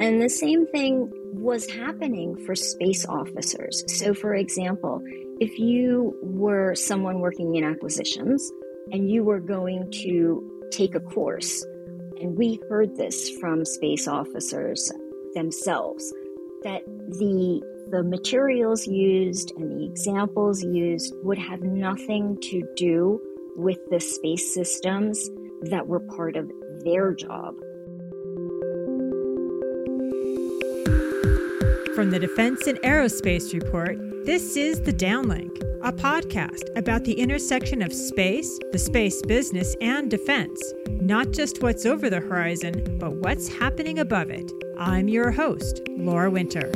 And 0.00 0.22
the 0.22 0.28
same 0.28 0.66
thing 0.66 1.10
was 1.34 1.68
happening 1.68 2.36
for 2.46 2.54
space 2.54 3.04
officers. 3.06 3.84
So, 3.88 4.14
for 4.14 4.34
example, 4.34 5.02
if 5.40 5.58
you 5.58 6.16
were 6.22 6.74
someone 6.74 7.20
working 7.20 7.56
in 7.56 7.64
acquisitions 7.64 8.50
and 8.92 9.10
you 9.10 9.24
were 9.24 9.40
going 9.40 9.90
to 10.02 10.68
take 10.70 10.94
a 10.94 11.00
course, 11.00 11.64
and 12.20 12.36
we 12.36 12.60
heard 12.68 12.96
this 12.96 13.30
from 13.38 13.64
space 13.64 14.06
officers 14.06 14.92
themselves, 15.34 16.12
that 16.62 16.84
the 16.86 17.62
the 17.90 18.02
materials 18.02 18.86
used 18.86 19.52
and 19.56 19.80
the 19.80 19.84
examples 19.86 20.62
used 20.62 21.14
would 21.22 21.38
have 21.38 21.62
nothing 21.62 22.38
to 22.42 22.62
do 22.76 23.18
with 23.56 23.78
the 23.90 23.98
space 23.98 24.52
systems 24.52 25.30
that 25.62 25.86
were 25.86 26.00
part 26.00 26.36
of 26.36 26.50
their 26.84 27.14
job. 27.14 27.54
From 31.98 32.10
the 32.10 32.18
Defense 32.20 32.68
and 32.68 32.80
Aerospace 32.82 33.52
Report, 33.52 33.98
this 34.24 34.56
is 34.56 34.80
The 34.80 34.92
Downlink, 34.92 35.60
a 35.82 35.92
podcast 35.92 36.62
about 36.78 37.02
the 37.02 37.14
intersection 37.14 37.82
of 37.82 37.92
space, 37.92 38.56
the 38.70 38.78
space 38.78 39.20
business, 39.22 39.74
and 39.80 40.08
defense. 40.08 40.62
Not 40.88 41.32
just 41.32 41.60
what's 41.60 41.84
over 41.86 42.08
the 42.08 42.20
horizon, 42.20 42.98
but 43.00 43.14
what's 43.14 43.48
happening 43.48 43.98
above 43.98 44.30
it. 44.30 44.48
I'm 44.78 45.08
your 45.08 45.32
host, 45.32 45.80
Laura 45.88 46.30
Winter. 46.30 46.70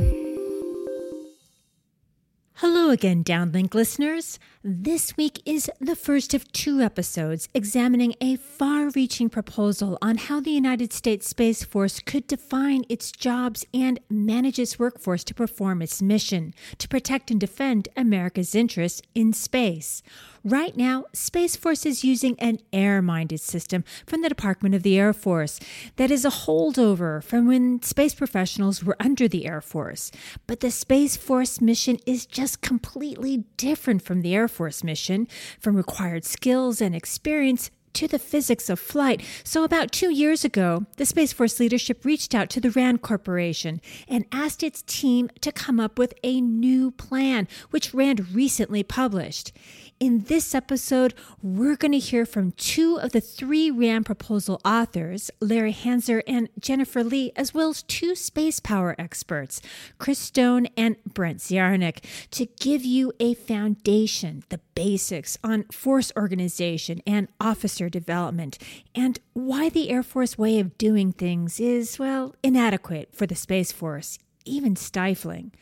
Hello 2.83 2.91
again, 2.91 3.23
Downlink 3.23 3.73
listeners. 3.73 4.39
This 4.61 5.15
week 5.15 5.41
is 5.45 5.71
the 5.79 5.95
first 5.95 6.33
of 6.33 6.51
two 6.51 6.81
episodes 6.81 7.47
examining 7.53 8.13
a 8.19 8.35
far 8.35 8.89
reaching 8.89 9.29
proposal 9.29 9.97
on 10.01 10.17
how 10.17 10.41
the 10.41 10.51
United 10.51 10.91
States 10.91 11.29
Space 11.29 11.63
Force 11.63 12.01
could 12.01 12.27
define 12.27 12.83
its 12.89 13.13
jobs 13.13 13.65
and 13.73 14.01
manage 14.09 14.59
its 14.59 14.77
workforce 14.77 15.23
to 15.23 15.33
perform 15.33 15.81
its 15.81 16.01
mission 16.01 16.53
to 16.77 16.89
protect 16.89 17.31
and 17.31 17.39
defend 17.39 17.87
America's 17.95 18.53
interests 18.53 19.01
in 19.15 19.31
space. 19.31 20.03
Right 20.45 20.75
now, 20.75 21.05
Space 21.13 21.55
Force 21.55 21.85
is 21.85 22.03
using 22.03 22.37
an 22.37 22.59
air 22.73 23.01
minded 23.01 23.39
system 23.39 23.85
from 24.05 24.21
the 24.21 24.27
Department 24.27 24.75
of 24.75 24.83
the 24.83 24.99
Air 24.99 25.13
Force 25.13 25.57
that 25.95 26.11
is 26.11 26.25
a 26.25 26.29
holdover 26.29 27.23
from 27.23 27.47
when 27.47 27.81
space 27.81 28.13
professionals 28.13 28.83
were 28.83 28.97
under 28.99 29.29
the 29.29 29.45
Air 29.45 29.61
Force. 29.61 30.11
But 30.45 30.59
the 30.59 30.69
Space 30.69 31.15
Force 31.15 31.61
mission 31.61 31.97
is 32.05 32.25
just 32.25 32.59
completely 32.59 33.45
different 33.55 34.01
from 34.01 34.21
the 34.21 34.35
Air 34.35 34.49
Force 34.49 34.83
mission, 34.83 35.29
from 35.61 35.77
required 35.77 36.25
skills 36.25 36.81
and 36.81 36.93
experience 36.93 37.71
to 37.93 38.07
the 38.07 38.19
physics 38.19 38.69
of 38.69 38.79
flight. 38.79 39.21
So, 39.43 39.63
about 39.63 39.91
two 39.91 40.11
years 40.11 40.43
ago, 40.43 40.85
the 40.97 41.05
Space 41.05 41.31
Force 41.31 41.59
leadership 41.59 42.03
reached 42.03 42.35
out 42.35 42.49
to 42.49 42.59
the 42.59 42.71
RAND 42.71 43.01
Corporation 43.01 43.81
and 44.07 44.25
asked 44.31 44.63
its 44.63 44.81
team 44.81 45.29
to 45.41 45.51
come 45.51 45.79
up 45.79 45.97
with 45.97 46.13
a 46.23 46.41
new 46.41 46.91
plan, 46.91 47.47
which 47.69 47.93
RAND 47.93 48.33
recently 48.33 48.83
published. 48.83 49.53
In 49.99 50.23
this 50.23 50.53
episode, 50.53 51.13
we're 51.41 51.77
going 51.77 51.93
to 51.93 51.99
hear 51.99 52.25
from 52.25 52.51
two 52.53 52.99
of 52.99 53.11
the 53.11 53.21
three 53.21 53.71
RAND 53.71 54.05
proposal 54.05 54.59
authors, 54.65 55.31
Larry 55.39 55.71
Hanser 55.71 56.21
and 56.27 56.49
Jennifer 56.59 57.03
Li, 57.03 57.31
as 57.35 57.53
well 57.53 57.69
as 57.69 57.83
two 57.83 58.15
space 58.15 58.59
power 58.59 58.95
experts, 58.97 59.61
Chris 59.99 60.19
Stone 60.19 60.67
and 60.75 60.97
Brent 61.05 61.39
Ziarnick, 61.39 62.03
to 62.31 62.47
give 62.59 62.83
you 62.83 63.13
a 63.19 63.33
foundation, 63.33 64.43
the 64.49 64.59
basics 64.75 65.37
on 65.43 65.63
force 65.65 66.11
organization 66.17 67.01
and 67.07 67.29
officer 67.39 67.87
development, 67.87 68.57
and 68.93 69.19
why 69.33 69.69
the 69.69 69.89
Air 69.89 70.03
Force 70.03 70.37
way 70.37 70.59
of 70.59 70.77
doing 70.77 71.13
things 71.13 71.59
is, 71.59 71.97
well, 71.97 72.35
inadequate 72.43 73.15
for 73.15 73.25
the 73.25 73.35
Space 73.35 73.71
Force, 73.71 74.19
even 74.43 74.75
stifling. 74.75 75.53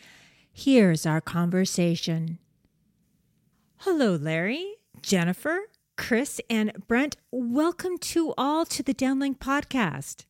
Here's 0.52 1.06
our 1.06 1.22
conversation. 1.22 2.40
Hello, 3.84 4.14
Larry, 4.14 4.76
Jennifer, 5.02 5.62
Chris, 5.98 6.40
and 6.52 6.72
Brent. 6.88 7.18
Welcome 7.32 7.98
to 7.98 8.32
all 8.38 8.64
to 8.64 8.84
the 8.84 8.94
Downlink 8.94 9.40
podcast. 9.40 10.26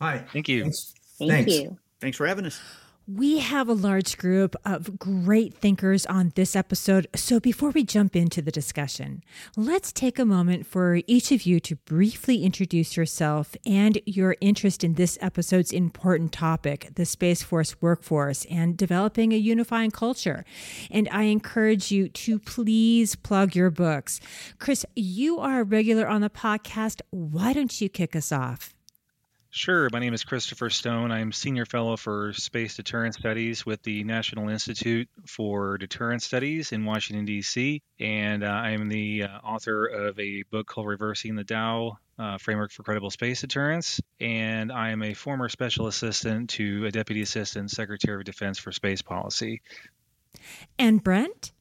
Hi. 0.00 0.24
Thank 0.32 0.48
you. 0.48 0.62
Thanks. 0.62 0.94
Thank 1.16 1.48
you. 1.48 1.78
Thanks 2.00 2.16
for 2.16 2.26
having 2.26 2.46
us. 2.46 2.60
We 3.08 3.38
have 3.38 3.68
a 3.68 3.72
large 3.72 4.18
group 4.18 4.56
of 4.64 4.98
great 4.98 5.54
thinkers 5.54 6.06
on 6.06 6.32
this 6.34 6.56
episode. 6.56 7.06
So 7.14 7.38
before 7.38 7.70
we 7.70 7.84
jump 7.84 8.16
into 8.16 8.42
the 8.42 8.50
discussion, 8.50 9.22
let's 9.56 9.92
take 9.92 10.18
a 10.18 10.24
moment 10.24 10.66
for 10.66 10.98
each 11.06 11.30
of 11.30 11.46
you 11.46 11.60
to 11.60 11.76
briefly 11.76 12.42
introduce 12.42 12.96
yourself 12.96 13.54
and 13.64 14.00
your 14.06 14.34
interest 14.40 14.82
in 14.82 14.94
this 14.94 15.18
episode's 15.20 15.70
important 15.70 16.32
topic, 16.32 16.88
the 16.96 17.04
Space 17.04 17.44
Force 17.44 17.80
workforce 17.80 18.44
and 18.46 18.76
developing 18.76 19.32
a 19.32 19.36
unifying 19.36 19.92
culture. 19.92 20.44
And 20.90 21.08
I 21.12 21.24
encourage 21.24 21.92
you 21.92 22.08
to 22.08 22.40
please 22.40 23.14
plug 23.14 23.54
your 23.54 23.70
books. 23.70 24.18
Chris, 24.58 24.84
you 24.96 25.38
are 25.38 25.60
a 25.60 25.64
regular 25.64 26.08
on 26.08 26.22
the 26.22 26.30
podcast. 26.30 27.02
Why 27.10 27.52
don't 27.52 27.80
you 27.80 27.88
kick 27.88 28.16
us 28.16 28.32
off? 28.32 28.75
Sure. 29.56 29.88
My 29.90 30.00
name 30.00 30.12
is 30.12 30.22
Christopher 30.22 30.68
Stone. 30.68 31.10
I'm 31.10 31.32
Senior 31.32 31.64
Fellow 31.64 31.96
for 31.96 32.34
Space 32.34 32.76
Deterrence 32.76 33.16
Studies 33.16 33.64
with 33.64 33.82
the 33.84 34.04
National 34.04 34.50
Institute 34.50 35.08
for 35.26 35.78
Deterrence 35.78 36.26
Studies 36.26 36.72
in 36.72 36.84
Washington, 36.84 37.24
D.C. 37.24 37.80
And 37.98 38.44
uh, 38.44 38.48
I 38.48 38.72
am 38.72 38.90
the 38.90 39.22
uh, 39.22 39.28
author 39.38 39.86
of 39.86 40.20
a 40.20 40.42
book 40.50 40.66
called 40.66 40.88
Reversing 40.88 41.36
the 41.36 41.42
Tao 41.42 41.96
uh, 42.18 42.36
Framework 42.36 42.70
for 42.70 42.82
Credible 42.82 43.10
Space 43.10 43.40
Deterrence. 43.40 43.98
And 44.20 44.70
I 44.70 44.90
am 44.90 45.02
a 45.02 45.14
former 45.14 45.48
Special 45.48 45.86
Assistant 45.86 46.50
to 46.50 46.84
a 46.84 46.90
Deputy 46.90 47.22
Assistant 47.22 47.70
Secretary 47.70 48.18
of 48.18 48.24
Defense 48.24 48.58
for 48.58 48.72
Space 48.72 49.00
Policy. 49.00 49.62
And 50.78 51.02
Brent? 51.02 51.52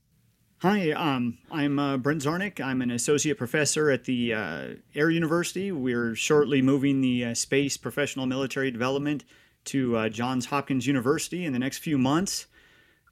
Hi, 0.60 0.92
um, 0.92 1.38
I'm 1.52 1.78
uh, 1.78 1.98
Brent 1.98 2.22
Ziarnick. 2.22 2.62
I'm 2.62 2.82
an 2.82 2.90
associate 2.90 3.38
professor 3.38 3.92
at 3.92 4.06
the 4.06 4.34
uh, 4.34 4.68
Air 4.96 5.10
University. 5.10 5.70
We're 5.74 6.16
shortly 6.16 6.62
moving 6.62 7.02
the 7.02 7.26
uh, 7.26 7.34
space 7.34 7.76
professional 7.76 8.26
military 8.26 8.72
development 8.72 9.26
to 9.66 9.98
uh, 9.98 10.10
Johns 10.10 10.46
Hopkins 10.46 10.88
University 10.88 11.44
in 11.44 11.52
the 11.52 11.60
next 11.60 11.80
few 11.80 11.98
months. 11.98 12.48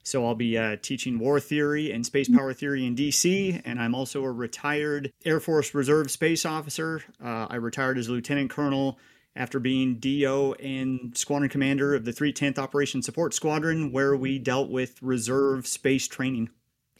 So 0.02 0.26
I'll 0.26 0.34
be 0.34 0.56
uh, 0.56 0.76
teaching 0.80 1.18
war 1.18 1.38
theory 1.38 1.92
and 1.92 2.04
space 2.06 2.30
power 2.30 2.54
theory 2.54 2.86
in 2.86 2.96
DC, 2.96 3.60
and 3.66 3.78
I'm 3.78 3.94
also 3.94 4.24
a 4.24 4.32
retired 4.32 5.12
Air 5.26 5.38
Force 5.38 5.74
Reserve 5.74 6.10
space 6.10 6.46
officer. 6.46 7.02
Uh, 7.22 7.46
I 7.50 7.56
retired 7.56 7.98
as 7.98 8.08
a 8.08 8.12
lieutenant 8.12 8.50
colonel 8.50 8.98
after 9.36 9.60
being 9.60 9.96
DO 9.96 10.54
and 10.60 11.16
squadron 11.16 11.50
commander 11.50 11.94
of 11.94 12.06
the 12.06 12.12
310th 12.12 12.58
Operation 12.58 13.02
Support 13.02 13.34
Squadron, 13.34 13.92
where 13.92 14.16
we 14.16 14.38
dealt 14.38 14.70
with 14.70 15.02
reserve 15.02 15.66
space 15.66 16.08
training. 16.08 16.48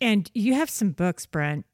And 0.05 0.31
you 0.35 0.53
have 0.53 0.69
some 0.69 0.91
books, 0.91 1.25
Brent. 1.25 1.65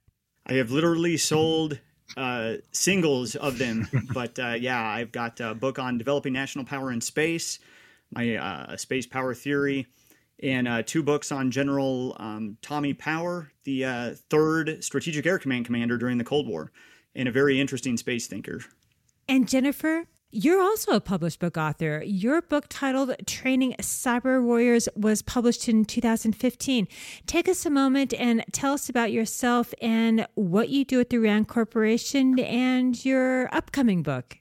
I 0.46 0.52
have 0.52 0.70
literally 0.70 1.16
sold 1.16 1.80
uh, 2.16 2.58
singles 2.70 3.34
of 3.34 3.58
them, 3.58 3.88
but 4.14 4.38
uh, 4.38 4.52
yeah, 4.52 4.80
I've 4.80 5.10
got 5.10 5.40
a 5.40 5.52
book 5.52 5.80
on 5.80 5.98
developing 5.98 6.32
national 6.32 6.64
power 6.64 6.92
in 6.92 7.00
space, 7.00 7.58
my 8.12 8.36
uh, 8.36 8.76
space 8.76 9.04
power 9.04 9.34
theory, 9.34 9.88
and 10.40 10.68
uh, 10.68 10.84
two 10.86 11.02
books 11.02 11.32
on 11.32 11.50
General 11.50 12.16
um, 12.20 12.56
Tommy 12.62 12.94
Power, 12.94 13.50
the 13.64 13.84
uh, 13.84 14.14
third 14.30 14.84
Strategic 14.84 15.26
Air 15.26 15.40
Command 15.40 15.66
commander 15.66 15.98
during 15.98 16.16
the 16.16 16.22
Cold 16.22 16.46
War, 16.46 16.70
and 17.16 17.28
a 17.28 17.32
very 17.32 17.60
interesting 17.60 17.96
space 17.96 18.28
thinker. 18.28 18.60
And 19.28 19.48
Jennifer, 19.48 20.04
you're 20.32 20.60
also 20.60 20.92
a 20.92 21.00
published 21.00 21.40
book 21.40 21.56
author. 21.56 22.02
Your 22.04 22.40
book 22.40 22.66
titled 22.68 23.14
Training 23.26 23.74
Cyber 23.80 24.42
Warriors 24.42 24.88
was 24.94 25.22
published 25.22 25.68
in 25.68 25.84
2015. 25.84 26.86
Take 27.26 27.48
us 27.48 27.66
a 27.66 27.70
moment 27.70 28.14
and 28.14 28.44
tell 28.52 28.74
us 28.74 28.88
about 28.88 29.10
yourself 29.10 29.74
and 29.82 30.26
what 30.34 30.68
you 30.68 30.84
do 30.84 31.00
at 31.00 31.10
the 31.10 31.18
RAND 31.18 31.48
Corporation 31.48 32.38
and 32.38 33.04
your 33.04 33.52
upcoming 33.54 34.02
book. 34.02 34.38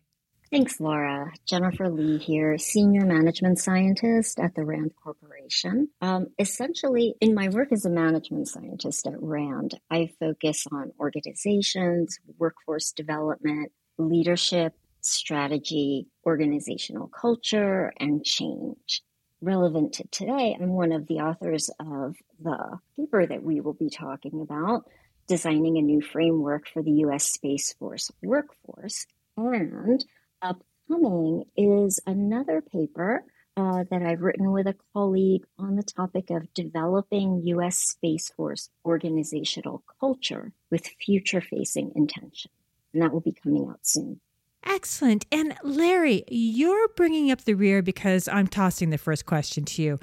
Thanks, 0.52 0.80
Laura. 0.80 1.32
Jennifer 1.46 1.90
Li 1.90 2.18
here, 2.18 2.58
Senior 2.58 3.06
Management 3.06 3.60
Scientist 3.60 4.40
at 4.40 4.56
the 4.56 4.66
RAND 4.66 4.92
Corporation. 5.04 5.90
Um, 6.02 6.28
essentially, 6.40 7.14
in 7.22 7.36
my 7.36 7.50
work 7.50 7.72
as 7.72 7.86
a 7.86 7.90
management 7.90 8.48
scientist 8.48 9.06
at 9.06 9.22
RAND, 9.22 9.80
I 9.92 10.10
focus 10.20 10.66
on 10.72 10.92
organizations, 11.00 12.20
workforce 12.40 12.92
development, 12.92 13.72
leadership, 14.00 14.74
strategy, 15.10 16.08
organizational 16.26 17.08
culture, 17.08 17.94
and 18.00 18.24
change. 18.24 19.04
Relevant 19.42 19.94
to 19.94 20.08
today, 20.10 20.56
I'm 20.60 20.74
one 20.74 20.92
of 20.92 21.08
the 21.08 21.20
authors 21.20 21.70
of 21.80 22.16
the 22.42 22.80
paper 22.98 23.26
that 23.26 23.44
we 23.44 23.62
will 23.62 23.74
be 23.74 23.90
talking 23.90 24.42
about, 24.42 24.84
Designing 25.28 25.78
a 25.78 25.82
New 25.82 26.02
Framework 26.02 26.68
for 26.68 26.84
the 26.84 26.92
U.S. 26.92 27.32
Space 27.32 27.74
Force 27.74 28.12
Workforce. 28.22 29.06
And 29.38 30.04
upcoming 30.42 31.46
is 31.56 32.00
another 32.06 32.62
paper 32.62 33.24
uh, 33.60 33.84
that 33.90 34.02
I've 34.02 34.22
written 34.22 34.52
with 34.52 34.68
a 34.68 34.76
colleague 34.94 35.46
on 35.58 35.76
the 35.76 35.84
topic 35.84 36.30
of 36.30 36.54
developing 36.54 37.42
U.S. 37.46 37.78
Space 37.78 38.30
Force 38.30 38.70
organizational 38.86 39.84
culture 40.00 40.54
with 40.72 40.88
future 40.88 41.42
facing 41.42 41.92
intention. 41.96 42.52
And 42.94 43.02
that 43.02 43.12
will 43.12 43.20
be 43.22 43.34
coming 43.34 43.68
out 43.70 43.80
soon. 43.84 44.20
Excellent. 44.66 45.26
And 45.32 45.56
Larry, 45.64 46.24
you're 46.30 46.90
bringing 46.90 47.32
up 47.32 47.46
the 47.46 47.54
rear 47.54 47.82
because 47.82 48.28
I'm 48.28 48.48
tossing 48.48 48.90
the 48.90 48.98
first 48.98 49.26
question 49.26 49.66
to 49.66 49.82
you. 49.82 50.00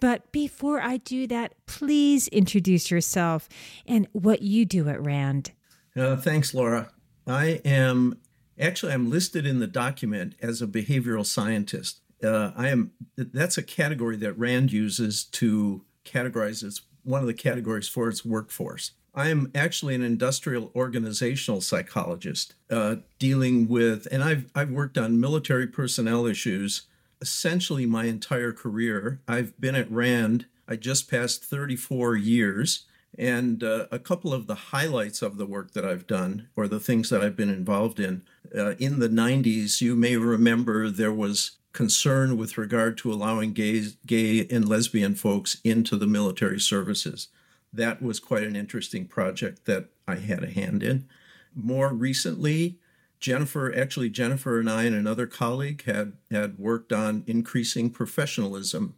But 0.00 0.32
before 0.32 0.80
I 0.80 0.96
do 0.98 1.26
that, 1.26 1.54
please 1.66 2.28
introduce 2.28 2.90
yourself 2.90 3.48
and 3.86 4.08
what 4.12 4.42
you 4.42 4.64
do 4.64 4.88
at 4.88 5.02
RAND. 5.02 5.52
Uh, 5.96 6.16
thanks, 6.16 6.54
Laura. 6.54 6.90
I 7.26 7.60
am 7.64 8.18
actually 8.58 8.92
I'm 8.92 9.10
listed 9.10 9.46
in 9.46 9.58
the 9.58 9.66
document 9.66 10.34
as 10.40 10.62
a 10.62 10.66
behavioral 10.66 11.26
scientist. 11.26 12.00
Uh, 12.22 12.52
I 12.56 12.68
am 12.68 12.92
that's 13.16 13.58
a 13.58 13.62
category 13.62 14.16
that 14.16 14.32
Rand 14.38 14.72
uses 14.72 15.24
to 15.24 15.84
categorize 16.04 16.64
its 16.64 16.80
one 17.04 17.20
of 17.20 17.26
the 17.26 17.34
categories 17.34 17.88
for 17.88 18.08
its 18.08 18.24
workforce. 18.24 18.92
I 19.14 19.28
am 19.28 19.50
actually 19.54 19.94
an 19.94 20.02
industrial 20.02 20.70
organizational 20.76 21.60
psychologist 21.60 22.54
uh, 22.70 22.96
dealing 23.18 23.68
with, 23.68 24.06
and 24.12 24.22
I've, 24.22 24.50
I've 24.54 24.70
worked 24.70 24.98
on 24.98 25.20
military 25.20 25.66
personnel 25.66 26.26
issues 26.26 26.82
essentially 27.20 27.84
my 27.84 28.04
entire 28.04 28.52
career. 28.52 29.20
I've 29.26 29.58
been 29.60 29.74
at 29.74 29.90
RAND, 29.90 30.46
I 30.68 30.76
just 30.76 31.10
passed 31.10 31.44
34 31.44 32.16
years. 32.16 32.84
And 33.16 33.64
uh, 33.64 33.86
a 33.90 33.98
couple 33.98 34.32
of 34.32 34.46
the 34.46 34.54
highlights 34.54 35.22
of 35.22 35.38
the 35.38 35.46
work 35.46 35.72
that 35.72 35.84
I've 35.84 36.06
done, 36.06 36.48
or 36.54 36.68
the 36.68 36.78
things 36.78 37.08
that 37.10 37.22
I've 37.22 37.34
been 37.34 37.48
involved 37.48 37.98
in, 37.98 38.22
uh, 38.56 38.74
in 38.78 39.00
the 39.00 39.08
90s, 39.08 39.80
you 39.80 39.96
may 39.96 40.16
remember 40.16 40.88
there 40.88 41.12
was 41.12 41.52
concern 41.72 42.36
with 42.36 42.58
regard 42.58 42.96
to 42.98 43.12
allowing 43.12 43.54
gay, 43.54 43.82
gay 44.06 44.46
and 44.50 44.68
lesbian 44.68 45.14
folks 45.14 45.60
into 45.64 45.96
the 45.96 46.06
military 46.06 46.60
services 46.60 47.28
that 47.72 48.02
was 48.02 48.20
quite 48.20 48.44
an 48.44 48.56
interesting 48.56 49.06
project 49.06 49.64
that 49.66 49.86
I 50.06 50.16
had 50.16 50.42
a 50.42 50.50
hand 50.50 50.82
in. 50.82 51.08
More 51.54 51.92
recently, 51.92 52.78
Jennifer, 53.20 53.74
actually, 53.74 54.10
Jennifer 54.10 54.60
and 54.60 54.70
I 54.70 54.84
and 54.84 54.94
another 54.94 55.26
colleague 55.26 55.84
had, 55.84 56.12
had 56.30 56.58
worked 56.58 56.92
on 56.92 57.24
increasing 57.26 57.90
professionalism 57.90 58.94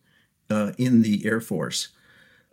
uh, 0.51 0.73
in 0.77 1.03
the 1.03 1.27
Air 1.27 1.41
Force. 1.41 1.89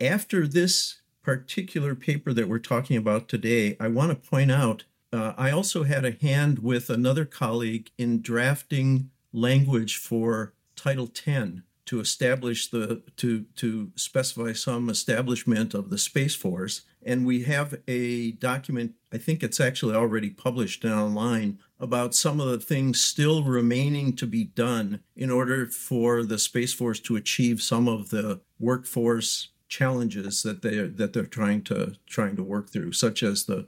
After 0.00 0.46
this 0.46 1.00
particular 1.22 1.94
paper 1.94 2.32
that 2.32 2.48
we're 2.48 2.58
talking 2.58 2.96
about 2.96 3.28
today, 3.28 3.76
I 3.78 3.88
want 3.88 4.10
to 4.10 4.28
point 4.30 4.50
out 4.50 4.84
uh, 5.12 5.32
I 5.36 5.50
also 5.50 5.84
had 5.84 6.04
a 6.04 6.16
hand 6.20 6.60
with 6.60 6.90
another 6.90 7.24
colleague 7.24 7.90
in 7.98 8.22
drafting 8.22 9.10
language 9.32 9.96
for 9.96 10.52
Title 10.76 11.06
10 11.06 11.64
to 11.88 12.00
establish 12.00 12.68
the 12.68 13.02
to 13.16 13.46
to 13.56 13.90
specify 13.96 14.52
some 14.52 14.90
establishment 14.90 15.72
of 15.72 15.88
the 15.88 15.96
space 15.96 16.34
force. 16.34 16.82
And 17.02 17.24
we 17.24 17.44
have 17.44 17.74
a 17.88 18.32
document 18.32 18.92
i 19.12 19.16
think 19.16 19.42
it's 19.42 19.60
actually 19.60 19.94
already 19.94 20.28
published 20.28 20.84
online 20.84 21.58
about 21.80 22.14
some 22.14 22.40
of 22.40 22.48
the 22.48 22.58
things 22.58 23.00
still 23.00 23.42
remaining 23.42 24.14
to 24.16 24.26
be 24.26 24.44
done 24.44 25.00
in 25.16 25.30
order 25.30 25.66
for 25.66 26.22
the 26.24 26.38
space 26.38 26.74
force 26.74 27.00
to 27.00 27.16
achieve 27.16 27.62
some 27.62 27.88
of 27.88 28.10
the 28.10 28.40
workforce 28.58 29.48
challenges 29.68 30.42
that 30.42 30.60
they 30.60 30.76
that 30.76 31.14
they're 31.14 31.24
trying 31.24 31.62
to 31.62 31.94
trying 32.06 32.36
to 32.36 32.42
work 32.42 32.68
through 32.68 32.92
such 32.92 33.22
as 33.22 33.44
the 33.44 33.66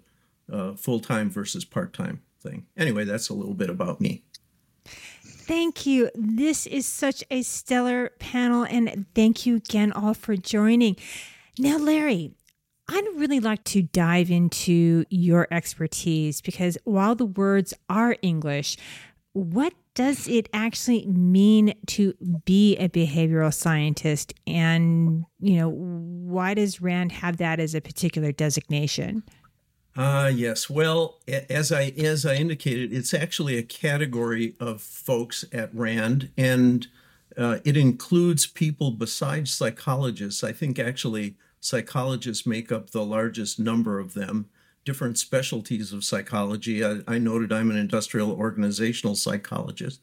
uh, 0.53 0.75
full-time 0.75 1.31
versus 1.31 1.65
part-time 1.65 2.21
thing. 2.43 2.67
Anyway 2.77 3.05
that's 3.05 3.31
a 3.31 3.35
little 3.35 3.55
bit 3.55 3.71
about 3.71 4.01
me 4.01 4.25
Thank 5.47 5.87
you. 5.87 6.11
This 6.15 6.67
is 6.67 6.87
such 6.87 7.25
a 7.31 7.43
stellar 7.43 8.11
panel, 8.19 8.65
and 8.65 9.07
thank 9.15 9.47
you 9.47 9.57
again 9.57 9.91
all 9.93 10.15
for 10.15 10.37
joining. 10.37 10.97
Now, 11.59 11.79
Larry, 11.79 12.33
I'd 12.89 13.07
really 13.17 13.41
like 13.41 13.65
to 13.65 13.83
dive 13.83 14.31
into 14.31 15.05
your 15.11 15.49
expertise 15.51 16.41
because 16.41 16.77
while 16.85 17.15
the 17.15 17.27
words 17.27 17.75
are 17.89 18.17
English, 18.23 18.77
what 19.33 19.73
does 19.95 20.29
it 20.29 20.49
actually 20.53 21.07
mean 21.07 21.75
to 21.87 22.15
be 22.45 22.77
a 22.77 22.89
behavioral 22.89 23.53
scientist? 23.53 24.35
And, 24.47 25.25
you 25.41 25.57
know, 25.57 25.69
why 25.69 26.55
does 26.55 26.81
RAND 26.81 27.13
have 27.13 27.39
that 27.39 27.61
as 27.61 27.75
a 27.75 27.81
particular 27.81 28.33
designation? 28.33 29.23
Ah, 29.97 30.25
uh, 30.25 30.29
yes. 30.29 30.71
Well, 30.71 31.19
as 31.29 31.73
I 31.73 31.93
as 31.99 32.25
I 32.25 32.35
indicated, 32.35 32.93
it's 32.93 33.13
actually 33.13 33.59
a 33.59 33.63
category 33.63 34.55
of 34.61 34.81
folks 34.81 35.45
at 35.53 35.75
Rand, 35.75 36.31
and 36.37 36.87
uh, 37.37 37.59
it 37.65 37.77
includes 37.77 38.47
people 38.47 38.93
besides 38.93 39.53
psychologists. 39.53 40.45
I 40.45 40.53
think 40.53 40.79
actually 40.79 41.35
psychologists 41.61 42.47
make 42.47 42.71
up 42.71 42.91
the 42.91 43.05
largest 43.05 43.59
number 43.59 43.99
of 43.99 44.15
them. 44.15 44.49
Different 44.85 45.19
specialties 45.19 45.93
of 45.93 46.05
psychology. 46.05 46.85
I, 46.85 47.01
I 47.07 47.19
noted 47.19 47.53
I'm 47.53 47.71
an 47.71 47.77
industrial 47.77 48.33
organizational 48.33 49.17
psychologist. 49.17 50.01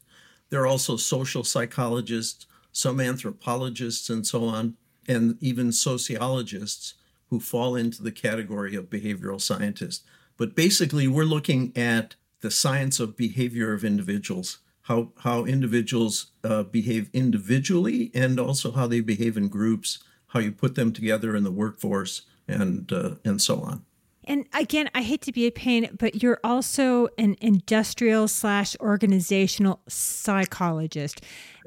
There 0.50 0.60
are 0.62 0.66
also 0.66 0.96
social 0.96 1.44
psychologists, 1.44 2.46
some 2.72 3.00
anthropologists, 3.00 4.10
and 4.10 4.26
so 4.26 4.44
on, 4.44 4.76
and 5.08 5.36
even 5.40 5.72
sociologists 5.72 6.94
who 7.30 7.40
fall 7.40 7.76
into 7.76 8.02
the 8.02 8.12
category 8.12 8.74
of 8.74 8.90
behavioral 8.90 9.40
scientists. 9.40 10.04
But 10.36 10.54
basically, 10.54 11.08
we're 11.08 11.24
looking 11.24 11.72
at 11.76 12.14
the 12.40 12.50
science 12.50 13.00
of 13.00 13.16
behavior 13.16 13.72
of 13.72 13.84
individuals, 13.84 14.58
how, 14.82 15.12
how 15.18 15.44
individuals 15.44 16.32
uh, 16.44 16.62
behave 16.62 17.10
individually, 17.12 18.10
and 18.14 18.38
also 18.38 18.72
how 18.72 18.86
they 18.86 19.00
behave 19.00 19.36
in 19.36 19.48
groups, 19.48 19.98
how 20.28 20.40
you 20.40 20.52
put 20.52 20.74
them 20.74 20.92
together 20.92 21.34
in 21.34 21.44
the 21.44 21.50
workforce, 21.50 22.22
and, 22.46 22.92
uh, 22.92 23.16
and 23.24 23.42
so 23.42 23.60
on. 23.60 23.84
And 24.28 24.46
again, 24.52 24.90
I 24.94 25.00
hate 25.00 25.22
to 25.22 25.32
be 25.32 25.46
a 25.46 25.50
pain, 25.50 25.88
but 25.98 26.22
you're 26.22 26.38
also 26.44 27.08
an 27.16 27.34
industrial 27.40 28.28
slash 28.28 28.76
organizational 28.78 29.80
psychologist. 29.88 31.22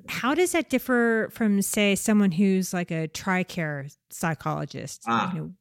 How 0.07 0.35
does 0.35 0.51
that 0.51 0.69
differ 0.69 1.29
from, 1.33 1.63
say, 1.63 1.95
someone 1.95 2.31
who's 2.31 2.71
like 2.71 2.91
a 2.91 3.07
TRICARE 3.07 3.97
psychologist? 4.11 5.01
Ah. 5.07 5.33
You 5.33 5.39
know, 5.39 5.51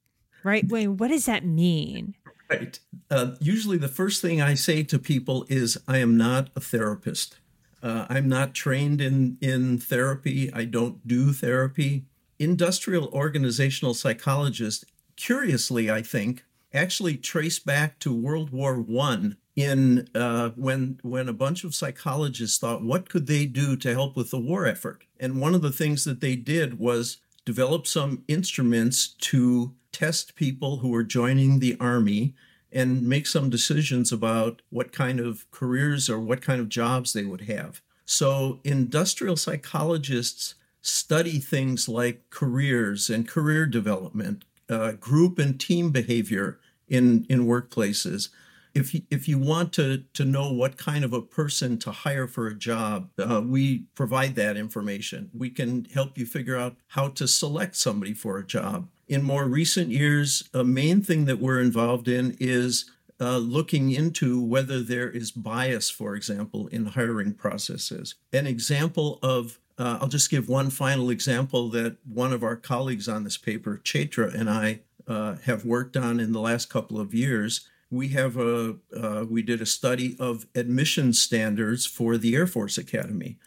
right? 0.45 0.69
Wait, 0.69 0.89
what 0.89 1.09
does 1.09 1.25
that 1.25 1.45
mean? 1.45 2.15
Right. 2.51 2.79
Uh, 3.11 3.33
usually, 3.41 3.79
the 3.79 3.89
first 3.89 4.21
thing 4.21 4.43
I 4.43 4.53
say 4.55 4.83
to 4.83 4.99
people 4.99 5.47
is, 5.49 5.79
I 5.89 5.99
am 5.99 6.19
not 6.19 6.51
a 6.55 6.61
therapist. 6.61 7.39
Uh, 7.83 8.05
I'm 8.11 8.29
not 8.29 8.53
trained 8.53 9.01
in, 9.01 9.39
in 9.41 9.79
therapy. 9.79 10.53
I 10.53 10.67
don't 10.67 11.07
do 11.09 11.33
therapy. 11.33 12.05
Industrial 12.39 13.09
organizational 13.09 13.95
psychologist, 13.95 14.85
curiously, 15.17 15.91
I 15.91 16.03
think, 16.03 16.45
actually 16.73 17.17
trace 17.17 17.59
back 17.59 17.99
to 18.01 18.15
World 18.15 18.51
War 18.51 18.81
One 18.81 19.37
in 19.57 20.09
uh, 20.15 20.51
when 20.51 20.99
when 21.03 21.29
a 21.29 21.35
bunch 21.35 21.65
of 21.65 21.75
psychologists 21.75 22.59
thought, 22.59 22.83
what 22.83 23.09
could 23.09 23.27
they 23.27 23.47
do 23.47 23.77
to 23.77 23.93
help 23.93 24.17
with 24.17 24.31
the 24.31 24.39
war 24.39 24.67
effort? 24.67 25.05
And 25.19 25.41
one 25.41 25.55
of 25.55 25.63
the 25.63 25.73
things 25.73 26.05
that 26.05 26.21
they 26.21 26.37
did 26.37 26.79
was 26.79 27.19
develop 27.45 27.87
some 27.87 28.25
instruments 28.29 29.09
to 29.09 29.75
test 29.93 30.35
people 30.35 30.79
who 30.79 30.89
were 30.89 31.03
joining 31.03 31.59
the 31.59 31.77
army 31.81 32.35
and 32.73 33.03
make 33.03 33.27
some 33.27 33.51
decisions 33.51 34.13
about 34.13 34.63
what 34.71 34.93
kind 34.93 35.19
of 35.19 35.51
careers 35.51 36.09
or 36.09 36.21
what 36.21 36.41
kind 36.41 36.61
of 36.61 36.69
jobs 36.69 37.13
they 37.13 37.25
would 37.25 37.43
have. 37.43 37.83
So, 38.05 38.61
industrial 38.65 39.37
psychologists 39.37 40.55
study 40.83 41.39
things 41.39 41.89
like 41.89 42.31
careers 42.31 43.11
and 43.11 43.29
career 43.29 43.67
development, 43.67 44.45
uh, 44.69 44.93
group 44.93 45.39
and 45.39 45.59
team 45.61 45.91
behavior 45.91 46.59
in, 46.91 47.25
in 47.31 47.47
workplaces. 47.47 48.29
If 48.75 48.95
you, 48.95 49.03
if 49.11 49.27
you 49.27 49.39
want 49.39 49.73
to, 49.75 50.05
to 50.15 50.25
know 50.25 50.53
what 50.53 50.77
kind 50.77 51.05
of 51.05 51.13
a 51.13 51.23
person 51.23 51.79
to 51.79 51.91
hire 51.91 52.29
for 52.29 52.47
a 52.47 52.55
job, 52.55 53.11
uh, 53.19 53.43
we 53.45 53.87
provide 53.95 54.37
that 54.37 54.57
information. 54.57 55.31
We 55.37 55.51
can 55.51 55.87
help 55.87 56.19
you 56.19 56.27
figure 56.27 56.57
out 56.57 56.77
how 56.89 57.09
to 57.09 57.27
select 57.27 57.75
somebody 57.77 58.15
for 58.15 58.39
a 58.39 58.47
job. 58.47 58.89
In 59.09 59.23
more 59.23 59.47
recent 59.47 59.89
years, 59.89 60.49
a 60.55 60.63
main 60.63 61.03
thing 61.03 61.25
that 61.25 61.41
we're 61.41 61.61
involved 61.61 62.07
in 62.07 62.37
is 62.39 62.89
uh, 63.21 63.39
looking 63.39 63.91
into 63.91 64.41
whether 64.41 64.81
there 64.81 65.11
is 65.11 65.31
bias, 65.31 65.91
for 65.91 66.15
example, 66.15 66.69
in 66.69 66.87
hiring 66.87 67.35
processes. 67.35 68.15
An 68.33 68.47
example 68.47 69.19
of 69.23 69.59
uh, 69.81 69.99
I'll 70.03 70.09
just 70.09 70.31
give 70.31 70.47
one 70.47 70.69
final 70.69 71.09
example 71.09 71.71
that 71.71 71.97
one 72.05 72.35
of 72.35 72.43
our 72.43 72.55
colleagues 72.55 73.09
on 73.09 73.25
this 73.25 73.39
paper, 73.39 73.81
Chaitra, 73.83 74.33
and 74.35 74.51
I 74.51 74.81
uh, 75.07 75.37
have 75.45 75.65
worked 75.65 75.97
on 75.97 76.21
in 76.21 76.33
the 76.33 76.41
last 76.41 76.71
couple 76.71 77.01
of 77.01 77.15
years. 77.15 77.69
We 77.91 78.09
have 78.09 78.37
a 78.37 78.77
uh, 78.97 79.25
we 79.29 79.43
did 79.43 79.61
a 79.61 79.67
study 79.67 80.17
of 80.19 80.47
admission 80.55 81.13
standards 81.13 81.87
for 81.87 82.17
the 82.17 82.35
Air 82.35 82.47
Force 82.47 82.79
Academy. 82.79 83.39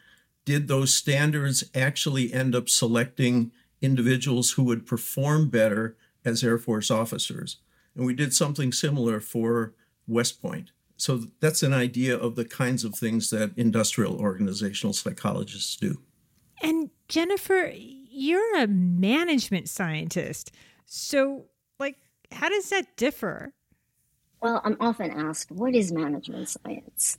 Did 0.44 0.68
those 0.68 0.94
standards 0.94 1.64
actually 1.74 2.32
end 2.32 2.54
up 2.54 2.68
selecting 2.68 3.52
individuals 3.80 4.52
who 4.52 4.64
would 4.64 4.86
perform 4.86 5.48
better 5.48 5.96
as 6.24 6.44
Air 6.44 6.58
Force 6.58 6.90
officers? 6.90 7.58
And 7.94 8.04
we 8.04 8.14
did 8.14 8.34
something 8.34 8.72
similar 8.72 9.20
for 9.20 9.72
West 10.06 10.42
Point. 10.42 10.70
So 10.96 11.24
that's 11.40 11.62
an 11.62 11.72
idea 11.72 12.16
of 12.16 12.36
the 12.36 12.44
kinds 12.44 12.84
of 12.84 12.94
things 12.94 13.30
that 13.30 13.52
industrial 13.56 14.20
organizational 14.20 14.92
psychologists 14.92 15.76
do. 15.76 16.00
And 16.62 16.90
Jennifer, 17.08 17.72
you're 17.74 18.58
a 18.58 18.66
management 18.66 19.68
scientist. 19.68 20.52
So, 20.84 21.46
like, 21.78 21.96
how 22.32 22.48
does 22.48 22.70
that 22.70 22.96
differ? 22.96 23.54
Well, 24.40 24.60
I'm 24.64 24.76
often 24.80 25.10
asked, 25.10 25.50
what 25.50 25.74
is 25.74 25.92
management 25.92 26.48
science? 26.48 27.18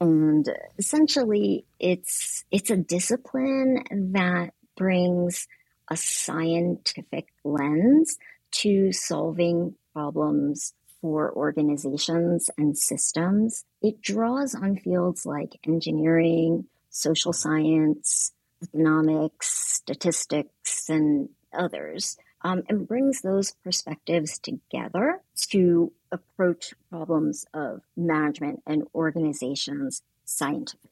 And 0.00 0.46
essentially, 0.78 1.64
it's 1.80 2.44
it's 2.50 2.70
a 2.70 2.76
discipline 2.76 3.82
that 4.12 4.50
brings 4.76 5.48
a 5.90 5.96
scientific 5.96 7.28
lens 7.44 8.18
to 8.56 8.92
solving 8.92 9.74
problems 9.94 10.74
for 11.00 11.32
organizations 11.34 12.50
and 12.58 12.76
systems. 12.76 13.64
It 13.80 14.02
draws 14.02 14.54
on 14.54 14.76
fields 14.76 15.24
like 15.24 15.58
engineering, 15.66 16.66
social 16.90 17.32
science, 17.32 18.32
economics, 18.62 19.48
statistics, 19.48 20.88
and 20.88 21.30
others, 21.52 22.16
um, 22.42 22.62
and 22.68 22.86
brings 22.86 23.22
those 23.22 23.52
perspectives 23.64 24.38
together 24.38 25.20
to 25.50 25.92
approach 26.12 26.74
problems 26.90 27.46
of 27.54 27.82
management 27.96 28.62
and 28.66 28.84
organizations 28.94 30.02
scientifically. 30.24 30.90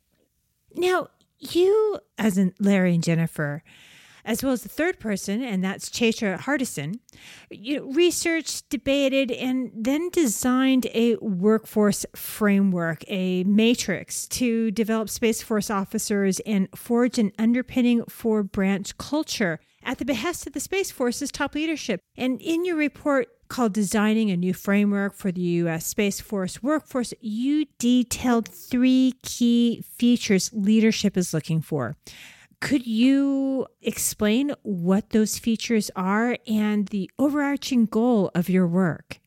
Now, 0.75 1.09
you, 1.39 2.01
as 2.19 2.39
in 2.39 2.55
Larry 2.59 2.95
and 2.95 3.05
Jennifer, 3.05 3.63
as 4.25 4.43
well 4.43 4.53
as 4.53 4.63
the 4.63 4.69
third 4.69 4.99
person, 4.99 5.43
and 5.43 5.63
that's 5.63 5.91
Chaitra 5.91 6.39
Hardison, 6.41 6.99
you 7.51 7.77
know, 7.77 7.93
researched, 7.93 8.69
debated, 8.71 9.31
and 9.31 9.71
then 9.75 10.09
designed 10.11 10.87
a 10.95 11.17
workforce 11.17 12.07
framework, 12.17 13.05
a 13.07 13.45
matrix 13.45 14.27
to 14.29 14.71
develop 14.71 15.11
Space 15.11 15.43
Force 15.43 15.71
officers 15.71 16.41
and 16.41 16.69
forge 16.75 17.19
an 17.19 17.33
underpinning 17.39 18.03
for 18.09 18.43
branch 18.43 18.97
culture 18.97 19.61
at 19.85 19.99
the 19.99 20.05
behest 20.05 20.47
of 20.47 20.53
the 20.53 20.61
Space 20.61 20.91
Force's 20.91 21.31
top 21.31 21.55
leadership. 21.55 22.01
And 22.17 22.41
in 22.41 22.65
your 22.65 22.77
report, 22.77 23.29
called 23.49 23.75
Designing 23.75 24.31
a 24.31 24.37
New 24.37 24.55
Framework 24.55 25.15
for 25.15 25.31
the 25.31 25.41
U.S. 25.41 25.87
Space 25.87 26.21
Force 26.21 26.63
Workforce, 26.63 27.13
you 27.21 27.67
detailed 27.79 28.49
three 28.49 29.15
key 29.23 29.85
features 29.97 30.51
leadership 30.53 31.17
is 31.17 31.35
looking 31.35 31.61
for 31.61 31.97
could 32.65 32.87
you 32.87 33.67
explain 33.83 34.55
what 34.63 35.11
those 35.11 35.39
features 35.39 35.91
are 35.95 36.39
and 36.47 36.89
the 36.89 37.11
overarching 37.19 37.85
goal 37.85 38.31
of 38.35 38.49
your 38.49 38.67
work? 38.67 39.21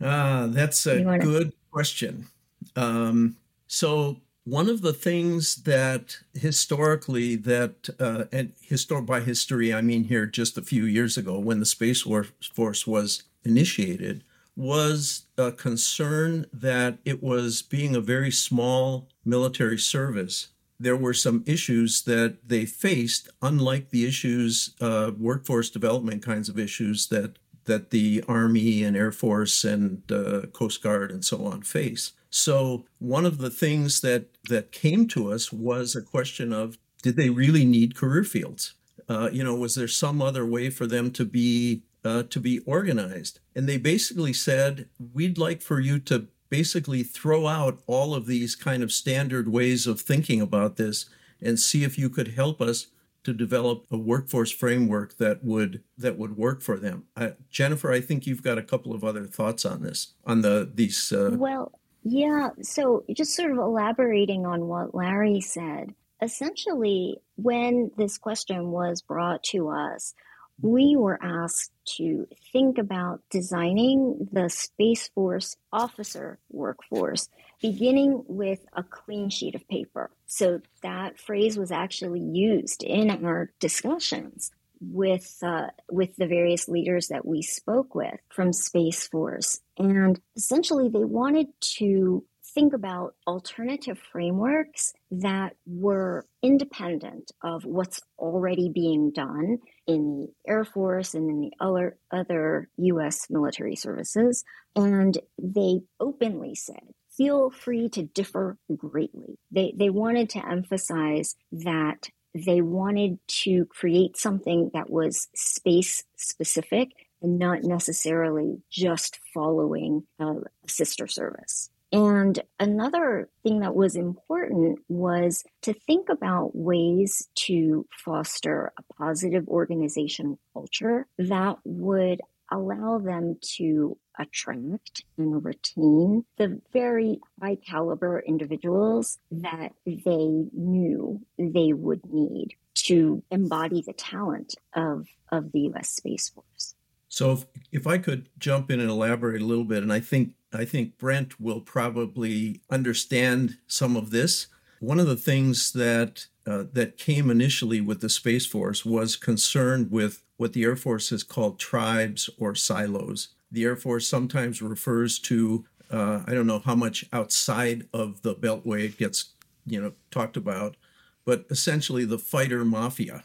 Ah, 0.00 0.48
that's 0.50 0.84
a 0.86 1.00
good 1.18 1.52
question. 1.70 2.26
Um, 2.74 3.36
so 3.68 4.21
one 4.44 4.68
of 4.68 4.82
the 4.82 4.92
things 4.92 5.56
that 5.62 6.18
historically 6.34 7.36
that 7.36 7.88
uh, 8.00 8.24
and 8.32 8.52
histor- 8.68 9.04
by 9.04 9.20
history 9.20 9.72
I 9.72 9.82
mean 9.82 10.04
here 10.04 10.26
just 10.26 10.58
a 10.58 10.62
few 10.62 10.84
years 10.84 11.16
ago 11.16 11.38
when 11.38 11.60
the 11.60 11.66
Space 11.66 12.02
Force 12.02 12.86
was 12.86 13.22
initiated 13.44 14.24
was 14.54 15.26
a 15.38 15.50
concern 15.52 16.46
that 16.52 16.98
it 17.04 17.22
was 17.22 17.62
being 17.62 17.94
a 17.94 18.00
very 18.00 18.30
small 18.30 19.08
military 19.24 19.78
service 19.78 20.48
there 20.82 20.96
were 20.96 21.14
some 21.14 21.44
issues 21.46 22.02
that 22.02 22.48
they 22.48 22.66
faced, 22.66 23.28
unlike 23.40 23.90
the 23.90 24.04
issues, 24.04 24.74
uh, 24.80 25.12
workforce 25.16 25.70
development 25.70 26.24
kinds 26.24 26.48
of 26.48 26.58
issues 26.58 27.06
that 27.08 27.36
that 27.64 27.90
the 27.90 28.24
Army 28.26 28.82
and 28.82 28.96
Air 28.96 29.12
Force 29.12 29.62
and 29.62 30.02
uh, 30.10 30.46
Coast 30.52 30.82
Guard 30.82 31.12
and 31.12 31.24
so 31.24 31.46
on 31.46 31.62
face. 31.62 32.10
So 32.28 32.86
one 32.98 33.24
of 33.24 33.38
the 33.38 33.50
things 33.50 34.00
that 34.00 34.31
that 34.48 34.72
came 34.72 35.06
to 35.08 35.32
us 35.32 35.52
was 35.52 35.94
a 35.94 36.02
question 36.02 36.52
of 36.52 36.78
did 37.02 37.16
they 37.16 37.30
really 37.30 37.64
need 37.64 37.96
career 37.96 38.24
fields? 38.24 38.74
Uh, 39.08 39.28
you 39.32 39.42
know, 39.42 39.54
was 39.54 39.74
there 39.74 39.88
some 39.88 40.22
other 40.22 40.46
way 40.46 40.70
for 40.70 40.86
them 40.86 41.10
to 41.12 41.24
be 41.24 41.82
uh, 42.04 42.22
to 42.24 42.40
be 42.40 42.60
organized? 42.60 43.40
And 43.54 43.68
they 43.68 43.76
basically 43.78 44.32
said, 44.32 44.88
we'd 45.12 45.38
like 45.38 45.62
for 45.62 45.80
you 45.80 45.98
to 46.00 46.28
basically 46.48 47.02
throw 47.02 47.46
out 47.46 47.82
all 47.86 48.14
of 48.14 48.26
these 48.26 48.54
kind 48.54 48.82
of 48.82 48.92
standard 48.92 49.48
ways 49.48 49.86
of 49.86 50.00
thinking 50.00 50.40
about 50.40 50.76
this 50.76 51.06
and 51.40 51.58
see 51.58 51.82
if 51.82 51.98
you 51.98 52.08
could 52.08 52.28
help 52.28 52.60
us 52.60 52.88
to 53.24 53.32
develop 53.32 53.86
a 53.90 53.96
workforce 53.96 54.50
framework 54.50 55.16
that 55.16 55.44
would 55.44 55.82
that 55.96 56.18
would 56.18 56.36
work 56.36 56.60
for 56.60 56.76
them. 56.76 57.04
Uh, 57.16 57.30
Jennifer, 57.50 57.92
I 57.92 58.00
think 58.00 58.26
you've 58.26 58.42
got 58.42 58.58
a 58.58 58.62
couple 58.62 58.94
of 58.94 59.04
other 59.04 59.26
thoughts 59.26 59.64
on 59.64 59.82
this 59.82 60.14
on 60.24 60.42
the 60.42 60.70
these. 60.72 61.12
Uh... 61.12 61.36
Well, 61.38 61.72
yeah. 62.04 62.50
So 62.62 63.04
just 63.14 63.34
sort 63.34 63.52
of 63.52 63.58
elaborating 63.58 64.46
on 64.46 64.66
what 64.66 64.94
Larry 64.94 65.40
said. 65.40 65.94
Essentially, 66.20 67.18
when 67.36 67.90
this 67.96 68.18
question 68.18 68.70
was 68.70 69.02
brought 69.02 69.42
to 69.44 69.68
us, 69.68 70.14
we 70.60 70.94
were 70.96 71.18
asked 71.22 71.72
to 71.96 72.26
think 72.52 72.78
about 72.78 73.20
designing 73.30 74.28
the 74.30 74.48
Space 74.48 75.08
Force 75.08 75.56
officer 75.72 76.38
workforce, 76.50 77.28
beginning 77.60 78.22
with 78.28 78.60
a 78.76 78.84
clean 78.84 79.28
sheet 79.28 79.56
of 79.56 79.66
paper. 79.68 80.10
So 80.26 80.60
that 80.82 81.18
phrase 81.18 81.58
was 81.58 81.72
actually 81.72 82.20
used 82.20 82.84
in 82.84 83.24
our 83.24 83.50
discussions 83.58 84.52
with 84.82 85.38
uh, 85.42 85.68
with 85.90 86.16
the 86.16 86.26
various 86.26 86.68
leaders 86.68 87.08
that 87.08 87.24
we 87.24 87.42
spoke 87.42 87.94
with 87.94 88.18
from 88.28 88.52
Space 88.52 89.06
Force, 89.06 89.60
and 89.78 90.20
essentially 90.36 90.88
they 90.88 91.04
wanted 91.04 91.48
to 91.78 92.24
think 92.54 92.72
about 92.74 93.14
alternative 93.26 93.98
frameworks 93.98 94.92
that 95.10 95.56
were 95.66 96.26
independent 96.42 97.30
of 97.42 97.64
what's 97.64 98.00
already 98.18 98.68
being 98.68 99.10
done 99.10 99.58
in 99.86 100.18
the 100.18 100.50
Air 100.50 100.64
Force 100.64 101.14
and 101.14 101.30
in 101.30 101.40
the 101.40 101.52
other, 101.60 101.96
other 102.10 102.68
US 102.76 103.28
military 103.30 103.76
services. 103.76 104.44
And 104.76 105.18
they 105.38 105.80
openly 106.00 106.54
said, 106.54 106.82
feel 107.16 107.50
free 107.50 107.88
to 107.90 108.02
differ 108.02 108.58
greatly. 108.76 109.38
They, 109.50 109.74
they 109.76 109.90
wanted 109.90 110.30
to 110.30 110.46
emphasize 110.46 111.36
that 111.52 112.08
they 112.34 112.60
wanted 112.60 113.18
to 113.26 113.66
create 113.66 114.16
something 114.16 114.70
that 114.74 114.90
was 114.90 115.28
space 115.34 116.04
specific 116.16 116.90
and 117.20 117.38
not 117.38 117.62
necessarily 117.62 118.60
just 118.70 119.18
following 119.32 120.04
uh, 120.20 120.34
a 120.64 120.68
sister 120.68 121.06
service. 121.06 121.70
And 121.92 122.40
another 122.58 123.28
thing 123.42 123.60
that 123.60 123.74
was 123.74 123.96
important 123.96 124.78
was 124.88 125.44
to 125.62 125.74
think 125.74 126.08
about 126.08 126.56
ways 126.56 127.28
to 127.46 127.86
foster 128.04 128.72
a 128.78 128.94
positive 128.94 129.46
organizational 129.46 130.38
culture 130.54 131.06
that 131.18 131.58
would 131.64 132.22
allow 132.50 132.98
them 132.98 133.36
to 133.56 133.98
attract 134.18 135.04
and 135.16 135.44
retain 135.44 136.24
the 136.36 136.60
very 136.72 137.20
high 137.40 137.56
caliber 137.56 138.20
individuals 138.26 139.18
that 139.30 139.72
they 139.86 140.46
knew 140.52 141.20
they 141.38 141.72
would 141.72 142.04
need 142.12 142.54
to 142.74 143.22
embody 143.30 143.82
the 143.82 143.92
talent 143.92 144.54
of, 144.74 145.06
of 145.30 145.52
the 145.52 145.70
US 145.72 145.90
Space 145.90 146.28
Force. 146.28 146.74
So 147.08 147.32
if, 147.32 147.44
if 147.70 147.86
I 147.86 147.98
could 147.98 148.28
jump 148.38 148.70
in 148.70 148.80
and 148.80 148.88
elaborate 148.88 149.42
a 149.42 149.44
little 149.44 149.64
bit, 149.64 149.82
and 149.82 149.92
I 149.92 150.00
think 150.00 150.34
I 150.52 150.64
think 150.64 150.98
Brent 150.98 151.40
will 151.40 151.60
probably 151.60 152.60
understand 152.70 153.58
some 153.66 153.96
of 153.96 154.10
this. 154.10 154.48
One 154.80 154.98
of 154.98 155.06
the 155.06 155.16
things 155.16 155.72
that 155.72 156.26
uh, 156.46 156.64
that 156.72 156.96
came 156.96 157.30
initially 157.30 157.80
with 157.80 158.00
the 158.00 158.08
Space 158.08 158.46
Force 158.46 158.84
was 158.84 159.16
concerned 159.16 159.90
with 159.90 160.22
what 160.38 160.54
the 160.54 160.64
Air 160.64 160.74
Force 160.74 161.10
has 161.10 161.22
called 161.22 161.58
tribes 161.58 162.30
or 162.38 162.54
silos. 162.54 163.28
The 163.52 163.64
Air 163.64 163.76
Force 163.76 164.08
sometimes 164.08 164.62
refers 164.62 165.18
to 165.20 165.66
uh, 165.92 166.22
I 166.26 166.32
don't 166.32 166.46
know 166.46 166.60
how 166.60 166.74
much 166.74 167.04
outside 167.12 167.86
of 167.92 168.22
the 168.22 168.34
Beltway 168.34 168.84
it 168.86 168.96
gets 168.96 169.34
you 169.66 169.80
know 169.80 169.92
talked 170.10 170.36
about, 170.36 170.76
but 171.24 171.44
essentially 171.50 172.04
the 172.04 172.18
fighter 172.18 172.64
mafia, 172.64 173.24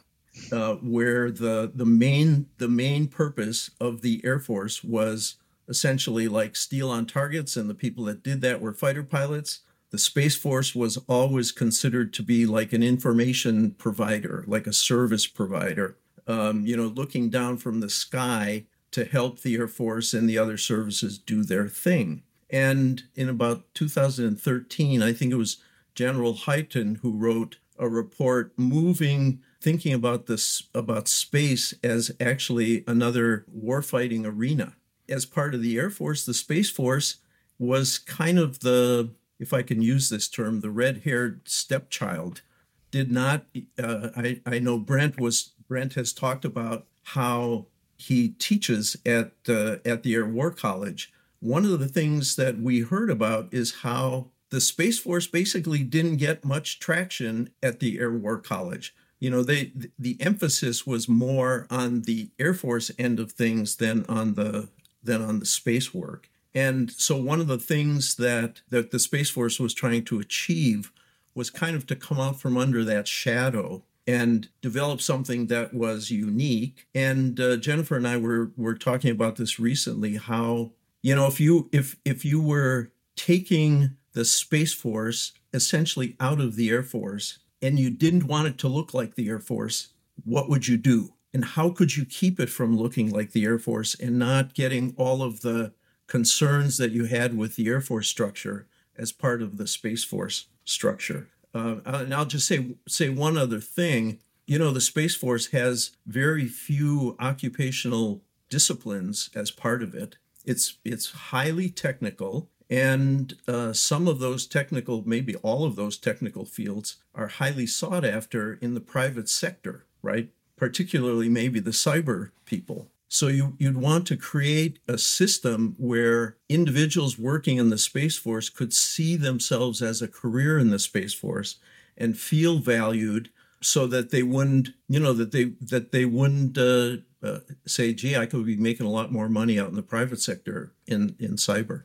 uh, 0.51 0.75
where 0.75 1.31
the 1.31 1.71
the 1.73 1.85
main 1.85 2.47
the 2.57 2.67
main 2.67 3.07
purpose 3.07 3.71
of 3.79 4.01
the 4.01 4.21
Air 4.23 4.39
Force 4.39 4.83
was 4.83 5.35
essentially 5.69 6.27
like 6.27 6.55
steel 6.55 6.89
on 6.89 7.05
targets, 7.05 7.55
and 7.55 7.69
the 7.69 7.73
people 7.75 8.03
that 8.05 8.21
did 8.21 8.41
that 8.41 8.61
were 8.61 8.73
fighter 8.73 9.03
pilots. 9.03 9.61
The 9.89 9.97
Space 9.97 10.35
Force 10.35 10.75
was 10.75 10.97
always 11.07 11.53
considered 11.53 12.13
to 12.15 12.23
be 12.23 12.45
like 12.45 12.73
an 12.73 12.83
information 12.83 13.71
provider, 13.71 14.43
like 14.45 14.67
a 14.67 14.73
service 14.73 15.25
provider, 15.25 15.95
um, 16.27 16.65
you 16.65 16.75
know, 16.75 16.87
looking 16.87 17.29
down 17.29 17.55
from 17.55 17.79
the 17.79 17.89
sky 17.89 18.65
to 18.97 19.05
help 19.05 19.39
the 19.39 19.55
Air 19.55 19.67
Force 19.67 20.13
and 20.13 20.29
the 20.29 20.37
other 20.37 20.57
services 20.57 21.17
do 21.17 21.43
their 21.43 21.67
thing. 21.67 22.23
And 22.49 23.03
in 23.15 23.29
about 23.29 23.73
2013, 23.73 25.01
I 25.01 25.13
think 25.13 25.31
it 25.31 25.37
was 25.37 25.57
General 25.95 26.33
Hyten 26.33 26.99
who 26.99 27.11
wrote 27.11 27.57
a 27.79 27.87
report 27.87 28.53
moving 28.57 29.41
thinking 29.61 29.93
about 29.93 30.25
this 30.25 30.63
about 30.73 31.07
space 31.07 31.73
as 31.83 32.11
actually 32.19 32.83
another 32.87 33.45
warfighting 33.55 34.25
arena 34.25 34.75
as 35.09 35.25
part 35.25 35.53
of 35.53 35.61
the 35.61 35.77
Air 35.77 35.89
Force, 35.89 36.25
the 36.25 36.33
Space 36.33 36.69
Force 36.69 37.17
was 37.59 37.97
kind 37.97 38.37
of 38.37 38.59
the, 38.59 39.11
if 39.39 39.53
I 39.53 39.61
can 39.61 39.81
use 39.81 40.09
this 40.09 40.27
term, 40.27 40.61
the 40.61 40.69
red-haired 40.69 41.47
stepchild. 41.47 42.41
Did 42.89 43.11
not. 43.11 43.45
Uh, 43.77 44.09
I 44.15 44.39
I 44.45 44.59
know 44.59 44.79
Brent 44.79 45.19
was 45.19 45.51
Brent 45.67 45.95
has 45.95 46.13
talked 46.13 46.45
about 46.45 46.87
how 47.03 47.65
he 47.97 48.29
teaches 48.29 48.95
at 49.05 49.31
uh, 49.49 49.77
at 49.85 50.03
the 50.03 50.13
Air 50.13 50.25
War 50.25 50.51
College. 50.51 51.11
One 51.39 51.65
of 51.65 51.79
the 51.79 51.87
things 51.87 52.35
that 52.35 52.59
we 52.59 52.81
heard 52.81 53.09
about 53.09 53.53
is 53.53 53.81
how 53.81 54.27
the 54.49 54.61
Space 54.61 54.99
Force 54.99 55.27
basically 55.27 55.83
didn't 55.83 56.17
get 56.17 56.45
much 56.45 56.79
traction 56.79 57.49
at 57.61 57.79
the 57.79 57.99
Air 57.99 58.11
War 58.11 58.37
College. 58.37 58.95
You 59.19 59.29
know, 59.29 59.43
they 59.43 59.71
the 59.97 60.17
emphasis 60.21 60.85
was 60.85 61.09
more 61.09 61.67
on 61.69 62.03
the 62.03 62.29
Air 62.39 62.53
Force 62.53 62.91
end 62.97 63.19
of 63.19 63.31
things 63.31 63.77
than 63.77 64.05
on 64.07 64.35
the 64.35 64.69
than 65.03 65.21
on 65.21 65.39
the 65.39 65.45
space 65.45 65.93
work. 65.93 66.29
And 66.53 66.91
so 66.91 67.17
one 67.17 67.39
of 67.39 67.47
the 67.47 67.57
things 67.57 68.15
that 68.15 68.61
that 68.69 68.91
the 68.91 68.99
Space 68.99 69.29
Force 69.29 69.59
was 69.59 69.73
trying 69.73 70.05
to 70.05 70.19
achieve 70.19 70.91
was 71.33 71.49
kind 71.49 71.75
of 71.75 71.85
to 71.87 71.95
come 71.95 72.19
out 72.19 72.39
from 72.39 72.57
under 72.57 72.83
that 72.83 73.07
shadow 73.07 73.83
and 74.07 74.47
develop 74.61 75.01
something 75.01 75.47
that 75.47 75.73
was 75.73 76.09
unique. 76.09 76.87
And 76.95 77.39
uh, 77.39 77.57
Jennifer 77.57 77.97
and 77.97 78.07
I 78.07 78.17
were 78.17 78.51
were 78.55 78.75
talking 78.75 79.11
about 79.11 79.35
this 79.35 79.59
recently. 79.59 80.15
How 80.15 80.71
you 81.03 81.13
know 81.15 81.27
if 81.27 81.39
you 81.39 81.69
if 81.71 81.97
if 82.05 82.23
you 82.23 82.41
were 82.41 82.91
taking 83.15 83.97
the 84.13 84.25
Space 84.25 84.73
Force 84.73 85.33
essentially 85.53 86.15
out 86.19 86.39
of 86.39 86.55
the 86.55 86.69
Air 86.69 86.83
Force 86.83 87.39
and 87.61 87.77
you 87.79 87.89
didn't 87.89 88.27
want 88.27 88.47
it 88.47 88.57
to 88.59 88.67
look 88.67 88.93
like 88.93 89.15
the 89.15 89.27
Air 89.27 89.39
Force, 89.39 89.89
what 90.23 90.49
would 90.49 90.67
you 90.67 90.77
do? 90.77 91.13
And 91.33 91.43
how 91.43 91.69
could 91.69 91.95
you 91.95 92.05
keep 92.05 92.39
it 92.39 92.49
from 92.49 92.77
looking 92.77 93.11
like 93.11 93.31
the 93.31 93.45
Air 93.45 93.59
Force 93.59 93.95
and 93.95 94.17
not 94.17 94.53
getting 94.53 94.93
all 94.97 95.21
of 95.21 95.41
the 95.41 95.73
concerns 96.07 96.77
that 96.77 96.91
you 96.91 97.05
had 97.05 97.37
with 97.37 97.55
the 97.55 97.67
Air 97.67 97.81
Force 97.81 98.07
structure 98.07 98.67
as 98.97 99.11
part 99.11 99.41
of 99.41 99.57
the 99.57 99.67
Space 99.67 100.03
Force 100.03 100.47
structure? 100.63 101.27
Uh, 101.53 101.77
and 101.85 102.13
I'll 102.13 102.25
just 102.25 102.47
say 102.47 102.75
say 102.87 103.09
one 103.09 103.37
other 103.37 103.59
thing. 103.59 104.19
You 104.45 104.59
know, 104.59 104.71
the 104.71 104.81
Space 104.81 105.15
Force 105.15 105.47
has 105.47 105.91
very 106.05 106.47
few 106.47 107.15
occupational 107.19 108.21
disciplines 108.49 109.29
as 109.35 109.51
part 109.51 109.83
of 109.83 109.93
it. 109.93 110.17
It's 110.45 110.77
it's 110.85 111.11
highly 111.11 111.69
technical, 111.69 112.49
and 112.69 113.35
uh, 113.47 113.73
some 113.73 114.07
of 114.07 114.19
those 114.19 114.47
technical, 114.47 115.03
maybe 115.05 115.35
all 115.35 115.65
of 115.65 115.75
those 115.75 115.97
technical 115.97 116.45
fields, 116.45 116.97
are 117.13 117.27
highly 117.27 117.67
sought 117.67 118.05
after 118.05 118.53
in 118.61 118.73
the 118.73 118.79
private 118.79 119.29
sector, 119.29 119.85
right? 120.01 120.29
Particularly 120.55 121.29
maybe 121.29 121.59
the 121.59 121.71
cyber 121.71 122.31
people. 122.45 122.89
So 123.09 123.27
you, 123.27 123.55
you'd 123.57 123.77
want 123.77 124.05
to 124.07 124.17
create 124.17 124.79
a 124.87 124.97
system 124.97 125.75
where 125.77 126.37
individuals 126.49 127.17
working 127.17 127.57
in 127.57 127.69
the 127.69 127.77
Space 127.77 128.17
Force 128.17 128.49
could 128.49 128.73
see 128.73 129.15
themselves 129.15 129.81
as 129.81 130.01
a 130.01 130.07
career 130.07 130.59
in 130.59 130.71
the 130.71 130.79
Space 130.79 131.13
Force 131.13 131.55
and 131.97 132.17
feel 132.17 132.59
valued 132.59 133.29
so 133.61 133.87
that 133.87 134.11
they 134.11 134.23
wouldn't, 134.23 134.69
you 134.87 134.99
know, 134.99 135.13
that 135.13 135.31
they 135.31 135.53
that 135.61 135.91
they 135.91 136.05
wouldn't 136.05 136.57
uh, 136.57 136.97
uh, 137.23 137.39
say, 137.65 137.93
"Gee, 137.93 138.15
I 138.15 138.25
could 138.25 138.45
be 138.45 138.57
making 138.57 138.85
a 138.85 138.91
lot 138.91 139.11
more 139.11 139.29
money 139.29 139.59
out 139.59 139.69
in 139.69 139.75
the 139.75 139.81
private 139.81 140.21
sector 140.21 140.73
in 140.85 141.15
in 141.17 141.37
cyber." 141.37 141.83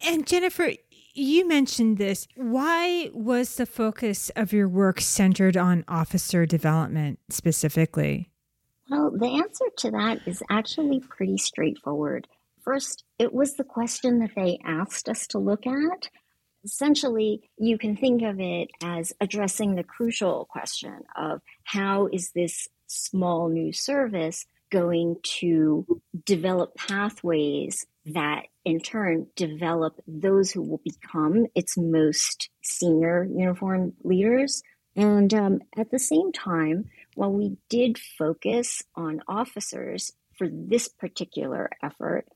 And 0.00 0.26
Jennifer, 0.26 0.72
you 1.14 1.46
mentioned 1.46 1.98
this. 1.98 2.26
Why 2.34 3.10
was 3.12 3.54
the 3.56 3.66
focus 3.66 4.30
of 4.34 4.52
your 4.52 4.68
work 4.68 5.00
centered 5.00 5.56
on 5.56 5.84
officer 5.86 6.44
development 6.46 7.20
specifically? 7.28 8.31
Well, 8.90 9.10
the 9.10 9.40
answer 9.42 9.66
to 9.78 9.90
that 9.92 10.26
is 10.26 10.42
actually 10.50 11.00
pretty 11.00 11.38
straightforward. 11.38 12.28
First, 12.62 13.04
it 13.18 13.32
was 13.32 13.54
the 13.54 13.64
question 13.64 14.20
that 14.20 14.34
they 14.36 14.58
asked 14.64 15.08
us 15.08 15.26
to 15.28 15.38
look 15.38 15.66
at. 15.66 16.08
Essentially, 16.64 17.50
you 17.58 17.76
can 17.76 17.96
think 17.96 18.22
of 18.22 18.38
it 18.38 18.70
as 18.82 19.12
addressing 19.20 19.74
the 19.74 19.82
crucial 19.82 20.46
question 20.46 21.00
of 21.16 21.40
how 21.64 22.08
is 22.12 22.30
this 22.32 22.68
small 22.86 23.48
new 23.48 23.72
service 23.72 24.46
going 24.70 25.16
to 25.22 25.86
develop 26.24 26.74
pathways 26.76 27.86
that 28.06 28.46
in 28.64 28.80
turn 28.80 29.26
develop 29.36 30.00
those 30.06 30.50
who 30.50 30.62
will 30.62 30.80
become 30.84 31.46
its 31.54 31.76
most 31.76 32.48
senior 32.62 33.24
uniform 33.24 33.92
leaders. 34.02 34.62
And 34.96 35.32
um, 35.34 35.60
at 35.76 35.90
the 35.90 35.98
same 35.98 36.32
time, 36.32 36.86
while 37.14 37.32
we 37.32 37.56
did 37.68 37.98
focus 37.98 38.82
on 38.94 39.22
officers 39.28 40.12
for 40.36 40.48
this 40.50 40.88
particular 40.88 41.70
effort, 41.82 42.26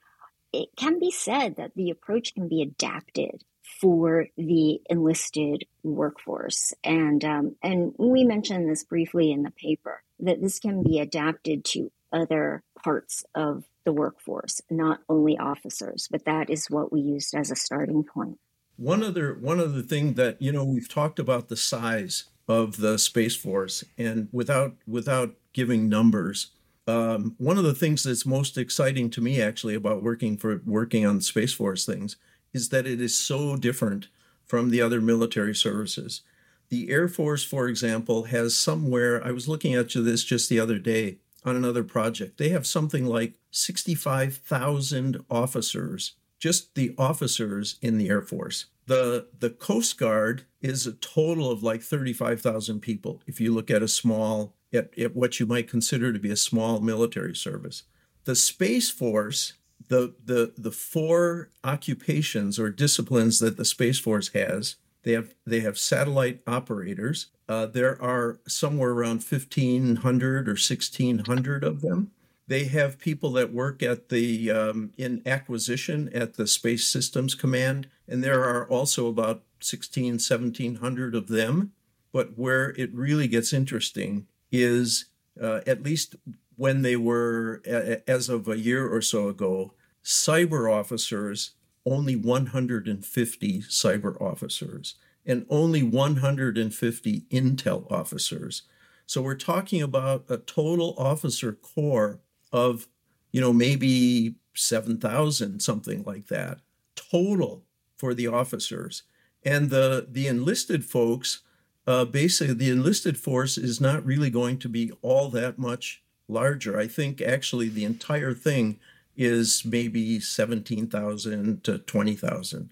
it 0.52 0.68
can 0.76 0.98
be 0.98 1.10
said 1.10 1.56
that 1.56 1.72
the 1.74 1.90
approach 1.90 2.34
can 2.34 2.48
be 2.48 2.62
adapted 2.62 3.42
for 3.80 4.26
the 4.36 4.80
enlisted 4.88 5.64
workforce. 5.82 6.72
And, 6.84 7.24
um, 7.24 7.56
and 7.62 7.94
we 7.98 8.24
mentioned 8.24 8.68
this 8.68 8.84
briefly 8.84 9.32
in 9.32 9.42
the 9.42 9.50
paper 9.50 10.02
that 10.20 10.40
this 10.40 10.58
can 10.58 10.82
be 10.82 11.00
adapted 11.00 11.64
to 11.64 11.90
other 12.12 12.62
parts 12.82 13.24
of 13.34 13.64
the 13.84 13.92
workforce, 13.92 14.60
not 14.70 15.00
only 15.08 15.36
officers, 15.36 16.08
but 16.10 16.24
that 16.24 16.48
is 16.48 16.70
what 16.70 16.92
we 16.92 17.00
used 17.00 17.34
as 17.34 17.50
a 17.50 17.56
starting 17.56 18.04
point. 18.04 18.38
One 18.76 19.02
other 19.02 19.34
one 19.34 19.58
other 19.58 19.80
thing 19.80 20.14
that 20.14 20.40
you 20.40 20.52
know 20.52 20.64
we've 20.64 20.88
talked 20.88 21.18
about 21.18 21.48
the 21.48 21.56
size 21.56 22.24
of 22.48 22.78
the 22.78 22.98
space 22.98 23.36
force, 23.36 23.84
and 23.98 24.28
without 24.32 24.74
without 24.86 25.34
giving 25.52 25.88
numbers, 25.88 26.48
um, 26.86 27.34
one 27.38 27.58
of 27.58 27.64
the 27.64 27.74
things 27.74 28.04
that's 28.04 28.26
most 28.26 28.56
exciting 28.56 29.10
to 29.10 29.20
me 29.20 29.40
actually 29.40 29.74
about 29.74 30.02
working 30.02 30.36
for 30.36 30.60
working 30.64 31.04
on 31.04 31.20
space 31.20 31.52
force 31.52 31.84
things 31.84 32.16
is 32.52 32.68
that 32.68 32.86
it 32.86 33.00
is 33.00 33.16
so 33.16 33.56
different 33.56 34.08
from 34.44 34.70
the 34.70 34.80
other 34.80 35.00
military 35.00 35.54
services. 35.54 36.22
The 36.68 36.90
Air 36.90 37.08
Force, 37.08 37.44
for 37.44 37.68
example, 37.68 38.24
has 38.24 38.58
somewhere 38.58 39.24
I 39.24 39.30
was 39.30 39.48
looking 39.48 39.74
at 39.74 39.92
this 39.92 40.24
just 40.24 40.48
the 40.48 40.60
other 40.60 40.78
day 40.78 41.18
on 41.44 41.56
another 41.56 41.84
project. 41.84 42.38
They 42.38 42.48
have 42.50 42.66
something 42.66 43.06
like 43.06 43.34
65,000 43.50 45.24
officers, 45.30 46.12
just 46.38 46.74
the 46.74 46.94
officers 46.98 47.76
in 47.80 47.98
the 47.98 48.08
Air 48.08 48.22
Force. 48.22 48.66
The, 48.86 49.28
the 49.38 49.50
Coast 49.50 49.98
Guard 49.98 50.44
is 50.62 50.86
a 50.86 50.92
total 50.92 51.50
of 51.50 51.62
like 51.62 51.82
35,000 51.82 52.80
people 52.80 53.22
if 53.26 53.40
you 53.40 53.52
look 53.52 53.70
at 53.70 53.82
a 53.82 53.88
small, 53.88 54.54
at, 54.72 54.96
at 54.98 55.16
what 55.16 55.40
you 55.40 55.46
might 55.46 55.68
consider 55.68 56.12
to 56.12 56.18
be 56.18 56.30
a 56.30 56.36
small 56.36 56.80
military 56.80 57.34
service. 57.34 57.82
The 58.24 58.36
Space 58.36 58.90
Force, 58.90 59.54
the, 59.88 60.14
the, 60.24 60.52
the 60.56 60.70
four 60.70 61.50
occupations 61.64 62.58
or 62.58 62.70
disciplines 62.70 63.40
that 63.40 63.56
the 63.56 63.64
Space 63.64 63.98
Force 63.98 64.28
has, 64.28 64.76
they 65.02 65.12
have, 65.12 65.34
they 65.44 65.60
have 65.60 65.78
satellite 65.78 66.42
operators, 66.46 67.26
uh, 67.48 67.66
there 67.66 68.00
are 68.02 68.40
somewhere 68.48 68.90
around 68.90 69.22
1,500 69.22 70.48
or 70.48 70.52
1,600 70.52 71.64
of 71.64 71.80
them. 71.80 72.10
They 72.48 72.64
have 72.64 72.98
people 72.98 73.32
that 73.32 73.52
work 73.52 73.82
at 73.82 74.08
the 74.08 74.50
um, 74.50 74.92
in 74.96 75.22
acquisition 75.26 76.08
at 76.14 76.34
the 76.34 76.46
Space 76.46 76.86
Systems 76.86 77.34
Command, 77.34 77.88
and 78.06 78.22
there 78.22 78.44
are 78.44 78.68
also 78.68 79.08
about 79.08 79.42
16, 79.60 80.14
1,700 80.14 81.14
of 81.14 81.28
them. 81.28 81.72
But 82.12 82.38
where 82.38 82.70
it 82.78 82.94
really 82.94 83.28
gets 83.28 83.52
interesting 83.52 84.26
is 84.52 85.06
uh, 85.40 85.60
at 85.66 85.82
least 85.82 86.16
when 86.56 86.82
they 86.82 86.96
were, 86.96 87.62
as 88.06 88.28
of 88.28 88.48
a 88.48 88.58
year 88.58 88.88
or 88.88 89.02
so 89.02 89.28
ago, 89.28 89.74
cyber 90.02 90.72
officers, 90.72 91.52
only 91.84 92.16
150 92.16 93.62
cyber 93.62 94.20
officers 94.20 94.94
and 95.26 95.44
only 95.50 95.82
150 95.82 97.20
intel 97.30 97.90
officers. 97.90 98.62
So 99.06 99.20
we're 99.22 99.34
talking 99.34 99.82
about 99.82 100.24
a 100.28 100.36
total 100.36 100.94
officer 100.96 101.52
corps 101.52 102.20
of, 102.52 102.88
you 103.32 103.40
know, 103.40 103.52
maybe 103.52 104.36
7,000, 104.54 105.60
something 105.60 106.02
like 106.04 106.28
that, 106.28 106.60
total 106.94 107.64
for 107.96 108.14
the 108.14 108.26
officers. 108.26 109.02
And 109.44 109.70
the, 109.70 110.06
the 110.10 110.26
enlisted 110.26 110.84
folks, 110.84 111.42
uh, 111.86 112.04
basically, 112.04 112.54
the 112.54 112.70
enlisted 112.70 113.18
force 113.18 113.56
is 113.56 113.80
not 113.80 114.04
really 114.04 114.30
going 114.30 114.58
to 114.58 114.68
be 114.68 114.92
all 115.02 115.28
that 115.30 115.58
much 115.58 116.02
larger. 116.28 116.78
I 116.78 116.88
think 116.88 117.20
actually 117.20 117.68
the 117.68 117.84
entire 117.84 118.34
thing 118.34 118.78
is 119.16 119.64
maybe 119.64 120.20
17,000 120.20 121.64
to 121.64 121.78
20,000. 121.78 122.70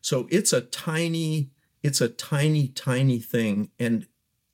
So 0.00 0.26
it's 0.30 0.52
a 0.52 0.60
tiny 0.60 1.50
it's 1.82 2.00
a 2.00 2.08
tiny 2.08 2.68
tiny 2.68 3.20
thing 3.20 3.70
and 3.78 4.06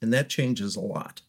and 0.03 0.13
that 0.13 0.29
changes 0.29 0.77
a 0.77 0.81
lot 0.81 1.23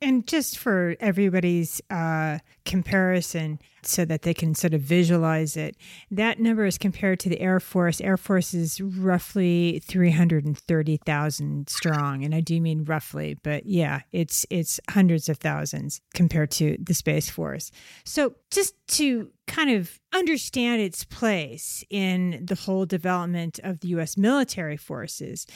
and 0.00 0.26
just 0.26 0.58
for 0.58 0.96
everybody's 1.00 1.80
uh, 1.90 2.38
comparison, 2.64 3.58
so 3.82 4.04
that 4.04 4.22
they 4.22 4.34
can 4.34 4.54
sort 4.54 4.74
of 4.74 4.80
visualize 4.80 5.56
it, 5.56 5.76
that 6.10 6.40
number 6.40 6.66
is 6.66 6.76
compared 6.76 7.20
to 7.20 7.28
the 7.28 7.40
Air 7.40 7.60
Force. 7.60 8.00
Air 8.00 8.16
Force 8.16 8.52
is 8.52 8.80
roughly 8.80 9.80
three 9.84 10.10
hundred 10.10 10.44
and 10.44 10.58
thirty 10.58 10.96
thousand 10.96 11.68
strong, 11.68 12.24
and 12.24 12.34
I 12.34 12.40
do 12.40 12.60
mean 12.60 12.84
roughly, 12.84 13.38
but 13.42 13.66
yeah, 13.66 14.00
it's 14.12 14.44
it's 14.50 14.80
hundreds 14.90 15.28
of 15.28 15.38
thousands 15.38 16.00
compared 16.14 16.50
to 16.52 16.76
the 16.80 16.94
Space 16.94 17.30
Force. 17.30 17.70
So 18.04 18.34
just 18.50 18.74
to 18.88 19.30
kind 19.46 19.70
of 19.70 20.00
understand 20.12 20.82
its 20.82 21.04
place 21.04 21.84
in 21.88 22.44
the 22.44 22.56
whole 22.56 22.86
development 22.86 23.60
of 23.62 23.80
the 23.80 23.88
U.S. 23.88 24.16
military 24.16 24.76
forces, 24.76 25.46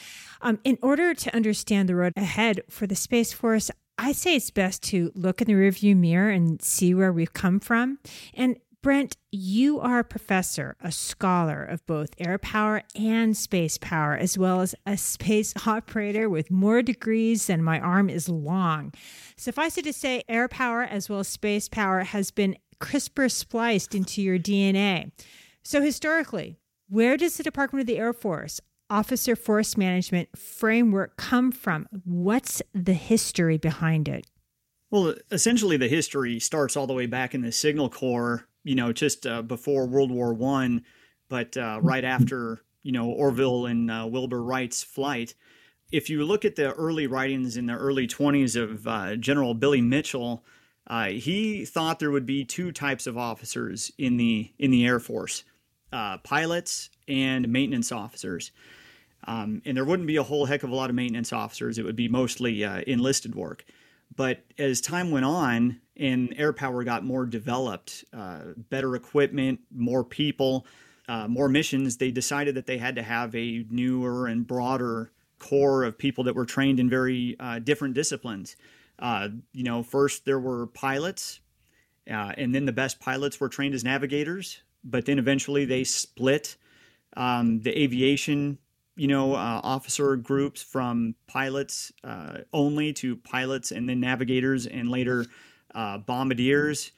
um, 0.40 0.60
in 0.64 0.78
order 0.82 1.14
to 1.14 1.34
understand 1.34 1.88
the 1.88 1.96
road 1.96 2.12
ahead 2.16 2.62
for 2.70 2.86
the 2.86 2.94
Space 2.94 3.32
Force, 3.32 3.70
I 4.02 4.12
say 4.12 4.34
it's 4.34 4.50
best 4.50 4.82
to 4.84 5.12
look 5.14 5.42
in 5.42 5.46
the 5.46 5.52
rearview 5.52 5.94
mirror 5.94 6.30
and 6.30 6.62
see 6.62 6.94
where 6.94 7.12
we've 7.12 7.34
come 7.34 7.60
from. 7.60 7.98
And 8.32 8.56
Brent, 8.82 9.18
you 9.30 9.78
are 9.78 9.98
a 9.98 10.04
professor, 10.04 10.74
a 10.80 10.90
scholar 10.90 11.62
of 11.62 11.84
both 11.84 12.14
air 12.18 12.38
power 12.38 12.82
and 12.96 13.36
space 13.36 13.76
power, 13.76 14.16
as 14.16 14.38
well 14.38 14.62
as 14.62 14.74
a 14.86 14.96
space 14.96 15.52
operator 15.66 16.30
with 16.30 16.50
more 16.50 16.80
degrees 16.80 17.46
than 17.46 17.62
my 17.62 17.78
arm 17.78 18.08
is 18.08 18.26
long. 18.26 18.94
Suffice 19.36 19.76
it 19.76 19.84
to 19.84 19.92
say, 19.92 20.22
air 20.30 20.48
power 20.48 20.82
as 20.82 21.10
well 21.10 21.20
as 21.20 21.28
space 21.28 21.68
power 21.68 22.00
has 22.00 22.30
been 22.30 22.56
CRISPR 22.80 23.30
spliced 23.30 23.94
into 23.94 24.22
your 24.22 24.38
DNA. 24.38 25.12
So, 25.62 25.82
historically, 25.82 26.56
where 26.88 27.18
does 27.18 27.36
the 27.36 27.42
Department 27.42 27.82
of 27.82 27.86
the 27.86 27.98
Air 27.98 28.14
Force 28.14 28.62
Officer 28.90 29.36
Force 29.36 29.76
Management 29.76 30.36
framework 30.36 31.16
come 31.16 31.52
from? 31.52 31.88
What's 32.04 32.60
the 32.74 32.94
history 32.94 33.56
behind 33.56 34.08
it? 34.08 34.26
Well, 34.90 35.14
essentially, 35.30 35.76
the 35.76 35.88
history 35.88 36.40
starts 36.40 36.76
all 36.76 36.86
the 36.88 36.94
way 36.94 37.06
back 37.06 37.34
in 37.34 37.42
the 37.42 37.52
Signal 37.52 37.88
Corps 37.88 38.48
you 38.64 38.74
know, 38.74 38.92
just 38.92 39.26
uh, 39.26 39.42
before 39.42 39.86
World 39.86 40.10
War 40.10 40.34
One, 40.34 40.84
but 41.28 41.56
uh, 41.56 41.78
right 41.82 42.04
after 42.04 42.62
you 42.82 42.92
know 42.92 43.08
Orville 43.10 43.66
and 43.66 43.90
uh, 43.90 44.06
Wilbur 44.10 44.42
Wright's 44.42 44.82
flight. 44.82 45.34
If 45.90 46.08
you 46.08 46.24
look 46.24 46.44
at 46.44 46.56
the 46.56 46.72
early 46.72 47.06
writings 47.08 47.56
in 47.56 47.66
the 47.66 47.74
early 47.74 48.06
20s 48.06 48.54
of 48.54 48.86
uh, 48.86 49.16
General 49.16 49.54
Billy 49.54 49.80
Mitchell, 49.80 50.44
uh, 50.86 51.06
he 51.06 51.64
thought 51.64 51.98
there 51.98 52.12
would 52.12 52.26
be 52.26 52.44
two 52.44 52.70
types 52.70 53.08
of 53.08 53.18
officers 53.18 53.90
in 53.98 54.16
the 54.16 54.52
in 54.58 54.70
the 54.70 54.86
Air 54.86 55.00
Force: 55.00 55.44
uh, 55.92 56.18
pilots 56.18 56.90
and 57.08 57.48
maintenance 57.48 57.92
officers. 57.92 58.52
Um, 59.24 59.62
and 59.64 59.76
there 59.76 59.84
wouldn't 59.84 60.08
be 60.08 60.16
a 60.16 60.22
whole 60.22 60.46
heck 60.46 60.62
of 60.62 60.70
a 60.70 60.74
lot 60.74 60.90
of 60.90 60.96
maintenance 60.96 61.32
officers. 61.32 61.78
It 61.78 61.84
would 61.84 61.96
be 61.96 62.08
mostly 62.08 62.62
enlisted 62.62 63.34
work. 63.34 63.64
But 64.16 64.44
as 64.58 64.80
time 64.80 65.10
went 65.10 65.24
on, 65.24 65.80
and 66.00 66.34
air 66.36 66.52
power 66.52 66.82
got 66.82 67.04
more 67.04 67.26
developed, 67.26 68.04
uh, 68.12 68.40
better 68.70 68.96
equipment, 68.96 69.60
more 69.70 70.02
people, 70.02 70.66
uh, 71.08 71.28
more 71.28 71.48
missions, 71.48 71.98
they 71.98 72.10
decided 72.10 72.54
that 72.54 72.66
they 72.66 72.78
had 72.78 72.96
to 72.96 73.02
have 73.02 73.34
a 73.34 73.66
newer 73.70 74.26
and 74.26 74.46
broader 74.46 75.12
corps 75.38 75.84
of 75.84 75.98
people 75.98 76.24
that 76.24 76.34
were 76.34 76.46
trained 76.46 76.80
in 76.80 76.88
very 76.88 77.36
uh, 77.38 77.58
different 77.58 77.94
disciplines. 77.94 78.56
Uh, 78.98 79.28
you 79.52 79.62
know, 79.62 79.82
first 79.82 80.24
there 80.24 80.40
were 80.40 80.66
pilots, 80.68 81.40
uh, 82.10 82.32
and 82.36 82.54
then 82.54 82.64
the 82.64 82.72
best 82.72 82.98
pilots 82.98 83.38
were 83.38 83.48
trained 83.48 83.74
as 83.74 83.84
navigators, 83.84 84.62
but 84.82 85.04
then 85.04 85.18
eventually 85.18 85.64
they 85.66 85.84
split 85.84 86.56
um, 87.16 87.60
the 87.60 87.78
aviation 87.78 88.58
you 89.00 89.06
know, 89.06 89.32
uh, 89.32 89.60
officer 89.64 90.14
groups 90.14 90.62
from 90.62 91.14
pilots 91.26 91.90
uh, 92.04 92.40
only 92.52 92.92
to 92.92 93.16
pilots 93.16 93.70
and 93.70 93.88
then 93.88 93.98
navigators 93.98 94.66
and 94.66 94.90
later 94.90 95.24
uh, 95.74 95.96
bombardiers, 95.96 96.92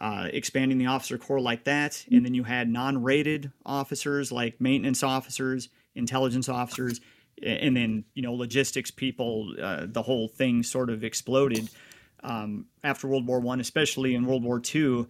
uh, 0.00 0.28
expanding 0.32 0.78
the 0.78 0.86
officer 0.86 1.18
corps 1.18 1.42
like 1.42 1.64
that. 1.64 2.06
And 2.10 2.24
then 2.24 2.32
you 2.32 2.44
had 2.44 2.70
non 2.70 3.02
rated 3.02 3.52
officers 3.66 4.32
like 4.32 4.62
maintenance 4.62 5.02
officers, 5.02 5.68
intelligence 5.94 6.48
officers, 6.48 7.02
and 7.42 7.76
then, 7.76 8.04
you 8.14 8.22
know, 8.22 8.32
logistics 8.32 8.90
people. 8.90 9.54
Uh, 9.62 9.84
the 9.86 10.00
whole 10.00 10.28
thing 10.28 10.62
sort 10.62 10.88
of 10.88 11.04
exploded 11.04 11.68
um, 12.24 12.64
after 12.82 13.08
World 13.08 13.26
War 13.26 13.40
One, 13.40 13.60
especially 13.60 14.14
in 14.14 14.24
World 14.24 14.42
War 14.42 14.58
Two. 14.58 15.06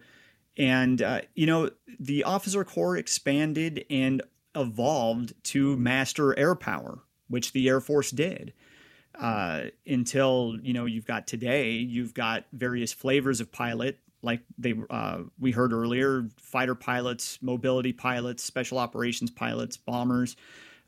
And, 0.57 1.01
uh, 1.01 1.21
you 1.35 1.47
know, 1.47 1.69
the 2.01 2.25
officer 2.25 2.65
corps 2.65 2.97
expanded 2.97 3.85
and 3.89 4.21
evolved 4.55 5.33
to 5.43 5.75
master 5.77 6.37
air 6.37 6.55
power, 6.55 6.99
which 7.27 7.53
the 7.53 7.67
Air 7.67 7.81
Force 7.81 8.11
did 8.11 8.53
uh, 9.19 9.65
until 9.85 10.57
you 10.61 10.73
know 10.73 10.85
you've 10.85 11.05
got 11.05 11.27
today. 11.27 11.71
You've 11.71 12.13
got 12.13 12.45
various 12.51 12.93
flavors 12.93 13.41
of 13.41 13.51
pilot, 13.51 13.99
like 14.21 14.41
they 14.57 14.73
uh, 14.89 15.19
we 15.39 15.51
heard 15.51 15.73
earlier, 15.73 16.27
fighter 16.37 16.75
pilots, 16.75 17.39
mobility 17.41 17.93
pilots, 17.93 18.43
special 18.43 18.77
operations 18.77 19.31
pilots, 19.31 19.77
bombers, 19.77 20.35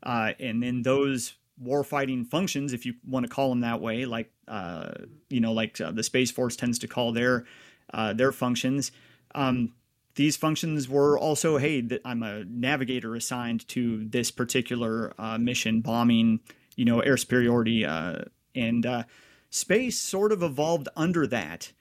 uh, 0.02 0.32
and 0.40 0.62
then 0.62 0.82
those 0.82 1.34
warfighting 1.62 2.26
functions, 2.26 2.72
if 2.72 2.84
you 2.84 2.94
want 3.06 3.24
to 3.24 3.30
call 3.30 3.48
them 3.48 3.60
that 3.60 3.80
way, 3.80 4.04
like 4.04 4.30
uh, 4.48 4.90
you 5.28 5.40
know, 5.40 5.52
like 5.52 5.80
uh, 5.80 5.90
the 5.90 6.02
Space 6.02 6.30
Force 6.30 6.56
tends 6.56 6.78
to 6.80 6.88
call 6.88 7.12
their 7.12 7.44
uh, 7.92 8.12
their 8.12 8.32
functions. 8.32 8.90
Um, 9.34 9.72
these 10.16 10.36
functions 10.36 10.88
were 10.88 11.18
also 11.18 11.56
hey 11.58 11.86
i'm 12.04 12.22
a 12.22 12.44
navigator 12.44 13.14
assigned 13.14 13.66
to 13.68 14.04
this 14.08 14.30
particular 14.30 15.14
uh, 15.18 15.38
mission 15.38 15.80
bombing 15.80 16.40
you 16.76 16.84
know, 16.84 17.00
air 17.00 17.16
superiority. 17.16 17.84
Uh, 17.84 18.20
and 18.54 18.86
uh, 18.86 19.02
space 19.50 19.98
sort 19.98 20.30
of 20.30 20.42
evolved 20.42 20.88
under 20.94 21.26
that, 21.26 21.72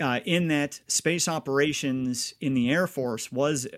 uh, 0.00 0.20
in 0.24 0.48
that 0.48 0.80
space 0.88 1.28
operations 1.28 2.34
in 2.40 2.54
the 2.54 2.70
Air 2.70 2.86
Force 2.86 3.30
was 3.30 3.68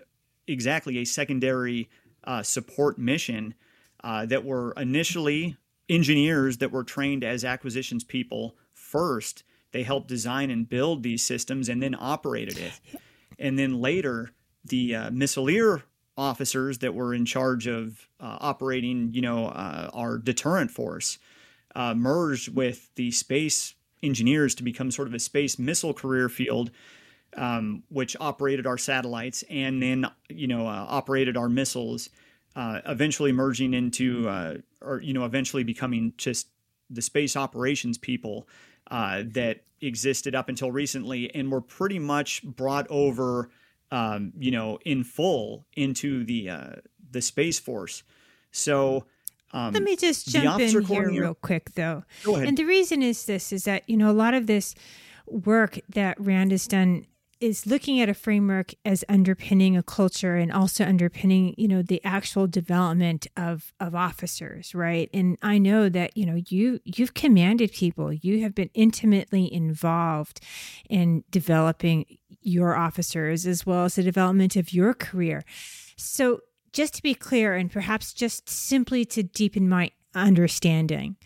exactly 0.47 0.99
a 0.99 1.05
secondary 1.05 1.91
uh, 2.25 2.43
support 2.43 2.97
mission 2.97 3.55
uh, 4.03 4.25
that 4.27 4.45
were 4.45 4.73
initially 4.77 5.57
engineers 5.88 6.59
that 6.59 6.71
were 6.71 6.85
trained 6.85 7.25
as 7.25 7.45
acquisitions 7.45 8.05
people 8.05 8.57
first. 8.73 9.43
They 9.73 9.83
helped 9.83 10.09
design 10.09 10.51
and 10.51 10.69
build 10.69 11.03
these 11.03 11.25
systems 11.25 11.69
and 11.69 11.83
then 11.83 11.97
operated 11.99 12.59
it. 12.59 13.01
And 13.38 13.59
then 13.59 13.81
later, 13.81 14.33
the 14.64 14.95
uh, 14.95 15.11
missileer 15.11 15.83
officers 16.16 16.79
that 16.79 16.95
were 16.95 17.14
in 17.14 17.25
charge 17.25 17.66
of 17.66 18.09
uh, 18.21 18.38
operating, 18.40 19.11
you 19.12 19.23
know, 19.23 19.47
uh, 19.47 19.90
our 19.92 20.18
deterrent 20.18 20.71
force, 20.71 21.18
uh, 21.75 21.95
merged 21.95 22.55
with 22.55 22.95
the 22.97 23.11
space 23.11 23.75
engineers 24.03 24.55
to 24.57 24.62
become 24.62 24.90
sort 24.90 25.09
of 25.09 25.14
a 25.14 25.18
space 25.18 25.59
missile 25.59 25.95
career 25.95 26.29
field, 26.29 26.71
um, 27.37 27.83
which 27.88 28.16
operated 28.21 28.66
our 28.66 28.77
satellites 28.77 29.42
and 29.49 29.83
then, 29.83 30.07
you 30.29 30.47
know, 30.47 30.66
uh, 30.66 30.87
operated 30.88 31.37
our 31.37 31.49
missiles, 31.49 32.11
uh, 32.57 32.81
eventually 32.87 33.33
merging 33.33 33.73
into, 33.73 34.29
uh, 34.29 34.57
or 34.83 35.01
you 35.01 35.14
know, 35.14 35.25
eventually 35.25 35.64
becoming 35.64 36.12
just 36.18 36.49
the 36.90 37.01
space 37.01 37.37
operations 37.37 37.97
people 37.97 38.47
that 38.90 39.61
existed 39.81 40.35
up 40.35 40.49
until 40.49 40.71
recently 40.71 41.35
and 41.35 41.51
were 41.51 41.61
pretty 41.61 41.99
much 41.99 42.42
brought 42.42 42.87
over 42.88 43.51
um, 43.92 44.33
you 44.38 44.51
know, 44.51 44.79
in 44.85 45.05
full 45.05 45.66
into 45.77 46.25
the 46.25 46.49
uh, 46.49 46.73
the 47.12 47.23
space 47.23 47.61
force. 47.61 48.03
So. 48.51 49.05
Um, 49.55 49.75
Let 49.75 49.83
me 49.83 49.97
just 49.97 50.29
jump 50.29 50.62
in 50.62 50.83
here 50.83 51.11
real 51.11 51.35
quick, 51.35 51.75
though. 51.75 52.05
Go 52.25 52.37
ahead. 52.37 52.49
And 52.49 52.57
the 52.57 52.64
reason 52.64 53.03
is 53.03 53.27
this: 53.27 53.53
is 53.53 53.64
that 53.64 53.87
you 53.87 53.99
know 53.99 54.11
a 54.11 54.16
lot 54.16 54.33
of 54.33 54.47
this 54.47 54.75
work 55.27 55.79
that 55.90 56.18
Rand 56.18 56.53
has 56.53 56.66
done 56.66 57.07
is 57.42 57.66
looking 57.66 58.00
at 58.00 58.09
a 58.09 58.14
framework 58.14 58.72
as 58.85 59.05
underpinning 59.09 59.76
a 59.76 59.83
culture 59.83 60.37
and 60.37 60.52
also 60.52 60.85
underpinning 60.85 61.55
you 61.59 61.66
know 61.66 61.83
the 61.83 62.02
actual 62.05 62.46
development 62.46 63.26
of 63.37 63.72
of 63.81 63.94
officers 63.94 64.74
right? 64.74 65.11
And 65.12 65.37
i 65.42 65.59
know 65.59 65.88
that 65.88 66.16
you 66.16 66.24
know 66.24 66.40
you 66.48 66.81
you've 66.85 67.14
commanded 67.14 67.72
people. 67.72 68.12
You 68.12 68.42
have 68.42 68.55
been 68.55 68.70
intimately 68.74 69.52
involved 69.52 70.40
in 70.88 71.24
developing 71.31 72.18
your 72.40 72.76
officers 72.76 73.46
as 73.46 73.66
well 73.66 73.85
as 73.85 73.96
the 73.96 74.02
development 74.02 74.57
of 74.57 74.72
your 74.72 74.94
career. 74.94 75.44
So 75.96 76.40
just 76.72 76.94
to 76.94 77.02
be 77.02 77.14
clear 77.14 77.55
and 77.55 77.70
perhaps 77.70 78.12
just 78.12 78.48
simply 78.48 79.05
to 79.07 79.22
deepen 79.22 79.68
my 79.68 79.90
understanding 80.14 81.16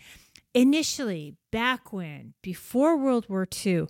initially 0.53 1.35
back 1.51 1.93
when 1.93 2.33
before 2.41 2.97
world 2.97 3.29
war 3.29 3.47
ii 3.65 3.85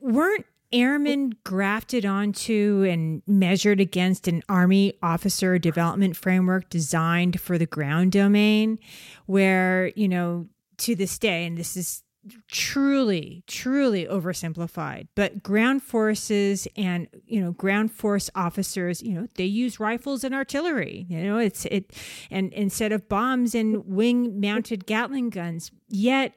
weren't 0.00 0.46
airmen 0.72 1.32
grafted 1.44 2.04
onto 2.06 2.86
and 2.88 3.22
measured 3.26 3.80
against 3.80 4.28
an 4.28 4.42
Army 4.48 4.94
officer 5.02 5.58
development 5.58 6.16
framework 6.16 6.68
designed 6.70 7.40
for 7.40 7.58
the 7.58 7.66
ground 7.66 8.12
domain, 8.12 8.78
where, 9.26 9.88
you 9.96 10.08
know, 10.08 10.48
to 10.78 10.94
this 10.94 11.18
day, 11.18 11.46
and 11.46 11.56
this 11.56 11.76
is 11.76 12.02
truly 12.46 13.42
truly 13.48 14.06
oversimplified 14.06 15.08
but 15.16 15.42
ground 15.42 15.82
forces 15.82 16.68
and 16.76 17.08
you 17.26 17.40
know 17.40 17.50
ground 17.50 17.90
force 17.90 18.30
officers 18.36 19.02
you 19.02 19.12
know 19.12 19.26
they 19.34 19.44
use 19.44 19.80
rifles 19.80 20.22
and 20.22 20.32
artillery. 20.32 21.04
You 21.08 21.24
know 21.24 21.38
it's 21.38 21.64
it 21.66 21.92
and 22.30 22.52
instead 22.52 22.92
of 22.92 23.08
bombs 23.08 23.56
and 23.56 23.84
wing 23.86 24.40
mounted 24.40 24.86
gatling 24.86 25.30
guns 25.30 25.72
yet 25.88 26.34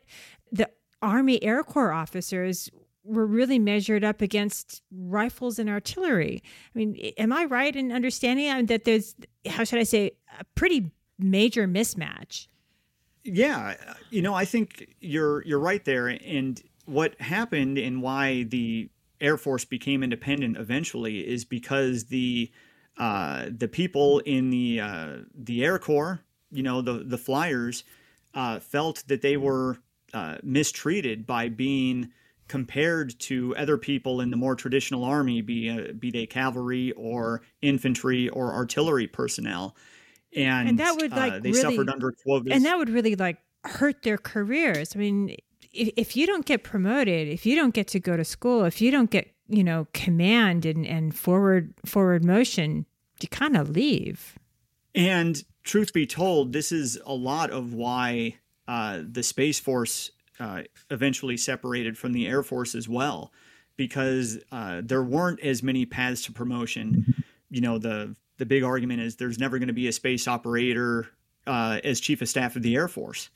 the 0.52 0.70
army 1.04 1.42
air 1.44 1.64
corps 1.64 1.92
officers 1.92 2.72
were 3.06 3.26
really 3.26 3.60
measured 3.60 4.04
up 4.04 4.22
against 4.22 4.82
rifles 4.92 5.60
and 5.60 5.70
artillery. 5.70 6.42
I 6.44 6.78
mean, 6.78 6.96
am 7.18 7.32
I 7.32 7.46
right 7.46 7.76
in 7.76 7.92
understanding 7.92 8.66
that 8.66 8.84
there's, 8.84 9.16
how 9.48 9.64
should 9.64 9.80
I 9.80 9.84
say, 9.84 10.12
a 10.40 10.44
pretty 10.56 10.92
major 11.20 11.68
mismatch? 11.68 12.48
Yeah, 13.24 13.76
you 14.10 14.22
know, 14.22 14.34
I 14.34 14.46
think 14.46 14.96
you're 15.00 15.44
you're 15.46 15.60
right 15.60 15.84
there. 15.84 16.08
And 16.08 16.62
what 16.86 17.20
happened 17.20 17.78
and 17.78 18.02
why 18.02 18.44
the 18.44 18.90
Air 19.20 19.38
Force 19.38 19.66
became 19.66 20.04
independent 20.04 20.58
eventually 20.58 21.28
is 21.28 21.46
because 21.46 22.06
the 22.06 22.52
uh, 22.98 23.48
the 23.50 23.68
people 23.68 24.20
in 24.20 24.52
the 24.52 24.80
uh, 24.80 25.18
the 25.34 25.66
Air 25.66 25.80
Corps, 25.80 26.22
you 26.52 26.62
know, 26.62 26.82
the 26.82 27.04
the 27.04 27.18
flyers, 27.18 27.84
uh, 28.36 28.60
felt 28.60 29.04
that 29.08 29.22
they 29.22 29.38
were 29.38 29.80
uh, 30.14 30.38
mistreated 30.44 31.26
by 31.26 31.50
being 31.50 32.12
compared 32.48 33.20
to 33.20 33.56
other 33.56 33.78
people 33.78 34.22
in 34.22 34.30
the 34.30 34.38
more 34.38 34.56
traditional 34.56 35.04
army, 35.04 35.42
be 35.42 35.70
uh, 35.70 35.94
be 35.94 36.12
they 36.12 36.26
cavalry 36.26 36.92
or 36.94 37.42
infantry 37.62 38.30
or 38.30 38.54
artillery 38.54 39.08
personnel, 39.08 39.76
and, 40.36 40.70
and 40.70 40.80
that 40.80 40.96
would 40.96 41.12
like 41.12 41.34
uh, 41.34 41.40
they 41.40 41.52
really, 41.52 41.62
suffered 41.62 41.90
under 41.90 42.12
quotas. 42.12 42.52
and 42.52 42.66
that 42.66 42.78
would 42.78 42.90
really 42.90 43.16
like 43.16 43.38
hurt 43.64 44.04
their 44.04 44.18
careers. 44.18 44.96
I 44.96 45.00
mean, 45.00 45.36
if, 45.74 45.90
if 45.98 46.16
you 46.16 46.28
don't 46.28 46.46
get 46.46 46.64
promoted, 46.64 47.28
if 47.28 47.46
you 47.46 47.56
don't 47.56 47.74
get 47.74 47.88
to 47.90 48.00
go 48.00 48.16
to 48.16 48.24
school, 48.24 48.66
if 48.66 48.82
you 48.82 48.92
don't 48.92 49.10
get 49.10 49.34
you 49.48 49.64
know 49.64 49.88
command 49.94 50.66
and, 50.66 50.86
and 50.86 51.16
forward 51.16 51.74
forward 51.86 52.24
motion, 52.24 52.86
you 53.22 53.28
kind 53.30 53.58
of 53.58 53.70
leave. 53.70 54.38
And 54.94 55.44
truth 55.64 55.92
be 55.92 56.06
told, 56.06 56.54
this 56.54 56.72
is 56.72 56.98
a 57.06 57.14
lot 57.14 57.50
of 57.50 57.74
why 57.74 58.38
uh, 58.68 59.02
the 59.06 59.24
Space 59.24 59.60
Force 59.60 60.12
uh, 60.40 60.64
eventually 60.90 61.38
separated 61.38 61.98
from 61.98 62.14
the 62.14 62.28
Air 62.28 62.44
Force 62.44 62.76
as 62.76 62.90
well, 62.90 63.32
because 63.78 64.38
uh, 64.52 64.82
there 64.84 65.04
weren't 65.04 65.40
as 65.42 65.64
many 65.64 65.86
paths 65.86 66.24
to 66.26 66.32
promotion. 66.32 67.24
You 67.50 67.62
know, 67.62 67.78
the 67.78 68.16
the 68.38 68.46
big 68.46 68.64
argument 68.64 69.02
is 69.02 69.16
there's 69.16 69.40
never 69.40 69.60
going 69.60 69.68
to 69.68 69.74
be 69.74 69.88
a 69.88 69.94
space 69.94 70.28
operator 70.28 71.08
uh, 71.48 71.80
as 71.84 72.00
chief 72.00 72.22
of 72.22 72.30
staff 72.30 72.56
of 72.56 72.64
the 72.64 72.76
Air 72.76 72.88
Force. 72.88 73.30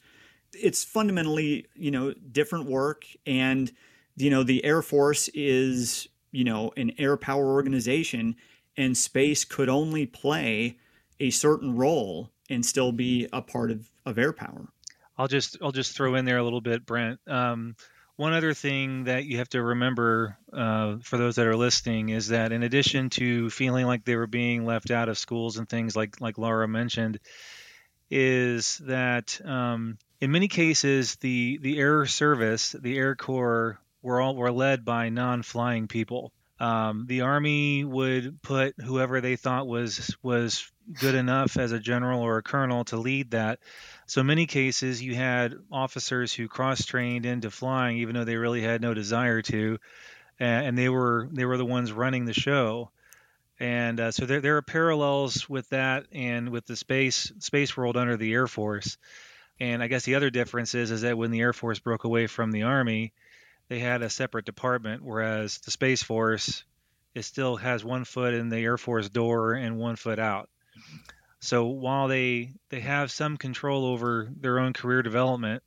It's 0.54 0.84
fundamentally, 0.84 1.68
you 1.76 1.92
know, 1.92 2.14
different 2.32 2.66
work, 2.66 3.06
and 3.26 3.72
you 4.16 4.30
know, 4.30 4.44
the 4.44 4.64
Air 4.66 4.82
Force 4.82 5.30
is, 5.34 6.08
you 6.32 6.44
know, 6.44 6.72
an 6.76 6.92
air 6.98 7.16
power 7.16 7.54
organization, 7.54 8.36
and 8.76 8.98
space 8.98 9.46
could 9.46 9.70
only 9.70 10.06
play 10.06 10.78
a 11.20 11.30
certain 11.30 11.76
role 11.76 12.32
and 12.50 12.66
still 12.66 12.92
be 12.92 13.28
a 13.32 13.42
part 13.42 13.72
of, 13.72 13.90
of 14.06 14.18
air 14.18 14.34
power. 14.34 14.68
I'll 15.20 15.28
just 15.28 15.58
I'll 15.62 15.74
just 15.74 15.96
throw 15.96 16.16
in 16.16 16.24
there 16.24 16.38
a 16.38 16.44
little 16.44 16.62
bit, 16.62 16.86
Brent. 16.86 17.20
Um, 17.28 17.76
one 18.16 18.32
other 18.32 18.54
thing 18.54 19.04
that 19.04 19.26
you 19.26 19.38
have 19.38 19.50
to 19.50 19.62
remember 19.62 20.38
uh, 20.52 20.96
for 21.04 21.18
those 21.18 21.36
that 21.36 21.46
are 21.46 21.58
listening 21.58 22.10
is 22.10 22.30
that 22.30 22.54
in 22.54 22.64
addition 22.64 23.10
to 23.12 23.50
feeling 23.50 23.86
like 23.86 24.06
they 24.06 24.16
were 24.16 24.28
being 24.28 24.66
left 24.66 24.92
out 24.92 25.10
of 25.10 25.18
schools 25.18 25.58
and 25.58 25.68
things 25.68 25.94
like 25.94 26.22
like 26.22 26.38
Laura 26.38 26.70
mentioned, 26.70 27.20
is 28.10 28.78
that 28.86 29.40
um, 29.46 29.98
in 30.22 30.32
many 30.32 30.48
cases 30.48 31.18
the 31.18 31.60
the 31.62 31.78
air 31.78 32.06
service, 32.06 32.72
the 32.80 32.98
Air 32.98 33.16
Corps, 33.16 33.78
were 34.02 34.22
all 34.22 34.38
were 34.38 34.54
led 34.54 34.86
by 34.86 35.10
non-flying 35.10 35.90
people. 35.90 36.32
Um, 36.62 37.06
the 37.08 37.22
Army 37.22 37.84
would 37.84 38.42
put 38.42 38.76
whoever 38.80 39.20
they 39.20 39.36
thought 39.36 39.68
was 39.68 40.16
was 40.24 40.70
good 41.00 41.16
enough 41.16 41.58
as 41.58 41.72
a 41.72 41.80
general 41.80 42.22
or 42.22 42.38
a 42.38 42.44
colonel 42.44 42.84
to 42.86 42.98
lead 42.98 43.32
that. 43.32 43.60
So 44.10 44.22
in 44.22 44.28
many 44.28 44.48
cases, 44.48 45.04
you 45.04 45.14
had 45.14 45.54
officers 45.72 46.34
who 46.34 46.48
cross-trained 46.48 47.28
into 47.28 47.52
flying, 47.52 47.98
even 48.00 48.16
though 48.16 48.24
they 48.24 48.38
really 48.38 48.62
had 48.62 48.82
no 48.82 48.96
desire 48.96 49.44
to, 49.44 49.78
and 50.40 50.76
they 50.76 50.90
were 50.90 51.30
they 51.32 51.46
were 51.46 51.58
the 51.58 51.66
ones 51.66 51.92
running 51.92 52.26
the 52.26 52.34
show. 52.34 52.90
And 53.60 54.00
uh, 54.00 54.12
so 54.12 54.26
there, 54.26 54.42
there 54.42 54.58
are 54.58 54.64
parallels 54.64 55.48
with 55.48 55.70
that 55.70 56.08
and 56.12 56.50
with 56.50 56.66
the 56.66 56.76
space 56.76 57.32
space 57.38 57.78
world 57.78 57.98
under 57.98 58.18
the 58.18 58.34
Air 58.34 58.48
Force. 58.48 58.98
And 59.60 59.84
I 59.84 59.88
guess 59.88 60.06
the 60.06 60.16
other 60.16 60.32
difference 60.32 60.74
is 60.74 60.90
is 60.90 61.02
that 61.02 61.18
when 61.18 61.30
the 61.30 61.42
Air 61.42 61.54
Force 61.54 61.78
broke 61.78 62.04
away 62.04 62.26
from 62.26 62.52
the 62.52 62.64
Army, 62.64 63.14
they 63.68 63.78
had 63.78 64.02
a 64.02 64.10
separate 64.10 64.46
department, 64.46 65.04
whereas 65.04 65.60
the 65.60 65.72
Space 65.72 66.02
Force 66.02 66.64
it 67.14 67.26
still 67.26 67.58
has 67.58 67.86
one 67.86 68.06
foot 68.06 68.34
in 68.34 68.50
the 68.50 68.58
Air 68.58 68.78
Force 68.80 69.08
door 69.08 69.54
and 69.54 69.78
one 69.78 69.98
foot 69.98 70.18
out. 70.18 70.50
So 71.42 71.68
while 71.68 72.08
they 72.08 72.52
they 72.70 72.82
have 72.82 73.12
some 73.12 73.38
control 73.38 73.86
over 73.86 74.30
their 74.40 74.60
own 74.60 74.74
career 74.74 75.02
development, 75.02 75.64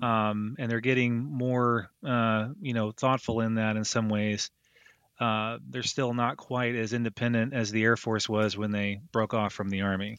um, 0.00 0.54
and 0.58 0.70
they're 0.70 0.80
getting 0.80 1.18
more 1.18 1.90
uh, 2.06 2.48
you 2.60 2.72
know 2.72 2.92
thoughtful 2.92 3.40
in 3.40 3.56
that 3.56 3.76
in 3.76 3.84
some 3.84 4.08
ways, 4.08 4.50
uh, 5.18 5.58
they're 5.68 5.82
still 5.82 6.14
not 6.14 6.36
quite 6.36 6.76
as 6.76 6.92
independent 6.92 7.52
as 7.52 7.70
the 7.72 7.82
Air 7.82 7.96
Force 7.96 8.28
was 8.28 8.56
when 8.56 8.70
they 8.70 9.00
broke 9.10 9.34
off 9.34 9.52
from 9.52 9.70
the 9.70 9.82
Army. 9.82 10.18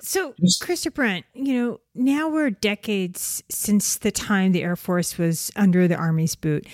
So, 0.00 0.34
Christopher 0.60 0.94
Brent, 0.94 1.26
you 1.34 1.54
know, 1.54 1.80
now 1.94 2.28
we're 2.28 2.50
decades 2.50 3.42
since 3.50 3.96
the 3.96 4.12
time 4.12 4.52
the 4.52 4.62
Air 4.62 4.76
Force 4.76 5.18
was 5.18 5.50
under 5.56 5.88
the 5.88 5.96
Army's 5.96 6.36
boot. 6.36 6.66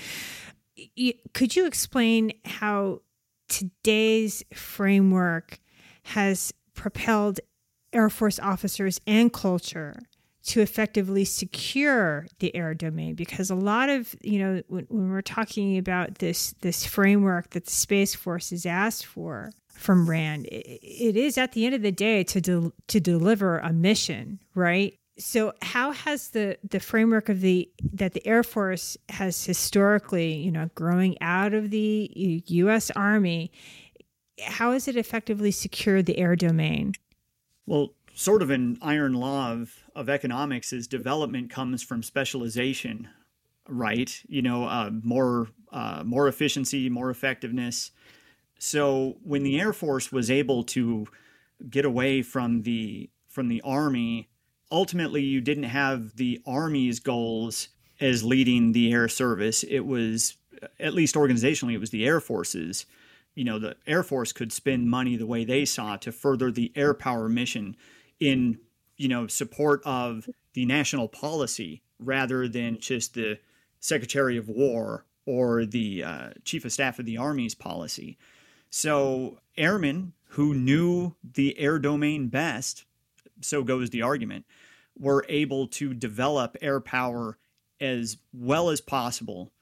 Could 1.33 1.57
you 1.57 1.67
explain 1.67 2.33
how 2.45 3.01
today's 3.49 4.45
framework 4.53 5.59
has 6.03 6.53
propelled 6.75 7.41
Air 7.93 8.11
Force 8.11 8.39
officers 8.41 9.01
and 9.07 9.33
culture 9.33 9.97
to 10.45 10.61
effectively 10.61 11.25
secure 11.25 12.27
the 12.39 12.55
air 12.55 12.75
domain. 12.75 13.15
Because 13.15 13.51
a 13.51 13.55
lot 13.55 13.89
of 13.89 14.15
you 14.23 14.39
know 14.39 14.63
when, 14.69 14.87
when, 14.89 15.11
we're 15.11 15.23
talking 15.23 15.79
about 15.79 16.17
this 16.17 16.55
this 16.61 16.85
framework 16.85 17.51
that 17.51 17.65
the 17.65 17.73
space 17.73 18.15
force 18.15 18.51
has 18.51 18.67
asked 18.67 19.07
for 19.07 19.53
from 19.69 20.09
rand 20.09 20.47
it, 20.47 20.67
it 20.83 21.17
is 21.17 21.37
at 21.37 21.53
the 21.53 21.67
end 21.67 21.75
of 21.75 21.83
the 21.83 21.91
day 21.91 22.23
to 22.23 22.41
de- 22.41 22.73
to 22.89 23.01
deliver 23.01 23.59
a 23.59 23.73
mission 23.73 24.39
right? 24.55 24.99
So 25.19 25.53
how 25.63 25.93
has 25.93 26.31
the 26.31 26.59
the 26.69 26.81
framework 26.81 27.29
of 27.29 27.41
the 27.41 27.71
that 27.93 28.13
the 28.13 28.27
air 28.27 28.43
force 28.43 28.97
has 29.09 29.45
historically 29.45 30.35
you 30.35 30.53
know 30.53 30.69
growing 30.75 31.17
out 31.23 31.55
of 31.55 31.71
the 31.71 32.11
us 32.49 32.91
army 32.91 33.51
how 34.41 34.73
has 34.73 34.89
it 34.89 34.97
effectively 34.97 35.51
secured 35.51 36.07
the 36.07 36.19
air 36.19 36.37
domain? 36.37 36.95
Well, 37.67 37.95
sort 38.15 38.43
of 38.43 38.51
an 38.51 38.79
iron 38.83 39.15
law 39.15 39.53
of, 39.53 39.75
of 39.95 40.09
economics 40.09 40.73
is 40.73 40.87
development 40.87 41.51
comes 41.51 41.83
from 41.83 42.03
specialization, 42.03 43.09
right? 43.69 44.23
You 44.29 44.43
know, 44.43 44.65
uh, 44.65 44.91
more 45.03 45.49
uh, 45.73 46.03
more 46.05 46.29
efficiency, 46.29 46.89
more 46.89 47.11
effectiveness. 47.11 47.91
So 48.59 49.17
when 49.25 49.43
the 49.43 49.61
Air 49.61 49.73
Force 49.73 50.13
was 50.13 50.31
able 50.31 50.63
to 50.65 51.07
get 51.69 51.85
away 51.85 52.23
from 52.23 52.63
the 52.63 53.11
from 53.29 53.49
the 53.49 53.61
Army, 53.63 54.29
ultimately 54.71 55.23
you 55.23 55.41
didn't 55.41 55.65
have 55.65 56.17
the 56.17 56.41
Army's 56.47 57.01
goals 57.01 57.69
as 58.01 58.23
leading 58.23 58.73
the 58.73 58.93
air 58.93 59.09
service. 59.09 59.65
It 59.65 59.81
was 59.81 60.37
at 60.79 60.95
least 60.95 61.15
organizationally, 61.15 61.75
it 61.75 61.79
was 61.79 61.91
the 61.91 62.07
Air 62.07 62.21
Force's 62.21 62.87
you 63.35 63.45
know 63.45 63.59
the 63.59 63.77
Air 63.87 64.03
Force 64.03 64.33
could 64.33 64.53
spend 64.53 64.91
money 64.91 65.17
the 65.17 65.27
way 65.27 65.45
they 65.45 65.65
saw 65.65 65.97
to 65.97 66.13
further 66.13 66.51
the 66.51 66.73
air 66.75 66.95
power 66.95 67.29
mission 67.29 67.77
in 68.21 68.59
you 68.97 69.09
know 69.09 69.27
support 69.27 69.81
of 69.85 70.29
the 70.55 70.65
national 70.65 71.09
policy 71.09 71.83
rather 71.99 72.49
than 72.49 72.79
just 72.79 73.15
the 73.15 73.39
Secretary 73.81 74.37
of 74.37 74.49
War 74.49 75.05
or 75.27 75.65
the 75.65 76.05
uh, 76.05 76.31
Chief 76.45 76.65
of 76.65 76.73
Staff 76.73 76.99
of 76.99 77.07
the 77.07 77.17
Army's 77.17 77.55
policy. 77.55 78.19
So 78.71 79.39
airmen 79.57 80.13
who 80.31 80.55
knew 80.55 81.15
the 81.23 81.59
air 81.59 81.79
domain 81.79 82.29
best, 82.29 82.85
so 83.41 83.63
goes 83.63 83.91
the 83.91 84.03
argument, 84.03 84.45
were 84.99 85.25
able 85.29 85.67
to 85.69 85.95
develop 85.95 86.57
air 86.61 86.81
power 86.81 87.39
as 87.81 88.17
well 88.33 88.71
as 88.71 88.81
possible 88.81 89.53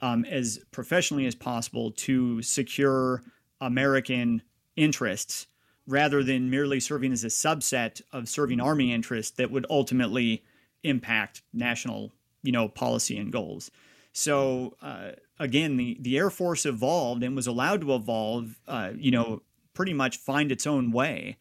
um, 0.00 0.24
as 0.24 0.60
professionally 0.70 1.26
as 1.26 1.34
possible 1.34 1.90
to 1.90 2.42
secure 2.42 3.22
American 3.60 4.42
interests 4.76 5.46
rather 5.86 6.22
than 6.22 6.50
merely 6.50 6.78
serving 6.78 7.12
as 7.12 7.24
a 7.24 7.28
subset 7.28 8.02
of 8.12 8.28
serving 8.28 8.60
army 8.60 8.92
interests 8.92 9.36
that 9.36 9.50
would 9.50 9.66
ultimately 9.70 10.44
impact 10.84 11.42
national 11.52 12.12
you 12.42 12.52
know 12.52 12.68
policy 12.68 13.18
and 13.18 13.32
goals. 13.32 13.70
So 14.12 14.76
uh, 14.80 15.12
again 15.38 15.76
the, 15.76 15.96
the 16.00 16.16
air 16.16 16.30
force 16.30 16.66
evolved 16.66 17.22
and 17.22 17.34
was 17.34 17.46
allowed 17.46 17.80
to 17.80 17.94
evolve 17.94 18.60
uh, 18.68 18.90
you 18.96 19.10
know 19.10 19.42
pretty 19.74 19.94
much 19.94 20.16
find 20.18 20.52
its 20.52 20.66
own 20.66 20.92
way 20.92 21.36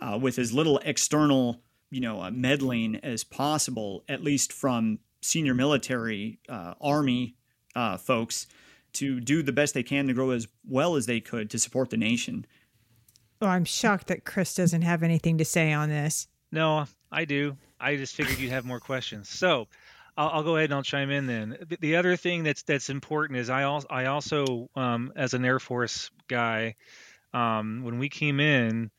uh, 0.00 0.18
with 0.20 0.38
as 0.38 0.52
little 0.52 0.78
external 0.84 1.60
you 1.90 2.00
know 2.00 2.22
uh, 2.22 2.30
meddling 2.30 2.96
as 2.96 3.24
possible 3.24 4.04
at 4.08 4.22
least 4.22 4.52
from 4.52 4.98
senior 5.20 5.54
military 5.54 6.38
uh, 6.48 6.74
army 6.80 7.36
uh, 7.74 7.96
folks 7.96 8.46
to 8.94 9.20
do 9.20 9.42
the 9.42 9.52
best 9.52 9.74
they 9.74 9.82
can 9.82 10.06
to 10.06 10.14
grow 10.14 10.30
as 10.30 10.46
well 10.68 10.96
as 10.96 11.06
they 11.06 11.20
could 11.20 11.50
to 11.50 11.58
support 11.58 11.90
the 11.90 11.96
nation. 11.96 12.46
Oh, 13.40 13.46
I'm 13.46 13.64
shocked 13.64 14.08
that 14.08 14.24
Chris 14.24 14.54
doesn't 14.54 14.82
have 14.82 15.02
anything 15.02 15.38
to 15.38 15.44
say 15.44 15.72
on 15.72 15.88
this. 15.88 16.28
No, 16.52 16.86
I 17.10 17.24
do. 17.24 17.56
I 17.80 17.96
just 17.96 18.14
figured 18.14 18.38
you'd 18.38 18.52
have 18.52 18.64
more 18.64 18.78
questions. 18.78 19.28
So 19.28 19.66
I'll, 20.16 20.28
I'll 20.28 20.42
go 20.42 20.56
ahead 20.56 20.70
and 20.70 20.74
I'll 20.74 20.82
chime 20.82 21.10
in 21.10 21.26
then. 21.26 21.56
The, 21.68 21.78
the, 21.80 21.96
other 21.96 22.16
thing 22.16 22.44
that's 22.44 22.62
that's 22.62 22.90
important 22.90 23.38
is 23.38 23.50
I 23.50 23.64
also 23.64 23.86
I 23.90 24.06
also 24.06 24.68
um, 24.76 25.12
as 25.16 25.34
an 25.34 25.44
Air 25.44 25.58
Force 25.58 26.10
guy, 26.28 26.76
um, 27.32 27.82
when 27.82 27.98
we 27.98 28.08
came 28.08 28.38
in 28.38 28.90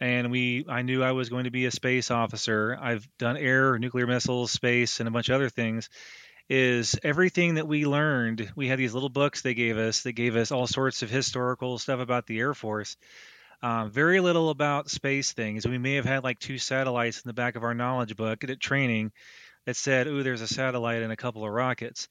and 0.00 0.30
we 0.30 0.66
I 0.68 0.82
knew 0.82 1.02
I 1.02 1.12
was 1.12 1.28
going 1.28 1.44
to 1.44 1.50
be 1.50 1.66
a 1.66 1.70
space 1.70 2.10
officer. 2.10 2.76
I've 2.78 3.08
done 3.18 3.36
air, 3.36 3.78
nuclear 3.78 4.06
missiles, 4.06 4.50
space, 4.50 5.00
and 5.00 5.08
a 5.08 5.12
bunch 5.12 5.28
of 5.28 5.36
other 5.36 5.48
things 5.48 5.88
is 6.48 6.98
everything 7.02 7.54
that 7.54 7.66
we 7.66 7.86
learned. 7.86 8.52
We 8.54 8.68
had 8.68 8.78
these 8.78 8.94
little 8.94 9.08
books 9.08 9.42
they 9.42 9.54
gave 9.54 9.78
us 9.78 10.02
that 10.02 10.12
gave 10.12 10.36
us 10.36 10.52
all 10.52 10.66
sorts 10.66 11.02
of 11.02 11.10
historical 11.10 11.78
stuff 11.78 12.00
about 12.00 12.26
the 12.26 12.38
Air 12.38 12.54
Force. 12.54 12.96
Um, 13.62 13.90
very 13.90 14.20
little 14.20 14.50
about 14.50 14.90
space 14.90 15.32
things. 15.32 15.66
We 15.66 15.78
may 15.78 15.94
have 15.94 16.04
had 16.04 16.22
like 16.22 16.38
two 16.38 16.58
satellites 16.58 17.22
in 17.22 17.28
the 17.28 17.34
back 17.34 17.56
of 17.56 17.64
our 17.64 17.74
knowledge 17.74 18.16
book 18.16 18.44
at 18.44 18.60
training 18.60 19.12
that 19.64 19.76
said, 19.76 20.06
"Oh, 20.06 20.22
there's 20.22 20.42
a 20.42 20.48
satellite 20.48 21.02
and 21.02 21.12
a 21.12 21.16
couple 21.16 21.44
of 21.44 21.50
rockets." 21.50 22.08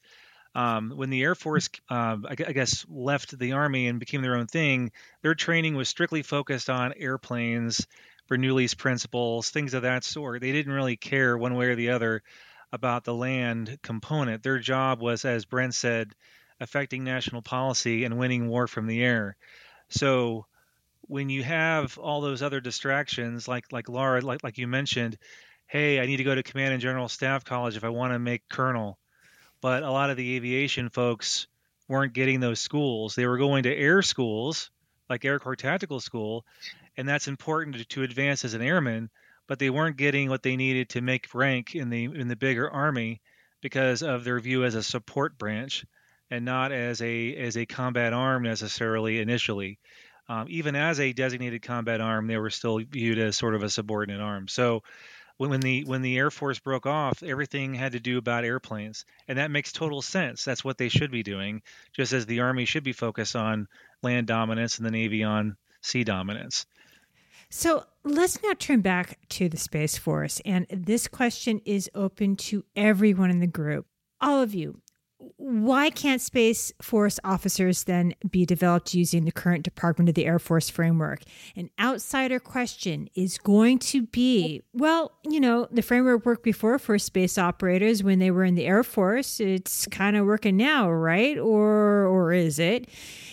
Um, 0.54 0.90
when 0.96 1.10
the 1.10 1.22
Air 1.22 1.34
Force, 1.34 1.68
uh, 1.90 2.16
I, 2.24 2.30
I, 2.30 2.52
guess, 2.52 2.84
left 2.88 3.38
the 3.38 3.52
Army 3.52 3.88
and 3.88 4.00
became 4.00 4.22
their 4.22 4.36
own 4.36 4.46
thing, 4.46 4.90
their 5.22 5.34
training 5.34 5.76
was 5.76 5.88
strictly 5.88 6.22
focused 6.22 6.70
on 6.70 6.94
airplanes, 6.96 7.86
Bernoulli's 8.28 8.74
principles, 8.74 9.50
things 9.50 9.74
of 9.74 9.82
that 9.82 10.02
sort. 10.02 10.40
They 10.40 10.52
didn't 10.52 10.72
really 10.72 10.96
care 10.96 11.36
one 11.36 11.54
way 11.54 11.66
or 11.66 11.76
the 11.76 11.90
other 11.90 12.22
about 12.72 13.04
the 13.04 13.14
land 13.14 13.78
component. 13.82 14.42
Their 14.42 14.58
job 14.58 15.00
was, 15.00 15.24
as 15.24 15.44
Brent 15.44 15.74
said, 15.74 16.14
affecting 16.60 17.04
national 17.04 17.42
policy 17.42 18.04
and 18.04 18.18
winning 18.18 18.48
war 18.48 18.66
from 18.66 18.86
the 18.86 19.02
air. 19.02 19.36
So 19.88 20.46
when 21.02 21.28
you 21.28 21.42
have 21.42 21.98
all 21.98 22.20
those 22.20 22.42
other 22.42 22.60
distractions, 22.60 23.46
like 23.46 23.72
like 23.72 23.88
Laura, 23.88 24.20
like 24.20 24.42
like 24.42 24.58
you 24.58 24.66
mentioned, 24.66 25.18
hey, 25.66 26.00
I 26.00 26.06
need 26.06 26.16
to 26.18 26.24
go 26.24 26.34
to 26.34 26.42
Command 26.42 26.72
and 26.72 26.82
General 26.82 27.08
Staff 27.08 27.44
College 27.44 27.76
if 27.76 27.84
I 27.84 27.88
want 27.88 28.12
to 28.12 28.18
make 28.18 28.48
colonel. 28.48 28.98
But 29.60 29.82
a 29.82 29.90
lot 29.90 30.10
of 30.10 30.16
the 30.16 30.36
aviation 30.36 30.90
folks 30.90 31.46
weren't 31.88 32.12
getting 32.12 32.40
those 32.40 32.60
schools. 32.60 33.14
They 33.14 33.26
were 33.26 33.38
going 33.38 33.62
to 33.64 33.74
air 33.74 34.02
schools, 34.02 34.70
like 35.08 35.24
Air 35.24 35.38
Corps 35.38 35.56
Tactical 35.56 36.00
School, 36.00 36.44
and 36.96 37.08
that's 37.08 37.28
important 37.28 37.76
to, 37.76 37.84
to 37.84 38.02
advance 38.02 38.44
as 38.44 38.54
an 38.54 38.62
airman. 38.62 39.10
But 39.48 39.58
they 39.58 39.70
weren't 39.70 39.96
getting 39.96 40.28
what 40.28 40.42
they 40.42 40.56
needed 40.56 40.90
to 40.90 41.00
make 41.00 41.34
rank 41.34 41.74
in 41.74 41.90
the 41.90 42.04
in 42.04 42.28
the 42.28 42.36
bigger 42.36 42.70
army 42.70 43.20
because 43.60 44.02
of 44.02 44.24
their 44.24 44.40
view 44.40 44.64
as 44.64 44.74
a 44.74 44.82
support 44.82 45.38
branch 45.38 45.84
and 46.30 46.44
not 46.44 46.72
as 46.72 47.00
a 47.02 47.34
as 47.36 47.56
a 47.56 47.66
combat 47.66 48.12
arm 48.12 48.42
necessarily 48.42 49.20
initially. 49.20 49.78
Um, 50.28 50.46
even 50.50 50.74
as 50.74 50.98
a 50.98 51.12
designated 51.12 51.62
combat 51.62 52.00
arm, 52.00 52.26
they 52.26 52.36
were 52.36 52.50
still 52.50 52.78
viewed 52.78 53.18
as 53.18 53.36
sort 53.36 53.54
of 53.54 53.62
a 53.62 53.70
subordinate 53.70 54.20
arm. 54.20 54.48
So 54.48 54.82
when, 55.36 55.60
the 55.60 55.84
when 55.84 56.02
the 56.02 56.16
Air 56.16 56.30
Force 56.30 56.58
broke 56.58 56.86
off, 56.86 57.22
everything 57.22 57.74
had 57.74 57.92
to 57.92 58.00
do 58.00 58.18
about 58.18 58.44
airplanes, 58.44 59.04
and 59.28 59.38
that 59.38 59.50
makes 59.50 59.70
total 59.70 60.02
sense. 60.02 60.44
That's 60.44 60.64
what 60.64 60.78
they 60.78 60.88
should 60.88 61.10
be 61.10 61.22
doing, 61.22 61.62
just 61.92 62.12
as 62.12 62.26
the 62.26 62.40
Army 62.40 62.64
should 62.64 62.84
be 62.84 62.92
focused 62.92 63.36
on 63.36 63.68
land 64.02 64.26
dominance 64.26 64.78
and 64.78 64.86
the 64.86 64.90
Navy 64.90 65.22
on 65.24 65.56
sea 65.82 66.04
dominance. 66.04 66.66
So 67.50 67.84
let's 68.04 68.42
now 68.42 68.52
turn 68.58 68.80
back 68.80 69.18
to 69.30 69.48
the 69.48 69.56
Space 69.56 69.96
Force. 69.96 70.40
And 70.44 70.66
this 70.70 71.08
question 71.08 71.60
is 71.64 71.90
open 71.94 72.36
to 72.36 72.64
everyone 72.74 73.30
in 73.30 73.40
the 73.40 73.46
group. 73.46 73.86
All 74.20 74.42
of 74.42 74.54
you, 74.54 74.80
why 75.36 75.90
can't 75.90 76.20
Space 76.20 76.72
Force 76.82 77.18
officers 77.24 77.84
then 77.84 78.14
be 78.30 78.44
developed 78.44 78.94
using 78.94 79.24
the 79.24 79.32
current 79.32 79.64
Department 79.64 80.08
of 80.08 80.14
the 80.14 80.26
Air 80.26 80.38
Force 80.38 80.68
framework? 80.68 81.22
An 81.54 81.70
outsider 81.80 82.38
question 82.38 83.08
is 83.14 83.38
going 83.38 83.78
to 83.80 84.02
be 84.02 84.62
well, 84.72 85.12
you 85.24 85.40
know, 85.40 85.68
the 85.70 85.82
framework 85.82 86.26
worked 86.26 86.42
before 86.42 86.78
for 86.78 86.98
space 86.98 87.38
operators 87.38 88.02
when 88.02 88.18
they 88.18 88.30
were 88.30 88.44
in 88.44 88.56
the 88.56 88.66
Air 88.66 88.82
Force. 88.82 89.40
It's 89.40 89.86
kind 89.86 90.16
of 90.16 90.26
working 90.26 90.56
now, 90.56 90.90
right? 90.90 91.38
Or 91.38 92.06
or 92.06 92.32
is 92.32 92.58
it? 92.58 92.88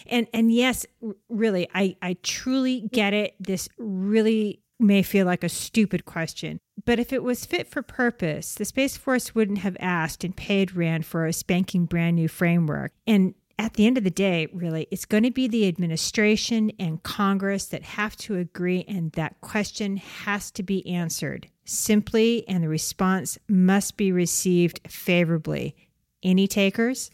And 0.07 0.27
and 0.33 0.51
yes, 0.51 0.85
really, 1.29 1.67
I 1.73 1.95
I 2.01 2.17
truly 2.23 2.87
get 2.91 3.13
it. 3.13 3.35
This 3.39 3.69
really 3.77 4.61
may 4.79 5.03
feel 5.03 5.25
like 5.25 5.43
a 5.43 5.49
stupid 5.49 6.05
question. 6.05 6.59
But 6.85 6.99
if 6.99 7.13
it 7.13 7.23
was 7.23 7.45
fit 7.45 7.67
for 7.67 7.81
purpose, 7.81 8.55
the 8.55 8.65
Space 8.65 8.97
Force 8.97 9.33
wouldn't 9.33 9.59
have 9.59 9.77
asked 9.79 10.23
and 10.23 10.35
paid 10.35 10.75
RAND 10.75 11.05
for 11.05 11.25
a 11.25 11.33
spanking 11.33 11.85
brand 11.85 12.15
new 12.15 12.27
framework. 12.27 12.91
And 13.07 13.35
at 13.59 13.75
the 13.75 13.85
end 13.85 13.97
of 13.97 14.03
the 14.03 14.09
day, 14.09 14.47
really, 14.51 14.87
it's 14.91 15.05
going 15.05 15.23
to 15.23 15.31
be 15.31 15.47
the 15.47 15.67
administration 15.67 16.71
and 16.79 17.03
Congress 17.03 17.65
that 17.67 17.83
have 17.83 18.15
to 18.17 18.37
agree, 18.37 18.83
and 18.87 19.11
that 19.13 19.39
question 19.41 19.97
has 19.97 20.49
to 20.51 20.63
be 20.63 20.85
answered 20.87 21.47
simply, 21.63 22.47
and 22.47 22.63
the 22.63 22.67
response 22.67 23.37
must 23.47 23.95
be 23.95 24.11
received 24.11 24.81
favorably. 24.87 25.75
Any 26.23 26.47
takers? 26.47 27.11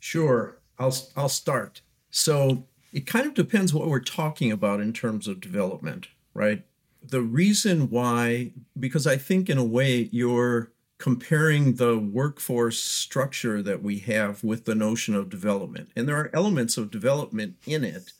Sure. 0.00 0.60
I'll, 0.78 0.96
I'll 1.16 1.28
start. 1.28 1.82
So 2.10 2.66
it 2.92 3.06
kind 3.06 3.26
of 3.26 3.34
depends 3.34 3.72
what 3.72 3.88
we're 3.88 4.00
talking 4.00 4.50
about 4.50 4.80
in 4.80 4.92
terms 4.92 5.28
of 5.28 5.40
development, 5.40 6.08
right? 6.34 6.64
the 7.02 7.22
reason 7.22 7.90
why, 7.90 8.52
because 8.78 9.06
I 9.06 9.16
think 9.16 9.48
in 9.48 9.58
a 9.58 9.64
way 9.64 10.08
you're 10.12 10.72
comparing 10.98 11.74
the 11.74 11.98
workforce 11.98 12.78
structure 12.82 13.62
that 13.62 13.82
we 13.82 14.00
have 14.00 14.44
with 14.44 14.66
the 14.66 14.74
notion 14.74 15.14
of 15.14 15.30
development, 15.30 15.90
and 15.96 16.06
there 16.06 16.16
are 16.16 16.30
elements 16.34 16.76
of 16.76 16.90
development 16.90 17.56
in 17.66 17.84
it, 17.84 18.12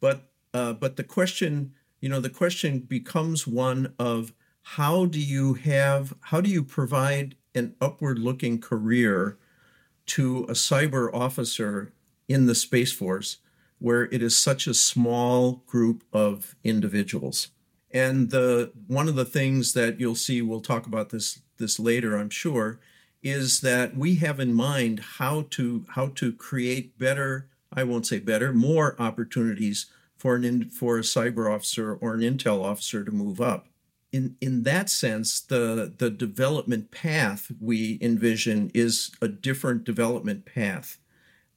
but 0.00 0.30
uh, 0.54 0.72
but 0.72 0.96
the 0.96 1.04
question, 1.04 1.72
you 2.00 2.08
know, 2.08 2.20
the 2.20 2.30
question 2.30 2.80
becomes 2.80 3.46
one 3.46 3.92
of 3.98 4.32
how 4.62 5.04
do 5.04 5.20
you 5.20 5.54
have, 5.54 6.14
how 6.20 6.40
do 6.40 6.48
you 6.48 6.62
provide 6.62 7.34
an 7.54 7.74
upward-looking 7.80 8.58
career 8.60 9.36
to 10.06 10.44
a 10.44 10.52
cyber 10.52 11.12
officer 11.12 11.92
in 12.28 12.46
the 12.46 12.54
Space 12.54 12.92
Force 12.92 13.38
where 13.80 14.04
it 14.06 14.22
is 14.22 14.36
such 14.36 14.66
a 14.66 14.74
small 14.74 15.62
group 15.66 16.04
of 16.12 16.56
individuals? 16.64 17.48
And 17.90 18.30
the 18.30 18.72
one 18.86 19.08
of 19.08 19.14
the 19.14 19.24
things 19.24 19.72
that 19.72 19.98
you'll 19.98 20.14
see, 20.14 20.42
we'll 20.42 20.60
talk 20.60 20.86
about 20.86 21.10
this 21.10 21.40
this 21.58 21.80
later, 21.80 22.16
I'm 22.16 22.30
sure, 22.30 22.78
is 23.22 23.60
that 23.60 23.96
we 23.96 24.16
have 24.16 24.40
in 24.40 24.54
mind 24.54 25.00
how 25.18 25.46
to 25.50 25.84
how 25.90 26.08
to 26.16 26.32
create 26.32 26.98
better, 26.98 27.48
I 27.72 27.84
won't 27.84 28.06
say 28.06 28.18
better, 28.18 28.52
more 28.52 29.00
opportunities 29.00 29.86
for 30.16 30.34
an 30.34 30.68
for 30.70 30.98
a 30.98 31.02
cyber 31.02 31.52
officer 31.52 31.94
or 31.94 32.14
an 32.14 32.20
intel 32.20 32.62
officer 32.62 33.04
to 33.04 33.10
move 33.10 33.40
up. 33.40 33.68
In 34.12 34.36
in 34.40 34.62
that 34.64 34.90
sense, 34.90 35.40
the 35.40 35.92
the 35.96 36.10
development 36.10 36.90
path 36.90 37.50
we 37.60 37.98
envision 38.00 38.70
is 38.74 39.12
a 39.20 39.28
different 39.28 39.84
development 39.84 40.44
path. 40.44 40.98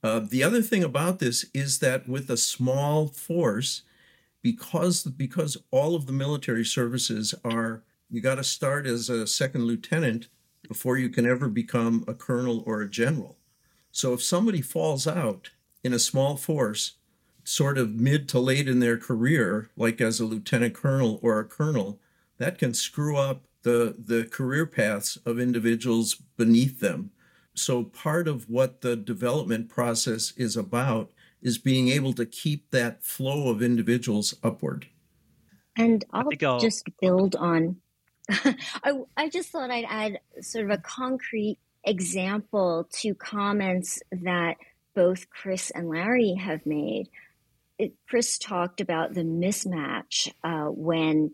Uh, 0.04 0.20
the 0.20 0.44
other 0.44 0.62
thing 0.62 0.84
about 0.84 1.20
this 1.20 1.46
is 1.54 1.80
that 1.80 2.08
with 2.08 2.30
a 2.30 2.38
small 2.38 3.08
force, 3.08 3.84
because 4.42 5.04
because 5.04 5.58
all 5.70 5.96
of 5.96 6.08
the 6.08 6.14
military 6.14 6.66
services 6.66 7.36
are 7.44 7.84
you 8.10 8.20
got 8.20 8.36
to 8.36 8.44
start 8.44 8.86
as 8.86 9.10
a 9.10 9.28
second 9.28 9.66
lieutenant 9.66 10.28
before 10.68 10.98
you 10.98 11.10
can 11.10 11.26
ever 11.26 11.48
become 11.48 12.04
a 12.08 12.14
colonel 12.14 12.64
or 12.66 12.82
a 12.82 12.90
general. 12.90 13.38
So 13.92 14.14
if 14.14 14.24
somebody 14.24 14.62
falls 14.62 15.06
out 15.06 15.52
in 15.84 15.94
a 15.94 16.00
small 16.00 16.36
force, 16.38 16.94
sort 17.44 17.78
of 17.78 17.96
mid 17.96 18.28
to 18.30 18.40
late 18.40 18.68
in 18.68 18.80
their 18.80 18.98
career, 18.98 19.70
like 19.76 20.02
as 20.02 20.20
a 20.20 20.26
lieutenant 20.26 20.74
colonel 20.74 21.20
or 21.22 21.40
a 21.40 21.46
colonel, 21.46 22.00
that 22.38 22.58
can 22.58 22.74
screw 22.74 23.18
up 23.18 23.44
the, 23.64 23.96
the 23.98 24.26
career 24.26 24.66
paths 24.66 25.18
of 25.26 25.40
individuals 25.40 26.16
beneath 26.38 26.80
them. 26.80 27.12
So 27.54 27.84
part 27.84 28.28
of 28.28 28.50
what 28.50 28.82
the 28.82 28.96
development 28.96 29.70
process 29.70 30.34
is 30.38 30.56
about 30.56 31.12
is 31.42 31.58
being 31.58 31.90
able 31.90 32.14
to 32.14 32.26
keep 32.26 32.72
that 32.72 33.04
flow 33.04 33.50
of 33.50 33.62
individuals 33.62 34.36
upward. 34.44 34.88
And 35.76 36.06
I'll, 36.12 36.30
I'll... 36.44 36.60
just 36.60 36.88
build 37.02 37.36
on. 37.36 37.78
I, 38.30 38.94
I 39.18 39.30
just 39.30 39.50
thought 39.50 39.72
I'd 39.72 39.86
add 39.90 40.20
sort 40.42 40.66
of 40.66 40.72
a 40.72 40.78
concrete 40.78 41.58
example 41.84 42.88
to 42.92 43.16
comments 43.16 44.00
that 44.12 44.58
both 44.94 45.30
Chris 45.30 45.72
and 45.72 45.90
Larry 45.90 46.36
have 46.36 46.66
made. 46.66 47.10
It, 47.78 47.94
Chris 48.08 48.38
talked 48.38 48.80
about 48.80 49.14
the 49.14 49.24
mismatch 49.24 50.32
uh, 50.44 50.66
when 50.66 51.32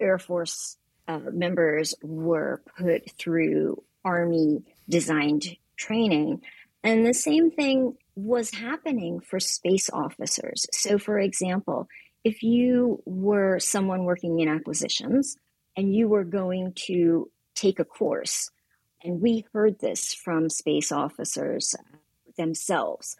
Air 0.00 0.18
Force 0.18 0.78
uh, 1.06 1.18
members 1.32 1.94
were 2.02 2.62
put 2.78 3.10
through 3.12 3.82
Army 4.04 4.62
designed 4.88 5.56
training. 5.80 6.42
And 6.84 7.06
the 7.06 7.14
same 7.14 7.50
thing 7.50 7.96
was 8.14 8.50
happening 8.50 9.20
for 9.20 9.40
space 9.40 9.90
officers. 9.90 10.66
So, 10.72 10.98
for 10.98 11.18
example, 11.18 11.88
if 12.22 12.42
you 12.42 13.02
were 13.06 13.58
someone 13.58 14.04
working 14.04 14.40
in 14.40 14.48
acquisitions 14.48 15.36
and 15.76 15.94
you 15.94 16.08
were 16.08 16.24
going 16.24 16.74
to 16.86 17.30
take 17.54 17.78
a 17.78 17.84
course, 17.84 18.50
and 19.02 19.20
we 19.20 19.46
heard 19.52 19.78
this 19.80 20.12
from 20.12 20.50
space 20.50 20.92
officers 20.92 21.74
themselves, 22.36 23.16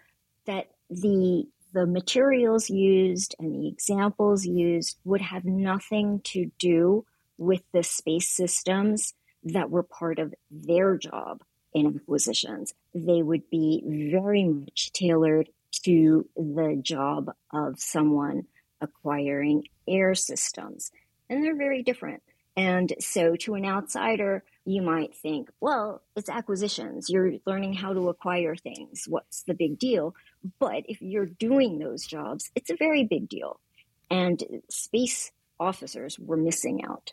that 0.46 0.68
the 0.90 1.44
the 1.72 1.86
materials 1.86 2.68
used 2.68 3.36
and 3.38 3.54
the 3.54 3.68
examples 3.68 4.44
used 4.44 4.98
would 5.04 5.20
have 5.20 5.44
nothing 5.44 6.20
to 6.24 6.50
do 6.58 7.04
with 7.38 7.62
the 7.72 7.84
space 7.84 8.28
systems 8.28 9.14
that 9.44 9.70
were 9.70 9.84
part 9.84 10.18
of 10.18 10.34
their 10.50 10.98
job 10.98 11.40
in 11.72 11.86
acquisitions. 11.96 12.74
They 12.94 13.22
would 13.22 13.48
be 13.50 13.82
very 14.12 14.44
much 14.44 14.92
tailored 14.92 15.48
to 15.84 16.28
the 16.36 16.78
job 16.82 17.30
of 17.52 17.78
someone 17.78 18.44
acquiring 18.80 19.64
air 19.86 20.14
systems. 20.14 20.90
And 21.28 21.44
they're 21.44 21.56
very 21.56 21.82
different. 21.82 22.22
And 22.56 22.92
so 22.98 23.36
to 23.36 23.54
an 23.54 23.64
outsider, 23.64 24.42
you 24.64 24.82
might 24.82 25.14
think, 25.14 25.50
well, 25.60 26.02
it's 26.16 26.28
acquisitions. 26.28 27.08
You're 27.08 27.34
learning 27.46 27.74
how 27.74 27.92
to 27.92 28.08
acquire 28.08 28.56
things. 28.56 29.04
What's 29.08 29.42
the 29.44 29.54
big 29.54 29.78
deal? 29.78 30.14
But 30.58 30.84
if 30.88 31.00
you're 31.00 31.26
doing 31.26 31.78
those 31.78 32.06
jobs, 32.06 32.50
it's 32.54 32.70
a 32.70 32.76
very 32.76 33.04
big 33.04 33.28
deal. 33.28 33.60
And 34.10 34.42
space 34.68 35.30
officers 35.58 36.18
were 36.18 36.36
missing 36.36 36.84
out. 36.84 37.12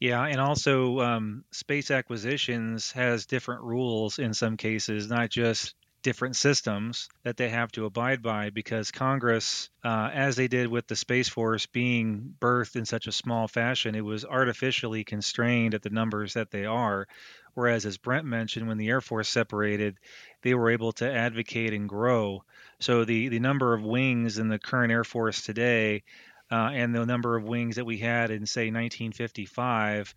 Yeah, 0.00 0.24
and 0.24 0.40
also 0.40 1.00
um, 1.00 1.44
space 1.52 1.90
acquisitions 1.90 2.92
has 2.92 3.26
different 3.26 3.62
rules 3.62 4.18
in 4.18 4.34
some 4.34 4.56
cases, 4.56 5.08
not 5.08 5.30
just 5.30 5.74
different 6.02 6.36
systems 6.36 7.08
that 7.22 7.38
they 7.38 7.48
have 7.48 7.72
to 7.72 7.86
abide 7.86 8.20
by 8.22 8.50
because 8.50 8.90
Congress, 8.90 9.70
uh, 9.82 10.10
as 10.12 10.36
they 10.36 10.48
did 10.48 10.68
with 10.68 10.86
the 10.86 10.96
Space 10.96 11.28
Force 11.30 11.64
being 11.64 12.34
birthed 12.38 12.76
in 12.76 12.84
such 12.84 13.06
a 13.06 13.12
small 13.12 13.48
fashion, 13.48 13.94
it 13.94 14.04
was 14.04 14.24
artificially 14.24 15.02
constrained 15.04 15.72
at 15.74 15.82
the 15.82 15.88
numbers 15.90 16.34
that 16.34 16.50
they 16.50 16.66
are. 16.66 17.08
Whereas, 17.54 17.86
as 17.86 17.96
Brent 17.96 18.26
mentioned, 18.26 18.68
when 18.68 18.78
the 18.78 18.88
Air 18.88 19.00
Force 19.00 19.28
separated, 19.30 19.96
they 20.42 20.54
were 20.54 20.70
able 20.70 20.92
to 20.94 21.10
advocate 21.10 21.72
and 21.72 21.88
grow. 21.88 22.44
So 22.80 23.04
the, 23.04 23.28
the 23.28 23.38
number 23.38 23.72
of 23.72 23.82
wings 23.82 24.38
in 24.38 24.48
the 24.48 24.58
current 24.58 24.92
Air 24.92 25.04
Force 25.04 25.40
today 25.42 26.02
uh, 26.50 26.70
and 26.72 26.94
the 26.94 27.06
number 27.06 27.36
of 27.36 27.44
wings 27.44 27.76
that 27.76 27.86
we 27.86 27.98
had 27.98 28.30
in, 28.30 28.46
say, 28.46 28.66
1955 28.66 30.14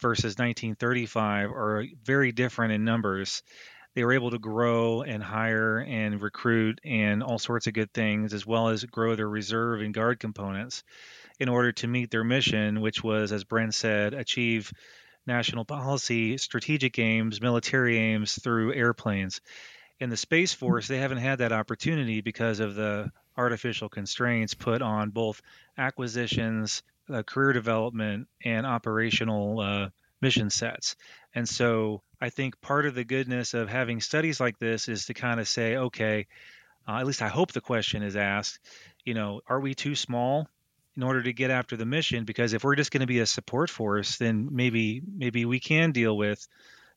versus 0.00 0.32
1935 0.38 1.50
are 1.50 1.84
very 2.04 2.32
different 2.32 2.72
in 2.72 2.84
numbers 2.84 3.42
they 3.94 4.04
were 4.04 4.12
able 4.12 4.30
to 4.30 4.38
grow 4.38 5.02
and 5.02 5.22
hire 5.22 5.78
and 5.78 6.20
recruit 6.20 6.80
and 6.84 7.22
all 7.22 7.38
sorts 7.38 7.66
of 7.66 7.74
good 7.74 7.92
things, 7.92 8.34
as 8.34 8.44
well 8.44 8.68
as 8.68 8.84
grow 8.84 9.14
their 9.14 9.28
reserve 9.28 9.80
and 9.80 9.94
guard 9.94 10.18
components 10.18 10.82
in 11.38 11.48
order 11.48 11.72
to 11.72 11.86
meet 11.86 12.10
their 12.10 12.24
mission, 12.24 12.80
which 12.80 13.02
was, 13.04 13.32
as 13.32 13.44
Brent 13.44 13.74
said, 13.74 14.12
achieve 14.12 14.72
national 15.26 15.64
policy, 15.64 16.36
strategic 16.38 16.98
aims, 16.98 17.40
military 17.40 17.96
aims 17.98 18.34
through 18.34 18.74
airplanes. 18.74 19.40
In 20.00 20.10
the 20.10 20.16
Space 20.16 20.52
Force, 20.52 20.88
they 20.88 20.98
haven't 20.98 21.18
had 21.18 21.38
that 21.38 21.52
opportunity 21.52 22.20
because 22.20 22.58
of 22.60 22.74
the 22.74 23.12
artificial 23.36 23.88
constraints 23.88 24.54
put 24.54 24.82
on 24.82 25.10
both 25.10 25.40
acquisitions, 25.78 26.82
uh, 27.08 27.22
career 27.22 27.52
development, 27.52 28.28
and 28.44 28.66
operational 28.66 29.60
uh, 29.60 29.88
mission 30.20 30.50
sets. 30.50 30.96
And 31.34 31.48
so 31.48 32.02
I 32.20 32.30
think 32.30 32.60
part 32.60 32.86
of 32.86 32.94
the 32.94 33.04
goodness 33.04 33.54
of 33.54 33.68
having 33.68 34.00
studies 34.00 34.40
like 34.40 34.58
this 34.58 34.88
is 34.88 35.06
to 35.06 35.14
kind 35.14 35.38
of 35.38 35.46
say, 35.46 35.76
okay, 35.76 36.26
uh, 36.88 36.96
at 36.96 37.06
least 37.06 37.22
I 37.22 37.28
hope 37.28 37.52
the 37.52 37.60
question 37.60 38.02
is 38.02 38.16
asked, 38.16 38.58
you 39.04 39.14
know, 39.14 39.42
are 39.46 39.60
we 39.60 39.74
too 39.74 39.94
small 39.94 40.48
in 40.96 41.02
order 41.02 41.22
to 41.22 41.32
get 41.32 41.50
after 41.50 41.76
the 41.76 41.86
mission? 41.86 42.24
Because 42.24 42.52
if 42.52 42.64
we're 42.64 42.76
just 42.76 42.90
going 42.90 43.00
to 43.02 43.06
be 43.06 43.20
a 43.20 43.26
support 43.26 43.70
force, 43.70 44.16
then 44.16 44.48
maybe 44.50 45.02
maybe 45.06 45.44
we 45.44 45.60
can 45.60 45.92
deal 45.92 46.16
with 46.16 46.46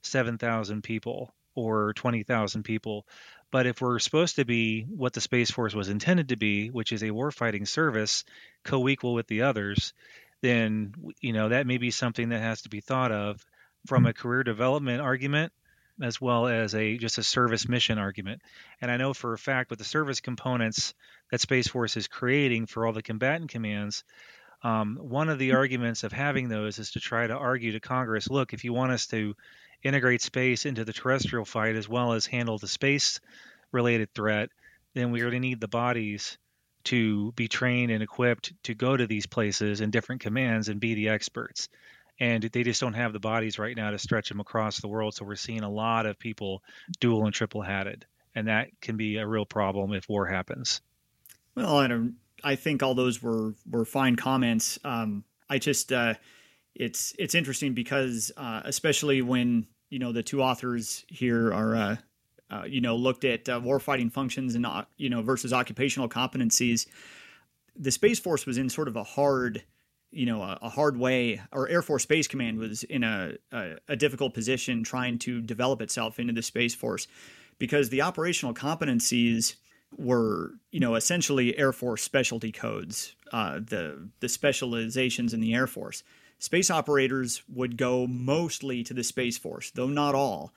7,000 0.01 0.83
people 0.83 1.33
or 1.57 1.93
20,000 1.93 2.63
people. 2.63 3.05
But 3.51 3.65
if 3.65 3.81
we're 3.81 3.99
supposed 3.99 4.35
to 4.35 4.45
be 4.45 4.83
what 4.83 5.13
the 5.13 5.21
Space 5.21 5.49
Force 5.49 5.73
was 5.73 5.89
intended 5.89 6.29
to 6.29 6.35
be, 6.35 6.69
which 6.69 6.91
is 6.91 7.01
a 7.01 7.07
warfighting 7.07 7.67
service 7.67 8.23
co-equal 8.63 9.13
with 9.13 9.27
the 9.27 9.41
others, 9.43 9.93
then 10.41 10.93
you 11.19 11.33
know 11.33 11.49
that 11.49 11.65
may 11.65 11.77
be 11.77 11.89
something 11.89 12.29
that 12.29 12.41
has 12.41 12.61
to 12.61 12.69
be 12.69 12.79
thought 12.79 13.11
of 13.11 13.43
from 13.87 14.05
a 14.05 14.13
career 14.13 14.43
development 14.43 15.01
argument 15.01 15.51
as 16.01 16.21
well 16.21 16.45
as 16.45 16.75
a 16.75 16.97
just 16.97 17.17
a 17.17 17.23
service 17.23 17.67
mission 17.67 17.97
argument. 17.97 18.41
And 18.81 18.91
I 18.91 18.97
know 18.97 19.13
for 19.13 19.33
a 19.33 19.37
fact 19.37 19.71
with 19.71 19.79
the 19.79 19.85
service 19.85 20.19
components 20.19 20.93
that 21.31 21.41
Space 21.41 21.67
Force 21.67 21.97
is 21.97 22.07
creating 22.07 22.67
for 22.67 22.85
all 22.85 22.93
the 22.93 23.01
combatant 23.01 23.49
commands, 23.49 24.03
um, 24.63 24.97
one 25.01 25.29
of 25.29 25.39
the 25.39 25.53
arguments 25.53 26.03
of 26.03 26.11
having 26.11 26.49
those 26.49 26.79
is 26.79 26.91
to 26.91 26.99
try 26.99 27.25
to 27.25 27.33
argue 27.33 27.71
to 27.71 27.79
Congress, 27.79 28.29
look, 28.29 28.53
if 28.53 28.63
you 28.63 28.73
want 28.73 28.91
us 28.91 29.07
to 29.07 29.35
integrate 29.83 30.21
space 30.21 30.65
into 30.65 30.85
the 30.85 30.93
terrestrial 30.93 31.45
fight 31.45 31.75
as 31.75 31.87
well 31.87 32.13
as 32.13 32.25
handle 32.25 32.57
the 32.57 32.67
space 32.67 33.19
related 33.71 34.13
threat, 34.13 34.49
then 34.93 35.11
we're 35.11 35.29
going 35.29 35.33
to 35.33 35.39
need 35.39 35.61
the 35.61 35.67
bodies 35.67 36.37
to 36.85 37.31
be 37.33 37.47
trained 37.47 37.91
and 37.91 38.01
equipped 38.01 38.53
to 38.63 38.73
go 38.73 38.95
to 38.95 39.07
these 39.07 39.25
places 39.25 39.81
in 39.81 39.91
different 39.91 40.21
commands 40.21 40.69
and 40.69 40.79
be 40.79 40.93
the 40.93 41.09
experts 41.09 41.67
and 42.19 42.43
they 42.43 42.63
just 42.63 42.81
don't 42.81 42.93
have 42.93 43.13
the 43.13 43.19
bodies 43.19 43.59
right 43.59 43.75
now 43.75 43.91
to 43.91 43.97
stretch 43.97 44.29
them 44.29 44.39
across 44.39 44.79
the 44.79 44.87
world. 44.87 45.13
So 45.13 45.25
we're 45.25 45.35
seeing 45.35 45.63
a 45.63 45.69
lot 45.69 46.05
of 46.05 46.17
people 46.17 46.63
dual 46.99 47.25
and 47.25 47.33
triple 47.33 47.61
hatted, 47.61 48.05
and 48.35 48.47
that 48.47 48.69
can 48.81 48.97
be 48.97 49.17
a 49.17 49.27
real 49.27 49.45
problem 49.45 49.93
if 49.93 50.09
war 50.09 50.25
happens. 50.25 50.81
Well, 51.55 51.77
I 51.77 51.87
don't. 51.87 52.15
I 52.43 52.55
think 52.55 52.83
all 52.83 52.95
those 52.95 53.21
were 53.21 53.53
were 53.69 53.85
fine 53.85 54.15
comments. 54.15 54.79
Um, 54.83 55.23
I 55.49 55.59
just 55.59 55.91
uh, 55.91 56.15
it's 56.77 57.13
it's 57.17 57.35
interesting 57.35 57.73
because 57.73 58.31
uh, 58.37 58.61
especially 58.63 59.21
when 59.21 59.67
you 59.89 59.99
know 59.99 60.11
the 60.11 60.23
two 60.23 60.41
authors 60.41 61.05
here 61.09 61.51
are 61.51 61.75
uh, 61.75 61.95
uh 62.49 62.63
you 62.67 62.81
know 62.81 62.95
looked 62.95 63.25
at 63.25 63.49
uh, 63.49 63.59
warfighting 63.59 64.11
functions 64.11 64.55
and 64.55 64.65
uh, 64.65 64.85
you 64.97 65.09
know 65.09 65.21
versus 65.21 65.51
occupational 65.51 66.07
competencies. 66.07 66.87
The 67.75 67.91
Space 67.91 68.19
Force 68.19 68.45
was 68.45 68.57
in 68.57 68.69
sort 68.69 68.87
of 68.87 68.95
a 68.95 69.03
hard 69.03 69.63
you 70.11 70.25
know 70.25 70.41
a, 70.41 70.57
a, 70.61 70.69
hard 70.69 70.97
way 70.97 71.41
or 71.51 71.67
air 71.67 71.81
force 71.81 72.03
space 72.03 72.27
command 72.27 72.59
was 72.59 72.83
in 72.83 73.03
a, 73.03 73.33
a, 73.51 73.75
a, 73.89 73.95
difficult 73.95 74.33
position 74.33 74.83
trying 74.83 75.19
to 75.19 75.41
develop 75.41 75.81
itself 75.81 76.17
into 76.19 76.31
the 76.31 76.41
space 76.41 76.73
force 76.73 77.07
because 77.59 77.89
the 77.89 78.01
operational 78.01 78.53
competencies 78.53 79.55
were 79.97 80.53
you 80.71 80.79
know 80.79 80.95
essentially 80.95 81.57
air 81.57 81.73
force 81.73 82.03
specialty 82.03 82.51
codes 82.51 83.15
uh, 83.33 83.55
the 83.55 84.09
the 84.21 84.29
specializations 84.29 85.33
in 85.33 85.41
the 85.41 85.53
air 85.53 85.67
force 85.67 86.03
space 86.39 86.69
operators 86.69 87.43
would 87.53 87.77
go 87.77 88.07
mostly 88.07 88.83
to 88.83 88.93
the 88.93 89.03
space 89.03 89.37
force 89.37 89.71
though 89.71 89.87
not 89.87 90.15
all. 90.15 90.53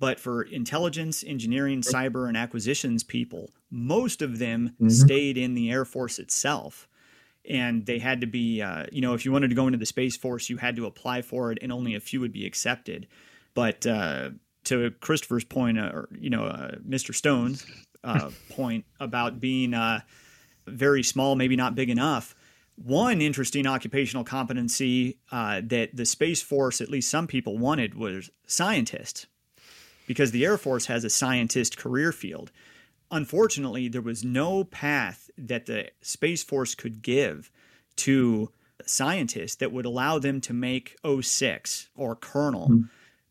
But 0.00 0.20
for 0.20 0.42
intelligence 0.42 1.24
engineering 1.26 1.82
cyber 1.82 2.28
and 2.28 2.36
acquisitions 2.36 3.02
people 3.02 3.50
most 3.70 4.22
of 4.22 4.38
them 4.38 4.70
mm-hmm. 4.74 4.88
stayed 4.88 5.36
in 5.36 5.54
the 5.54 5.70
air 5.70 5.84
force 5.84 6.18
itself. 6.18 6.88
And 7.48 7.86
they 7.86 7.98
had 7.98 8.20
to 8.20 8.26
be 8.26 8.62
uh, 8.62 8.86
you 8.92 9.00
know 9.00 9.14
if 9.14 9.24
you 9.24 9.32
wanted 9.32 9.48
to 9.48 9.56
go 9.56 9.66
into 9.66 9.78
the 9.78 9.86
space 9.86 10.16
force 10.16 10.48
you 10.48 10.56
had 10.56 10.76
to 10.76 10.86
apply 10.86 11.22
for 11.22 11.52
it 11.52 11.58
and 11.62 11.72
only 11.72 11.94
a 11.94 12.00
few 12.00 12.20
would 12.20 12.32
be 12.32 12.46
accepted. 12.46 13.08
But 13.54 13.86
uh, 13.86 14.30
to 14.68 14.90
christopher's 15.00 15.44
point 15.44 15.78
uh, 15.78 15.90
or 15.92 16.08
you 16.18 16.30
know 16.30 16.44
uh, 16.44 16.72
mr 16.86 17.14
stone's 17.14 17.66
uh, 18.04 18.30
point 18.50 18.84
about 19.00 19.40
being 19.40 19.74
uh, 19.74 20.00
very 20.66 21.02
small 21.02 21.34
maybe 21.34 21.56
not 21.56 21.74
big 21.74 21.90
enough 21.90 22.34
one 22.82 23.20
interesting 23.20 23.66
occupational 23.66 24.24
competency 24.24 25.18
that 25.30 25.90
the 25.92 26.06
space 26.06 26.42
force 26.42 26.80
at 26.80 26.88
least 26.88 27.10
some 27.10 27.26
people 27.26 27.58
wanted 27.58 27.94
was 27.94 28.30
scientists 28.46 29.26
because 30.06 30.30
the 30.30 30.44
air 30.44 30.56
force 30.56 30.86
has 30.86 31.04
a 31.04 31.10
scientist 31.10 31.76
career 31.76 32.12
field 32.12 32.50
unfortunately, 33.10 33.88
there 33.88 34.02
was 34.02 34.24
no 34.24 34.64
path 34.64 35.30
that 35.36 35.66
the 35.66 35.90
Space 36.00 36.42
Force 36.42 36.74
could 36.74 37.02
give 37.02 37.50
to 37.96 38.50
scientists 38.84 39.56
that 39.56 39.72
would 39.72 39.84
allow 39.84 40.18
them 40.18 40.40
to 40.40 40.52
make 40.52 40.96
06 41.04 41.88
or 41.96 42.14
colonel 42.14 42.68
mm-hmm. 42.68 42.82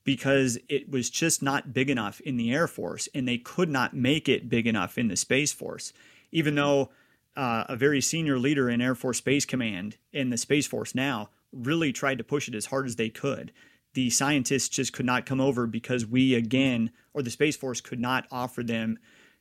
because 0.04 0.58
it 0.68 0.89
was 0.89 1.10
just 1.10 1.41
not 1.41 1.74
big 1.74 1.89
enough 1.89 2.20
in 2.22 2.38
the 2.38 2.52
Air 2.52 2.68
Force 2.68 3.08
and 3.16 3.28
they 3.28 3.38
could 3.38 3.70
not 3.70 3.93
make 3.93 4.28
it 4.28 4.50
big 4.50 4.68
enough 4.68 4.98
in 4.98 5.08
the 5.08 5.16
Space 5.16 5.54
Force. 5.54 5.93
Even 6.32 6.56
though 6.56 6.89
uh, 7.38 7.65
a 7.69 7.75
very 7.75 8.01
senior 8.01 8.39
leader 8.39 8.69
in 8.69 8.81
Air 8.81 8.95
Force 8.95 9.19
Space 9.19 9.45
Command 9.45 9.97
in 10.11 10.31
the 10.31 10.38
Space 10.38 10.65
Force 10.65 10.95
now 10.95 11.29
really 11.53 11.93
tried 11.93 12.17
to 12.17 12.23
push 12.23 12.47
it 12.47 12.55
as 12.55 12.65
hard 12.65 12.88
as 12.88 12.95
they 12.95 13.09
could. 13.09 13.53
The 13.93 14.09
scientists 14.09 14.69
just 14.69 14.91
could 14.91 15.05
not 15.05 15.25
come 15.25 15.39
over 15.39 15.67
because 15.67 16.05
we, 16.05 16.33
again, 16.33 16.91
or 17.13 17.21
the 17.21 17.29
Space 17.29 17.55
Force 17.55 17.79
could 17.79 17.99
not 17.99 18.27
offer 18.31 18.63
them 18.63 18.97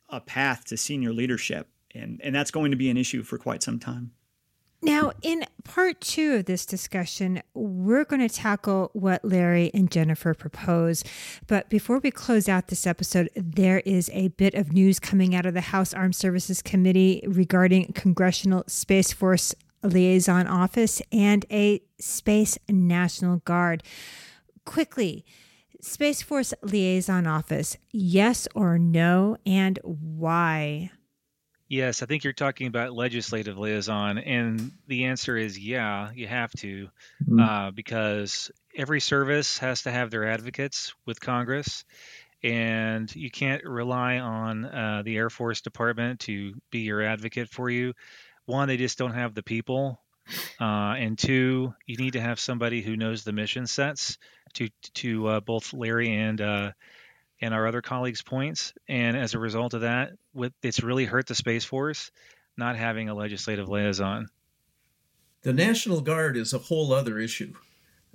a 0.08 0.20
path 0.20 0.66
to 0.66 0.76
senior 0.76 1.12
leadership. 1.12 1.68
And, 1.94 2.20
and 2.22 2.34
that's 2.34 2.50
going 2.50 2.70
to 2.70 2.76
be 2.76 2.90
an 2.90 2.98
issue 2.98 3.22
for 3.22 3.38
quite 3.38 3.62
some 3.62 3.78
time. 3.78 4.12
Now, 4.82 5.12
in 5.22 5.44
part 5.64 6.00
two 6.00 6.34
of 6.34 6.44
this 6.44 6.66
discussion, 6.66 7.42
we're 7.54 8.04
going 8.04 8.26
to 8.26 8.34
tackle 8.34 8.90
what 8.92 9.24
Larry 9.24 9.70
and 9.72 9.90
Jennifer 9.90 10.34
propose. 10.34 11.02
But 11.46 11.70
before 11.70 11.98
we 11.98 12.10
close 12.10 12.48
out 12.48 12.68
this 12.68 12.86
episode, 12.86 13.30
there 13.34 13.80
is 13.80 14.10
a 14.12 14.28
bit 14.28 14.54
of 14.54 14.72
news 14.72 15.00
coming 15.00 15.34
out 15.34 15.46
of 15.46 15.54
the 15.54 15.60
House 15.60 15.94
Armed 15.94 16.14
Services 16.14 16.62
Committee 16.62 17.24
regarding 17.26 17.92
Congressional 17.94 18.64
Space 18.66 19.12
Force 19.12 19.54
Liaison 19.82 20.46
Office 20.46 21.00
and 21.10 21.46
a 21.50 21.80
Space 21.98 22.58
National 22.68 23.38
Guard. 23.38 23.82
Quickly, 24.64 25.24
Space 25.80 26.22
Force 26.22 26.52
Liaison 26.62 27.26
Office, 27.26 27.76
yes 27.92 28.46
or 28.54 28.78
no, 28.78 29.36
and 29.46 29.78
why? 29.82 30.90
Yes, 31.68 32.02
I 32.02 32.06
think 32.06 32.22
you're 32.22 32.32
talking 32.32 32.68
about 32.68 32.92
legislative 32.92 33.58
liaison, 33.58 34.18
and 34.18 34.70
the 34.86 35.06
answer 35.06 35.36
is 35.36 35.58
yeah, 35.58 36.10
you 36.14 36.28
have 36.28 36.52
to, 36.58 36.88
mm-hmm. 37.24 37.40
uh, 37.40 37.70
because 37.72 38.52
every 38.76 39.00
service 39.00 39.58
has 39.58 39.82
to 39.82 39.90
have 39.90 40.10
their 40.10 40.28
advocates 40.28 40.94
with 41.06 41.20
Congress, 41.20 41.84
and 42.42 43.14
you 43.16 43.30
can't 43.32 43.64
rely 43.64 44.18
on 44.18 44.64
uh, 44.64 45.02
the 45.04 45.16
Air 45.16 45.28
Force 45.28 45.60
Department 45.60 46.20
to 46.20 46.54
be 46.70 46.80
your 46.80 47.02
advocate 47.02 47.48
for 47.48 47.68
you. 47.68 47.94
One, 48.44 48.68
they 48.68 48.76
just 48.76 48.96
don't 48.96 49.14
have 49.14 49.34
the 49.34 49.42
people, 49.42 50.00
uh, 50.60 50.94
and 50.94 51.18
two, 51.18 51.74
you 51.84 51.96
need 51.96 52.12
to 52.12 52.20
have 52.20 52.38
somebody 52.38 52.80
who 52.80 52.96
knows 52.96 53.24
the 53.24 53.32
mission 53.32 53.66
sets 53.66 54.18
to 54.54 54.68
to 54.94 55.26
uh, 55.26 55.40
both 55.40 55.72
Larry 55.72 56.14
and 56.14 56.40
uh, 56.40 56.72
and 57.40 57.52
our 57.54 57.66
other 57.66 57.82
colleagues' 57.82 58.22
points. 58.22 58.72
And 58.88 59.16
as 59.16 59.34
a 59.34 59.38
result 59.38 59.74
of 59.74 59.82
that, 59.82 60.12
with, 60.34 60.52
it's 60.62 60.82
really 60.82 61.04
hurt 61.04 61.26
the 61.26 61.34
Space 61.34 61.64
Force 61.64 62.10
not 62.56 62.76
having 62.76 63.08
a 63.08 63.14
legislative 63.14 63.68
liaison. 63.68 64.28
The 65.42 65.52
National 65.52 66.00
Guard 66.00 66.36
is 66.36 66.52
a 66.54 66.58
whole 66.58 66.92
other 66.92 67.18
issue. 67.18 67.52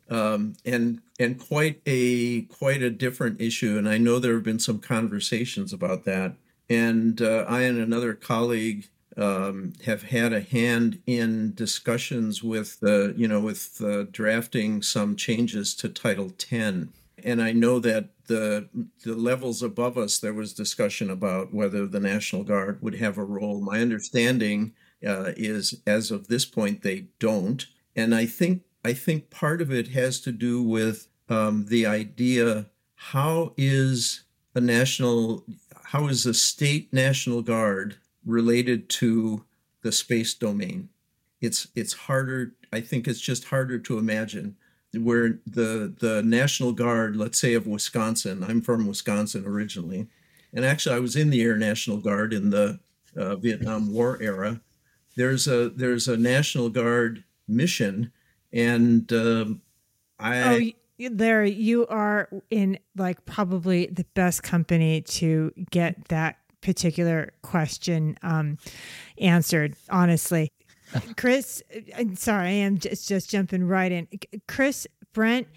um, 0.09 0.55
and 0.65 1.01
and 1.19 1.39
quite 1.39 1.81
a 1.85 2.41
quite 2.43 2.81
a 2.81 2.89
different 2.89 3.39
issue. 3.39 3.77
And 3.77 3.87
I 3.87 3.97
know 3.97 4.19
there 4.19 4.33
have 4.33 4.43
been 4.43 4.59
some 4.59 4.79
conversations 4.79 5.71
about 5.71 6.03
that. 6.05 6.35
And 6.69 7.21
uh, 7.21 7.45
I 7.47 7.61
and 7.61 7.79
another 7.79 8.13
colleague 8.13 8.89
um, 9.17 9.73
have 9.85 10.03
had 10.03 10.33
a 10.33 10.41
hand 10.41 11.01
in 11.05 11.53
discussions 11.53 12.43
with 12.43 12.79
you 12.81 13.27
know 13.27 13.39
with 13.39 13.81
uh, 13.81 14.03
drafting 14.11 14.81
some 14.81 15.15
changes 15.15 15.73
to 15.75 15.89
Title 15.89 16.31
10. 16.37 16.89
And 17.23 17.41
I 17.41 17.51
know 17.53 17.79
that 17.79 18.09
the 18.31 18.69
the 19.03 19.13
levels 19.13 19.61
above 19.61 19.97
us 19.97 20.17
there 20.17 20.33
was 20.33 20.53
discussion 20.53 21.09
about 21.09 21.53
whether 21.53 21.85
the 21.85 21.99
National 21.99 22.43
Guard 22.43 22.81
would 22.81 22.95
have 22.95 23.17
a 23.17 23.23
role. 23.23 23.59
My 23.59 23.81
understanding 23.81 24.73
uh, 25.05 25.33
is, 25.35 25.81
as 25.85 26.11
of 26.11 26.27
this 26.27 26.45
point, 26.45 26.81
they 26.81 27.07
don't. 27.19 27.65
And 27.95 28.15
I 28.15 28.25
think 28.25 28.63
I 28.85 28.93
think 28.93 29.29
part 29.29 29.61
of 29.61 29.71
it 29.71 29.89
has 29.89 30.21
to 30.21 30.31
do 30.31 30.63
with 30.63 31.09
um, 31.27 31.65
the 31.65 31.85
idea: 31.85 32.67
how 32.95 33.53
is 33.57 34.23
a 34.55 34.61
national, 34.61 35.45
how 35.83 36.07
is 36.07 36.25
a 36.25 36.33
state 36.33 36.93
National 36.93 37.41
Guard 37.41 37.97
related 38.25 38.87
to 38.89 39.43
the 39.81 39.91
space 39.91 40.33
domain? 40.33 40.87
It's 41.41 41.67
it's 41.75 41.93
harder. 41.93 42.55
I 42.71 42.79
think 42.79 43.07
it's 43.07 43.19
just 43.19 43.45
harder 43.45 43.77
to 43.79 43.97
imagine 43.97 44.55
where 44.93 45.39
the 45.45 45.93
the 45.99 46.21
National 46.23 46.73
Guard, 46.73 47.15
let's 47.15 47.39
say 47.39 47.53
of 47.53 47.67
Wisconsin. 47.67 48.43
I'm 48.43 48.61
from 48.61 48.87
Wisconsin 48.87 49.45
originally, 49.45 50.07
and 50.53 50.65
actually 50.65 50.95
I 50.95 50.99
was 50.99 51.15
in 51.15 51.29
the 51.29 51.41
Air 51.41 51.57
National 51.57 51.97
Guard 51.97 52.33
in 52.33 52.49
the 52.49 52.79
uh, 53.15 53.35
Vietnam 53.35 53.91
War 53.93 54.21
era, 54.21 54.61
there's 55.15 55.47
a 55.47 55.69
there's 55.69 56.07
a 56.07 56.17
National 56.17 56.69
Guard 56.69 57.23
mission, 57.47 58.11
and 58.53 59.11
um, 59.13 59.61
I. 60.19 60.73
Oh, 60.99 61.09
there 61.09 61.43
you 61.43 61.87
are 61.87 62.29
in 62.51 62.77
like 62.95 63.25
probably 63.25 63.87
the 63.87 64.05
best 64.13 64.43
company 64.43 65.01
to 65.01 65.51
get 65.71 66.09
that 66.09 66.37
particular 66.61 67.33
question 67.41 68.17
um, 68.21 68.59
answered. 69.17 69.75
Honestly, 69.89 70.51
Chris, 71.17 71.63
I'm 71.97 72.15
sorry, 72.15 72.47
I 72.47 72.51
am 72.51 72.77
just 72.77 73.07
just 73.07 73.29
jumping 73.29 73.67
right 73.67 73.91
in. 73.91 74.07
Chris 74.47 74.87
Brent, 75.13 75.47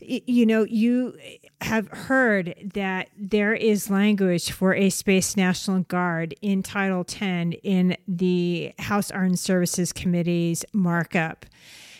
you 0.00 0.44
know, 0.44 0.64
you 0.64 1.16
have 1.62 1.88
heard 1.88 2.54
that 2.74 3.08
there 3.16 3.54
is 3.54 3.88
language 3.90 4.50
for 4.50 4.74
a 4.74 4.90
Space 4.90 5.36
National 5.36 5.80
Guard 5.80 6.34
in 6.42 6.62
Title 6.62 7.04
10 7.04 7.52
in 7.52 7.96
the 8.06 8.72
House 8.78 9.10
Armed 9.10 9.38
Services 9.38 9.92
Committee's 9.92 10.64
markup. 10.72 11.46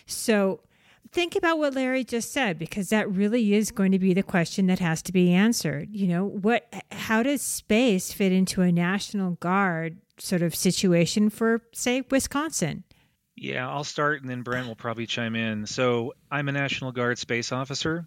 So 0.07 0.61
think 1.17 1.35
about 1.35 1.59
what 1.59 1.73
Larry 1.73 2.05
just 2.05 2.31
said 2.31 2.59
because 2.59 2.91
that 2.91 3.11
really 3.11 3.55
is 3.55 3.71
going 3.71 3.91
to 3.91 3.99
be 3.99 4.13
the 4.13 4.23
question 4.23 4.67
that 4.67 4.81
has 4.81 5.01
to 5.01 5.13
be 5.15 5.33
answered. 5.33 5.89
You 5.91 6.09
know, 6.09 6.27
what 6.27 6.71
how 6.93 7.23
does 7.23 7.41
space 7.41 8.13
fit 8.13 8.33
into 8.33 8.61
a 8.61 8.71
National 8.71 9.31
Guard 9.31 9.97
sort 10.19 10.43
of 10.43 10.55
situation 10.55 11.31
for 11.31 11.63
say 11.73 12.03
Wisconsin? 12.11 12.85
Yeah, 13.35 13.67
I'll 13.67 13.83
start 13.83 14.21
and 14.21 14.31
then 14.31 14.43
Brent 14.43 14.69
will 14.69 14.77
probably 14.77 15.07
chime 15.07 15.37
in. 15.37 15.67
So, 15.67 16.13
I'm 16.31 16.51
a 16.51 16.53
National 16.53 16.93
Guard 16.93 17.17
space 17.19 17.51
officer, 17.51 18.07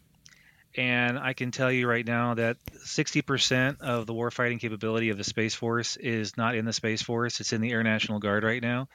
and 0.78 1.18
I 1.18 1.34
can 1.34 1.50
tell 1.50 1.72
you 1.72 1.88
right 1.88 2.06
now 2.06 2.36
that 2.36 2.58
60% 2.86 3.82
of 3.82 4.06
the 4.06 4.14
warfighting 4.14 4.60
capability 4.60 5.10
of 5.10 5.18
the 5.18 5.24
Space 5.24 5.56
Force 5.56 5.98
is 5.98 6.38
not 6.38 6.54
in 6.54 6.66
the 6.66 6.74
Space 6.74 7.02
Force, 7.02 7.40
it's 7.40 7.54
in 7.54 7.62
the 7.62 7.72
Air 7.72 7.82
National 7.82 8.20
Guard 8.20 8.44
right 8.44 8.62
now. 8.62 8.88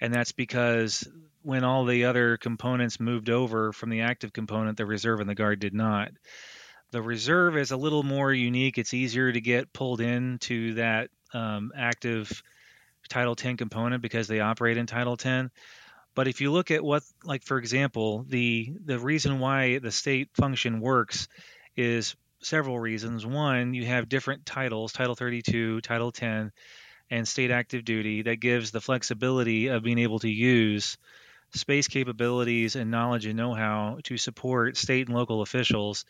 And 0.00 0.14
that's 0.14 0.32
because 0.32 1.06
when 1.42 1.64
all 1.64 1.84
the 1.84 2.04
other 2.04 2.36
components 2.36 3.00
moved 3.00 3.30
over 3.30 3.72
from 3.72 3.90
the 3.90 4.02
active 4.02 4.32
component, 4.32 4.76
the 4.76 4.86
reserve 4.86 5.20
and 5.20 5.28
the 5.28 5.34
guard 5.34 5.60
did 5.60 5.74
not. 5.74 6.10
The 6.90 7.02
reserve 7.02 7.56
is 7.56 7.70
a 7.70 7.76
little 7.76 8.02
more 8.02 8.32
unique. 8.32 8.78
It's 8.78 8.94
easier 8.94 9.32
to 9.32 9.40
get 9.40 9.72
pulled 9.72 10.00
into 10.00 10.74
that 10.74 11.10
um, 11.32 11.72
active 11.76 12.42
Title 13.08 13.34
10 13.34 13.56
component 13.56 14.02
because 14.02 14.28
they 14.28 14.40
operate 14.40 14.76
in 14.76 14.86
Title 14.86 15.16
10. 15.16 15.50
But 16.14 16.28
if 16.28 16.40
you 16.40 16.50
look 16.50 16.70
at 16.70 16.82
what, 16.82 17.02
like 17.24 17.44
for 17.44 17.58
example, 17.58 18.24
the 18.28 18.72
the 18.84 18.98
reason 18.98 19.38
why 19.38 19.78
the 19.78 19.92
state 19.92 20.28
function 20.34 20.80
works 20.80 21.28
is 21.76 22.16
several 22.42 22.78
reasons. 22.78 23.24
One, 23.24 23.74
you 23.74 23.86
have 23.86 24.08
different 24.08 24.44
titles, 24.44 24.92
Title 24.92 25.14
32, 25.14 25.80
Title 25.82 26.10
10, 26.10 26.50
and 27.10 27.28
state 27.28 27.50
active 27.50 27.84
duty 27.84 28.22
that 28.22 28.36
gives 28.36 28.70
the 28.70 28.80
flexibility 28.80 29.68
of 29.68 29.82
being 29.82 29.98
able 29.98 30.18
to 30.20 30.28
use 30.28 30.98
space 31.52 31.88
capabilities 31.88 32.76
and 32.76 32.90
knowledge 32.90 33.26
and 33.26 33.36
know-how 33.36 33.98
to 34.04 34.16
support 34.16 34.76
state 34.76 35.08
and 35.08 35.16
local 35.16 35.42
officials 35.42 36.04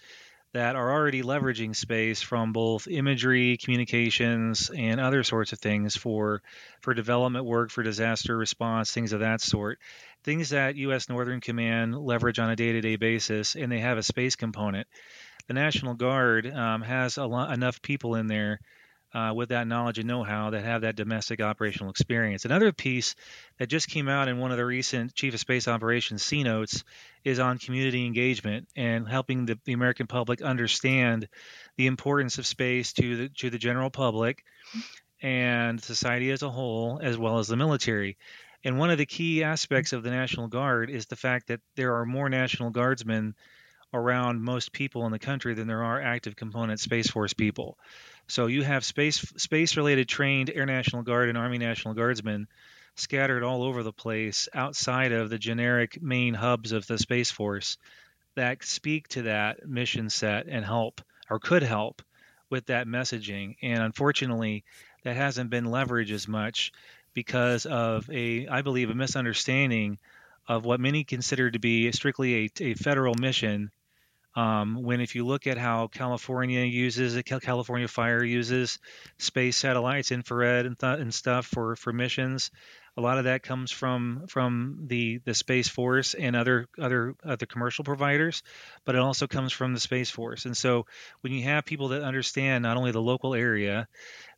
that 0.52 0.74
are 0.74 0.90
already 0.90 1.22
leveraging 1.22 1.76
space 1.76 2.22
from 2.22 2.52
both 2.52 2.88
imagery, 2.88 3.56
communications, 3.56 4.70
and 4.76 5.00
other 5.00 5.22
sorts 5.22 5.52
of 5.52 5.60
things 5.60 5.96
for 5.96 6.42
for 6.80 6.92
development 6.92 7.44
work, 7.44 7.70
for 7.70 7.82
disaster 7.82 8.36
response, 8.36 8.92
things 8.92 9.12
of 9.12 9.20
that 9.20 9.40
sort. 9.40 9.78
Things 10.24 10.50
that 10.50 10.76
U.S. 10.76 11.08
Northern 11.08 11.40
Command 11.40 11.96
leverage 11.96 12.38
on 12.38 12.50
a 12.50 12.56
day-to-day 12.56 12.96
basis, 12.96 13.54
and 13.54 13.70
they 13.70 13.78
have 13.78 13.96
a 13.96 14.02
space 14.02 14.34
component. 14.34 14.88
The 15.46 15.54
National 15.54 15.94
Guard 15.94 16.46
um, 16.46 16.82
has 16.82 17.16
lot, 17.16 17.52
enough 17.52 17.80
people 17.80 18.16
in 18.16 18.26
there 18.26 18.60
uh, 19.12 19.32
with 19.34 19.48
that 19.48 19.66
knowledge 19.66 19.98
and 19.98 20.06
know-how 20.06 20.50
that 20.50 20.64
have 20.64 20.82
that 20.82 20.96
domestic 20.96 21.40
operational 21.40 21.90
experience. 21.90 22.44
Another 22.44 22.72
piece 22.72 23.14
that 23.58 23.68
just 23.68 23.88
came 23.88 24.08
out 24.08 24.28
in 24.28 24.38
one 24.38 24.50
of 24.50 24.56
the 24.56 24.64
recent 24.64 25.14
Chief 25.14 25.34
of 25.34 25.40
Space 25.40 25.68
Operations 25.68 26.22
C 26.22 26.42
notes 26.42 26.84
is 27.24 27.38
on 27.38 27.58
community 27.58 28.06
engagement 28.06 28.68
and 28.76 29.08
helping 29.08 29.46
the, 29.46 29.58
the 29.64 29.72
American 29.72 30.06
public 30.06 30.42
understand 30.42 31.28
the 31.76 31.86
importance 31.86 32.38
of 32.38 32.46
space 32.46 32.92
to 32.94 33.16
the 33.16 33.28
to 33.30 33.50
the 33.50 33.58
general 33.58 33.90
public 33.90 34.44
and 35.22 35.82
society 35.82 36.30
as 36.30 36.42
a 36.42 36.50
whole, 36.50 37.00
as 37.02 37.18
well 37.18 37.38
as 37.38 37.48
the 37.48 37.56
military. 37.56 38.16
And 38.64 38.78
one 38.78 38.90
of 38.90 38.98
the 38.98 39.06
key 39.06 39.42
aspects 39.42 39.92
of 39.92 40.02
the 40.02 40.10
National 40.10 40.48
Guard 40.48 40.90
is 40.90 41.06
the 41.06 41.16
fact 41.16 41.48
that 41.48 41.60
there 41.76 41.96
are 41.96 42.04
more 42.04 42.28
National 42.28 42.70
Guardsmen 42.70 43.34
around 43.92 44.42
most 44.42 44.72
people 44.72 45.06
in 45.06 45.12
the 45.12 45.18
country 45.18 45.54
than 45.54 45.66
there 45.66 45.82
are 45.82 46.00
active 46.00 46.36
component 46.36 46.78
Space 46.78 47.10
Force 47.10 47.32
people. 47.32 47.76
So 48.30 48.46
you 48.46 48.62
have 48.62 48.84
space 48.84 49.18
space 49.38 49.76
related 49.76 50.08
trained 50.08 50.52
Air 50.54 50.64
National 50.64 51.02
Guard 51.02 51.28
and 51.28 51.36
Army 51.36 51.58
National 51.58 51.94
Guardsmen 51.94 52.46
scattered 52.94 53.42
all 53.42 53.64
over 53.64 53.82
the 53.82 53.92
place 53.92 54.48
outside 54.54 55.10
of 55.10 55.30
the 55.30 55.38
generic 55.38 56.00
main 56.00 56.34
hubs 56.34 56.70
of 56.70 56.86
the 56.86 56.96
Space 56.96 57.32
Force 57.32 57.76
that 58.36 58.62
speak 58.62 59.08
to 59.08 59.22
that 59.22 59.68
mission 59.68 60.10
set 60.10 60.46
and 60.46 60.64
help 60.64 61.00
or 61.28 61.40
could 61.40 61.64
help 61.64 62.02
with 62.50 62.66
that 62.66 62.86
messaging. 62.86 63.56
And 63.62 63.82
unfortunately, 63.82 64.62
that 65.02 65.16
hasn't 65.16 65.50
been 65.50 65.64
leveraged 65.64 66.12
as 66.12 66.28
much 66.28 66.70
because 67.12 67.66
of 67.66 68.08
a, 68.10 68.46
I 68.46 68.62
believe, 68.62 68.90
a 68.90 68.94
misunderstanding 68.94 69.98
of 70.46 70.64
what 70.64 70.78
many 70.78 71.02
consider 71.02 71.50
to 71.50 71.58
be 71.58 71.90
strictly 71.90 72.44
a, 72.44 72.50
a 72.60 72.74
federal 72.74 73.16
mission 73.16 73.72
um, 74.36 74.82
when 74.82 75.00
if 75.00 75.14
you 75.14 75.26
look 75.26 75.46
at 75.46 75.58
how 75.58 75.88
California 75.88 76.64
uses 76.64 77.20
California 77.22 77.88
Fire 77.88 78.22
uses 78.22 78.78
space 79.18 79.56
satellites, 79.56 80.12
infrared 80.12 80.66
and, 80.66 80.78
th- 80.78 81.00
and 81.00 81.12
stuff 81.12 81.46
for 81.46 81.76
for 81.76 81.92
missions, 81.92 82.50
a 82.96 83.00
lot 83.00 83.18
of 83.18 83.24
that 83.24 83.42
comes 83.42 83.70
from 83.70 84.24
from 84.28 84.84
the 84.86 85.20
the 85.24 85.34
Space 85.34 85.68
Force 85.68 86.14
and 86.14 86.34
other 86.34 86.68
other 86.78 87.14
other 87.24 87.46
commercial 87.46 87.84
providers, 87.84 88.42
but 88.84 88.94
it 88.94 89.00
also 89.00 89.26
comes 89.26 89.52
from 89.52 89.74
the 89.74 89.80
Space 89.80 90.10
Force. 90.10 90.44
And 90.44 90.56
so 90.56 90.86
when 91.20 91.32
you 91.32 91.44
have 91.44 91.64
people 91.64 91.88
that 91.88 92.02
understand 92.02 92.62
not 92.62 92.76
only 92.76 92.92
the 92.92 93.00
local 93.00 93.34
area, 93.34 93.88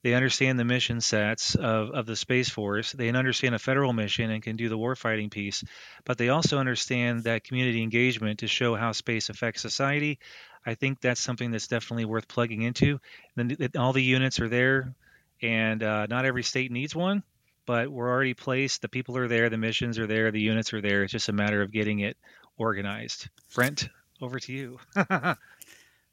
they 0.02 0.14
understand 0.14 0.58
the 0.58 0.64
mission 0.64 1.00
sets 1.00 1.54
of, 1.54 1.90
of 1.90 2.06
the 2.06 2.16
Space 2.16 2.48
Force, 2.48 2.92
they 2.92 3.08
understand 3.08 3.54
a 3.54 3.58
federal 3.58 3.92
mission 3.92 4.30
and 4.30 4.42
can 4.42 4.56
do 4.56 4.68
the 4.68 4.78
warfighting 4.78 5.30
piece, 5.30 5.64
but 6.04 6.18
they 6.18 6.28
also 6.28 6.58
understand 6.58 7.24
that 7.24 7.44
community 7.44 7.82
engagement 7.82 8.40
to 8.40 8.46
show 8.46 8.74
how 8.74 8.92
space 8.92 9.28
affects 9.28 9.62
society. 9.62 10.18
I 10.64 10.74
think 10.74 11.00
that's 11.00 11.20
something 11.20 11.50
that's 11.50 11.68
definitely 11.68 12.04
worth 12.04 12.28
plugging 12.28 12.62
into. 12.62 13.00
And 13.36 13.76
all 13.76 13.92
the 13.92 14.02
units 14.02 14.38
are 14.40 14.48
there, 14.48 14.94
and 15.40 15.82
uh, 15.82 16.06
not 16.06 16.24
every 16.24 16.44
state 16.44 16.70
needs 16.70 16.94
one 16.94 17.24
but 17.66 17.90
we're 17.90 18.10
already 18.10 18.34
placed. 18.34 18.82
The 18.82 18.88
people 18.88 19.16
are 19.16 19.28
there, 19.28 19.50
the 19.50 19.58
missions 19.58 19.98
are 19.98 20.06
there, 20.06 20.30
the 20.30 20.40
units 20.40 20.72
are 20.72 20.80
there. 20.80 21.02
It's 21.02 21.12
just 21.12 21.28
a 21.28 21.32
matter 21.32 21.62
of 21.62 21.72
getting 21.72 22.00
it 22.00 22.16
organized. 22.56 23.28
Brent, 23.54 23.88
over 24.20 24.38
to 24.40 24.52
you. 24.52 24.78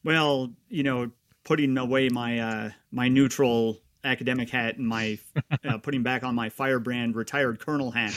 well, 0.04 0.52
you 0.68 0.84
know, 0.84 1.12
putting 1.44 1.78
away 1.78 2.10
my 2.10 2.40
uh, 2.40 2.70
my 2.92 3.08
neutral 3.08 3.82
academic 4.04 4.50
hat 4.50 4.78
and 4.78 4.88
my 4.88 5.20
uh, 5.68 5.78
putting 5.78 6.04
back 6.04 6.24
on 6.24 6.36
my 6.36 6.50
firebrand 6.50 7.16
retired 7.16 7.60
colonel 7.60 7.92
hat. 7.92 8.14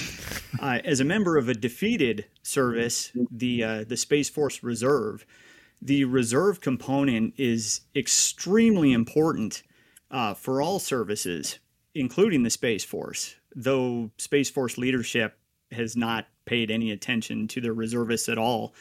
Uh, 0.60 0.78
as 0.84 1.00
a 1.00 1.04
member 1.04 1.36
of 1.36 1.48
a 1.48 1.54
defeated 1.54 2.26
service, 2.42 3.10
the 3.30 3.64
uh, 3.64 3.84
the 3.84 3.96
Space 3.96 4.28
Force 4.28 4.62
Reserve, 4.62 5.26
the 5.80 6.04
reserve 6.04 6.60
component 6.60 7.34
is 7.36 7.82
extremely 7.94 8.92
important 8.92 9.62
uh, 10.10 10.34
for 10.34 10.60
all 10.62 10.78
services 10.78 11.58
including 11.95 12.43
the 12.43 12.51
Space 12.51 12.84
Force, 12.84 13.36
though 13.55 14.11
Space 14.16 14.51
Force 14.51 14.78
leadership 14.78 15.38
has 15.70 15.97
not 15.97 16.26
paid 16.45 16.70
any 16.70 16.90
attention 16.90 17.49
to 17.49 17.61
their 17.61 17.72
reservists 17.72 18.28
at 18.28 18.38
all. 18.38 18.74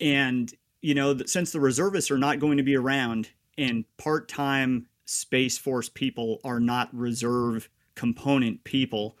And, 0.00 0.52
you 0.80 0.94
know, 0.94 1.18
since 1.26 1.52
the 1.52 1.60
reservists 1.60 2.10
are 2.10 2.18
not 2.18 2.40
going 2.40 2.56
to 2.56 2.62
be 2.62 2.76
around 2.76 3.30
and 3.58 3.84
part 3.96 4.28
time 4.28 4.86
Space 5.04 5.58
Force 5.58 5.88
people 5.88 6.40
are 6.44 6.60
not 6.60 6.88
reserve 6.94 7.68
component 7.94 8.64
people 8.64 9.18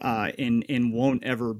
uh, 0.00 0.30
and, 0.38 0.64
and 0.68 0.92
won't 0.92 1.24
ever 1.24 1.56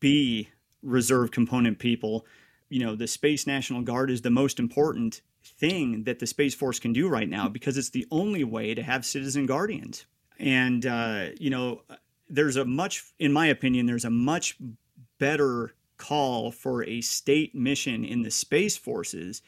be 0.00 0.50
reserve 0.82 1.30
component 1.30 1.78
people, 1.78 2.26
you 2.68 2.80
know, 2.80 2.94
the 2.94 3.06
Space 3.06 3.46
National 3.46 3.82
Guard 3.82 4.10
is 4.10 4.22
the 4.22 4.30
most 4.30 4.58
important 4.58 5.22
thing 5.44 6.04
that 6.04 6.18
the 6.18 6.26
Space 6.26 6.54
Force 6.54 6.78
can 6.78 6.92
do 6.92 7.08
right 7.08 7.28
now 7.28 7.48
because 7.48 7.76
it's 7.76 7.90
the 7.90 8.06
only 8.10 8.44
way 8.44 8.74
to 8.74 8.82
have 8.82 9.06
citizen 9.06 9.46
guardians. 9.46 10.06
And, 10.38 10.84
uh, 10.84 11.26
you 11.38 11.50
know, 11.50 11.82
there's 12.28 12.56
a 12.56 12.64
much, 12.64 13.04
in 13.18 13.32
my 13.32 13.46
opinion, 13.46 13.86
there's 13.86 14.04
a 14.04 14.10
much 14.10 14.56
better 15.18 15.74
call 15.96 16.50
for 16.50 16.84
a 16.84 17.00
state 17.00 17.54
mission 17.54 18.04
in 18.04 18.22
the 18.22 18.30
Space 18.30 18.76
Forces 18.76 19.42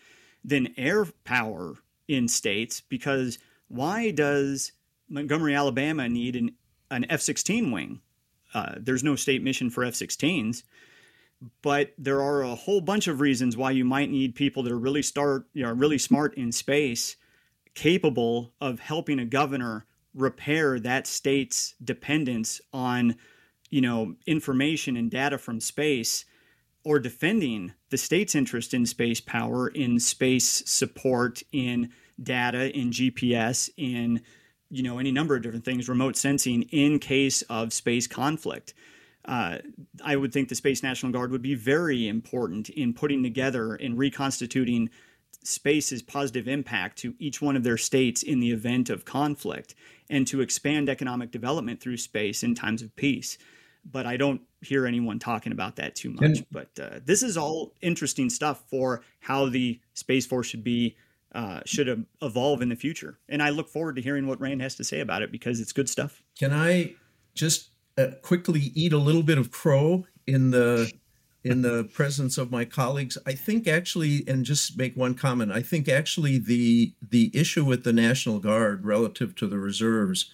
than 0.45 0.75
air 0.77 1.07
power 1.25 1.75
in 2.07 2.29
states 2.29 2.81
because 2.81 3.39
why 3.69 4.13
does 4.13 4.73
Montgomery, 5.09 5.55
Alabama 5.55 6.09
need 6.09 6.37
an, 6.37 6.53
an 6.91 7.05
F 7.11 7.21
16 7.21 7.73
wing? 7.73 8.01
Uh, 8.55 8.75
there's 8.79 9.03
no 9.03 9.17
state 9.17 9.43
mission 9.43 9.71
for 9.71 9.85
F 9.85 9.95
16s 9.95 10.63
but 11.63 11.93
there 11.99 12.23
are 12.23 12.43
a 12.43 12.55
whole 12.55 12.81
bunch 12.81 13.09
of 13.09 13.21
reasons 13.21 13.57
why 13.57 13.71
you 13.71 13.85
might 13.85 14.11
need 14.11 14.35
people 14.35 14.63
that 14.63 14.73
are 14.73 14.79
really 14.79 15.03
start 15.03 15.47
you 15.53 15.63
know 15.63 15.73
really 15.73 15.99
smart 15.99 16.35
in 16.35 16.51
space 16.51 17.17
capable 17.75 18.53
of 18.61 18.81
helping 18.81 19.19
a 19.19 19.25
governor 19.25 19.85
repair 20.17 20.81
that 20.81 21.07
state's 21.07 21.75
dependence 21.85 22.61
on 22.73 23.15
you 23.71 23.81
know 23.81 24.15
information 24.27 24.97
and 24.97 25.11
data 25.11 25.39
from 25.39 25.61
space 25.61 26.25
or 26.85 26.99
defending 26.99 27.73
the 27.91 27.99
state's 27.99 28.35
interest 28.35 28.73
in 28.73 28.87
space 28.87 29.21
power 29.21 29.69
in 29.69 30.01
space 30.01 30.63
support 30.67 31.43
in 31.53 31.91
data 32.23 32.77
in 32.77 32.91
GPS 32.91 33.69
in 33.77 34.21
you 34.71 34.83
know 34.83 34.99
any 34.99 35.13
number 35.13 35.37
of 35.37 35.43
different 35.43 35.65
things 35.65 35.89
remote 35.89 36.17
sensing 36.17 36.63
in 36.63 36.99
case 36.99 37.43
of 37.43 37.73
space 37.73 38.07
conflict. 38.07 38.75
Uh, 39.27 39.59
I 40.05 40.15
would 40.15 40.33
think 40.33 40.49
the 40.49 40.55
Space 40.55 40.85
National 40.85 41.11
Guard 41.11 41.33
would 41.33 41.43
be 41.43 41.57
very 41.57 42.07
important 42.07 42.69
in 42.69 42.95
putting 42.95 43.25
together 43.25 43.75
and 43.75 43.99
reconstituting 43.99 44.89
space's 45.43 46.01
positive 46.01 46.47
impact 46.47 46.99
to 46.99 47.15
each 47.19 47.43
one 47.43 47.57
of 47.57 47.65
their 47.65 47.77
states 47.77 48.23
in 48.23 48.39
the 48.39 48.53
event 48.53 48.89
of 48.89 49.05
conflict 49.05 49.75
and 50.09 50.27
to 50.29 50.41
expand 50.41 50.89
economic 50.89 51.31
development 51.31 51.81
through 51.81 51.97
space 51.97 52.43
in 52.43 52.55
times 52.55 52.83
of 52.83 52.95
peace. 52.97 53.39
But 53.85 54.07
I 54.07 54.17
don't 54.17 54.41
hear 54.63 54.87
anyone 54.87 55.19
talking 55.19 55.53
about 55.53 55.77
that 55.77 55.95
too 55.95 56.11
much. 56.11 56.23
And, 56.23 56.47
but 56.51 56.71
uh, 56.81 57.01
this 57.05 57.23
is 57.23 57.37
all 57.37 57.73
interesting 57.81 58.31
stuff 58.31 58.65
for 58.69 59.03
how 59.21 59.49
the 59.49 59.81
Space 59.95 60.27
Force 60.27 60.47
should 60.47 60.65
be. 60.65 60.97
Uh, 61.35 61.61
should 61.67 62.07
evolve 62.23 62.63
in 62.63 62.71
the 62.71 62.77
future, 62.77 63.19
and 63.29 63.43
I 63.43 63.51
look 63.51 63.69
forward 63.69 63.97
to 63.97 64.01
hearing 64.01 64.27
what 64.27 64.41
Rand 64.41 64.63
has 64.63 64.75
to 64.77 64.85
say 64.85 65.01
about 65.01 65.21
it 65.21 65.31
because 65.31 65.61
it's 65.61 65.73
good 65.73 65.87
stuff. 65.87 66.23
Can 66.39 66.51
I 66.51 66.95
just 67.35 67.69
uh, 67.99 68.13
quickly 68.23 68.73
eat 68.75 68.95
a 68.95 68.99
little 68.99 69.23
bit 69.23 69.37
of 69.37 69.51
crow 69.51 70.07
in 70.27 70.51
the 70.51 70.91
in 71.47 71.63
the 71.63 71.85
presence 71.85 72.39
of 72.39 72.51
my 72.51 72.65
colleagues. 72.65 73.17
I 73.25 73.33
think 73.33 73.69
actually, 73.69 74.25
and 74.27 74.45
just 74.45 74.77
make 74.77 74.97
one 74.97 75.15
comment. 75.15 75.53
I 75.53 75.63
think 75.63 75.89
actually 75.89 76.39
the 76.39 76.93
the 77.01 77.31
issue 77.33 77.65
with 77.65 77.85
the 77.85 77.93
National 77.93 78.41
Guard 78.41 78.85
relative 78.85 79.35
to 79.37 79.47
the 79.47 79.59
reserves 79.59 80.31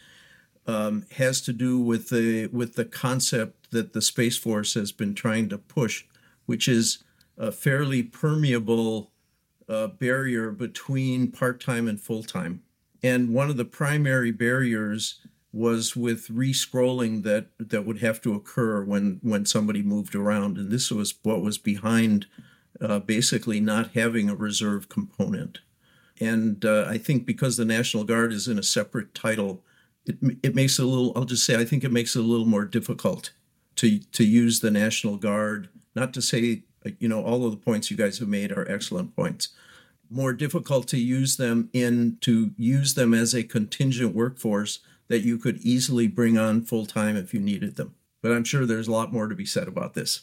um, 0.66 1.04
has 1.16 1.40
to 1.42 1.52
do 1.52 1.78
with 1.78 2.08
the 2.08 2.46
with 2.46 2.76
the 2.76 2.86
concept 2.86 3.70
that 3.72 3.92
the 3.92 4.00
Space 4.00 4.38
Force 4.38 4.74
has 4.74 4.90
been 4.90 5.14
trying 5.14 5.48
to 5.50 5.58
push, 5.58 6.04
which 6.46 6.66
is 6.66 7.04
a 7.36 7.52
fairly 7.52 8.02
permeable 8.02 9.10
uh, 9.68 9.88
barrier 9.88 10.50
between 10.50 11.30
part 11.30 11.60
time 11.60 11.88
and 11.88 12.00
full 12.00 12.22
time. 12.22 12.62
And 13.02 13.34
one 13.34 13.50
of 13.50 13.56
the 13.56 13.64
primary 13.64 14.30
barriers 14.30 15.20
was 15.52 15.94
with 15.94 16.30
re-scrolling 16.30 17.22
that 17.24 17.48
that 17.58 17.84
would 17.84 17.98
have 17.98 18.20
to 18.22 18.34
occur 18.34 18.82
when 18.82 19.20
when 19.22 19.44
somebody 19.44 19.82
moved 19.82 20.14
around, 20.14 20.56
and 20.56 20.70
this 20.70 20.90
was 20.90 21.14
what 21.22 21.42
was 21.42 21.58
behind 21.58 22.26
uh, 22.80 22.98
basically 22.98 23.60
not 23.60 23.90
having 23.94 24.28
a 24.28 24.34
reserve 24.34 24.88
component. 24.88 25.58
And 26.20 26.64
uh, 26.64 26.86
I 26.88 26.98
think 26.98 27.26
because 27.26 27.56
the 27.56 27.64
National 27.64 28.04
Guard 28.04 28.32
is 28.32 28.48
in 28.48 28.58
a 28.58 28.62
separate 28.62 29.14
title, 29.14 29.62
it 30.06 30.16
it 30.42 30.54
makes 30.54 30.78
it 30.78 30.84
a 30.84 30.88
little. 30.88 31.12
I'll 31.14 31.24
just 31.24 31.44
say 31.44 31.56
I 31.56 31.64
think 31.64 31.84
it 31.84 31.92
makes 31.92 32.16
it 32.16 32.20
a 32.20 32.22
little 32.26 32.46
more 32.46 32.64
difficult 32.64 33.32
to 33.76 33.98
to 33.98 34.24
use 34.24 34.60
the 34.60 34.70
National 34.70 35.16
Guard. 35.16 35.68
Not 35.94 36.14
to 36.14 36.22
say 36.22 36.62
you 36.98 37.08
know 37.08 37.22
all 37.22 37.44
of 37.44 37.50
the 37.50 37.58
points 37.58 37.90
you 37.90 37.96
guys 37.96 38.18
have 38.18 38.28
made 38.28 38.52
are 38.52 38.70
excellent 38.70 39.14
points. 39.14 39.48
More 40.08 40.32
difficult 40.32 40.88
to 40.88 40.98
use 40.98 41.36
them 41.36 41.68
in 41.72 42.18
to 42.22 42.52
use 42.56 42.94
them 42.94 43.12
as 43.12 43.34
a 43.34 43.42
contingent 43.42 44.14
workforce 44.14 44.80
that 45.12 45.20
you 45.20 45.36
could 45.36 45.58
easily 45.58 46.06
bring 46.06 46.38
on 46.38 46.62
full 46.62 46.86
time 46.86 47.18
if 47.18 47.34
you 47.34 47.40
needed 47.40 47.76
them. 47.76 47.94
But 48.22 48.32
I'm 48.32 48.44
sure 48.44 48.64
there's 48.64 48.88
a 48.88 48.92
lot 48.92 49.12
more 49.12 49.28
to 49.28 49.34
be 49.34 49.44
said 49.44 49.68
about 49.68 49.92
this. 49.92 50.22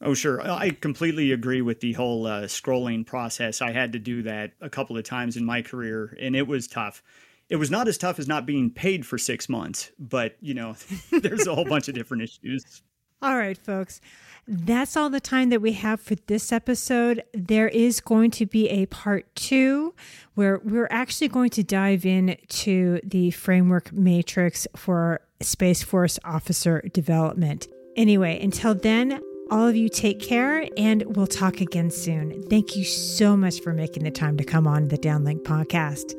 Oh, 0.00 0.14
sure. 0.14 0.40
I 0.40 0.70
completely 0.70 1.32
agree 1.32 1.62
with 1.62 1.80
the 1.80 1.94
whole 1.94 2.24
uh, 2.24 2.42
scrolling 2.42 3.04
process. 3.04 3.60
I 3.60 3.72
had 3.72 3.92
to 3.94 3.98
do 3.98 4.22
that 4.22 4.52
a 4.60 4.70
couple 4.70 4.96
of 4.96 5.02
times 5.02 5.36
in 5.36 5.44
my 5.44 5.62
career, 5.62 6.16
and 6.20 6.36
it 6.36 6.46
was 6.46 6.68
tough. 6.68 7.02
It 7.48 7.56
was 7.56 7.72
not 7.72 7.88
as 7.88 7.98
tough 7.98 8.20
as 8.20 8.28
not 8.28 8.46
being 8.46 8.70
paid 8.70 9.04
for 9.04 9.18
six 9.18 9.48
months, 9.48 9.90
but 9.98 10.36
you 10.40 10.54
know, 10.54 10.76
there's 11.10 11.48
a 11.48 11.54
whole 11.54 11.64
bunch 11.64 11.88
of 11.88 11.96
different 11.96 12.22
issues. 12.22 12.82
All 13.24 13.38
right, 13.38 13.56
folks. 13.56 14.02
That's 14.46 14.98
all 14.98 15.08
the 15.08 15.18
time 15.18 15.48
that 15.48 15.62
we 15.62 15.72
have 15.72 15.98
for 15.98 16.14
this 16.26 16.52
episode. 16.52 17.24
There 17.32 17.68
is 17.68 18.02
going 18.02 18.30
to 18.32 18.44
be 18.44 18.68
a 18.68 18.84
part 18.84 19.34
two 19.34 19.94
where 20.34 20.60
we're 20.62 20.88
actually 20.90 21.28
going 21.28 21.48
to 21.50 21.62
dive 21.62 22.04
into 22.04 23.00
the 23.02 23.30
framework 23.30 23.90
matrix 23.94 24.66
for 24.76 25.22
Space 25.40 25.82
Force 25.82 26.18
officer 26.22 26.82
development. 26.92 27.66
Anyway, 27.96 28.38
until 28.42 28.74
then, 28.74 29.22
all 29.50 29.66
of 29.66 29.74
you 29.74 29.88
take 29.88 30.20
care 30.20 30.68
and 30.76 31.16
we'll 31.16 31.26
talk 31.26 31.62
again 31.62 31.90
soon. 31.90 32.42
Thank 32.50 32.76
you 32.76 32.84
so 32.84 33.38
much 33.38 33.62
for 33.62 33.72
making 33.72 34.04
the 34.04 34.10
time 34.10 34.36
to 34.36 34.44
come 34.44 34.66
on 34.66 34.88
the 34.88 34.98
Downlink 34.98 35.44
podcast. 35.44 36.12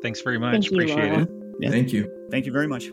Thanks 0.00 0.22
very 0.22 0.38
much. 0.38 0.52
Thank 0.52 0.72
Appreciate 0.72 1.12
you, 1.12 1.20
it. 1.20 1.30
Yeah. 1.60 1.70
Thank 1.70 1.92
you. 1.92 2.28
Thank 2.30 2.46
you 2.46 2.52
very 2.52 2.66
much. 2.66 2.90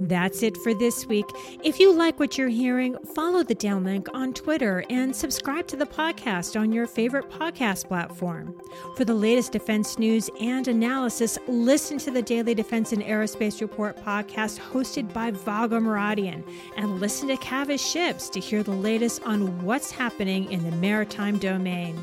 That's 0.00 0.42
it 0.42 0.56
for 0.58 0.74
this 0.74 1.06
week. 1.06 1.26
If 1.62 1.78
you 1.78 1.92
like 1.92 2.18
what 2.18 2.36
you're 2.36 2.48
hearing, 2.48 2.96
follow 3.14 3.42
the 3.42 3.54
Downlink 3.54 4.08
on 4.12 4.32
Twitter 4.32 4.84
and 4.90 5.14
subscribe 5.14 5.66
to 5.68 5.76
the 5.76 5.86
podcast 5.86 6.58
on 6.58 6.72
your 6.72 6.86
favorite 6.86 7.30
podcast 7.30 7.86
platform. 7.86 8.60
For 8.96 9.04
the 9.04 9.14
latest 9.14 9.52
defense 9.52 9.98
news 9.98 10.28
and 10.40 10.66
analysis, 10.66 11.38
listen 11.46 11.98
to 11.98 12.10
the 12.10 12.22
Daily 12.22 12.54
Defense 12.54 12.92
and 12.92 13.02
Aerospace 13.02 13.60
Report 13.60 13.96
podcast 13.96 14.58
hosted 14.58 15.12
by 15.12 15.30
Vago 15.30 15.78
Muradian 15.78 16.42
and 16.76 17.00
listen 17.00 17.28
to 17.28 17.36
Cavas 17.36 17.84
Ships 17.84 18.28
to 18.30 18.40
hear 18.40 18.62
the 18.62 18.72
latest 18.72 19.22
on 19.24 19.62
what's 19.64 19.90
happening 19.90 20.50
in 20.50 20.68
the 20.68 20.76
maritime 20.76 21.38
domain. 21.38 21.96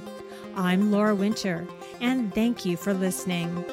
I'm 0.55 0.91
Laura 0.91 1.15
Winter, 1.15 1.67
and 1.99 2.33
thank 2.33 2.65
you 2.65 2.77
for 2.77 2.93
listening. 2.93 3.63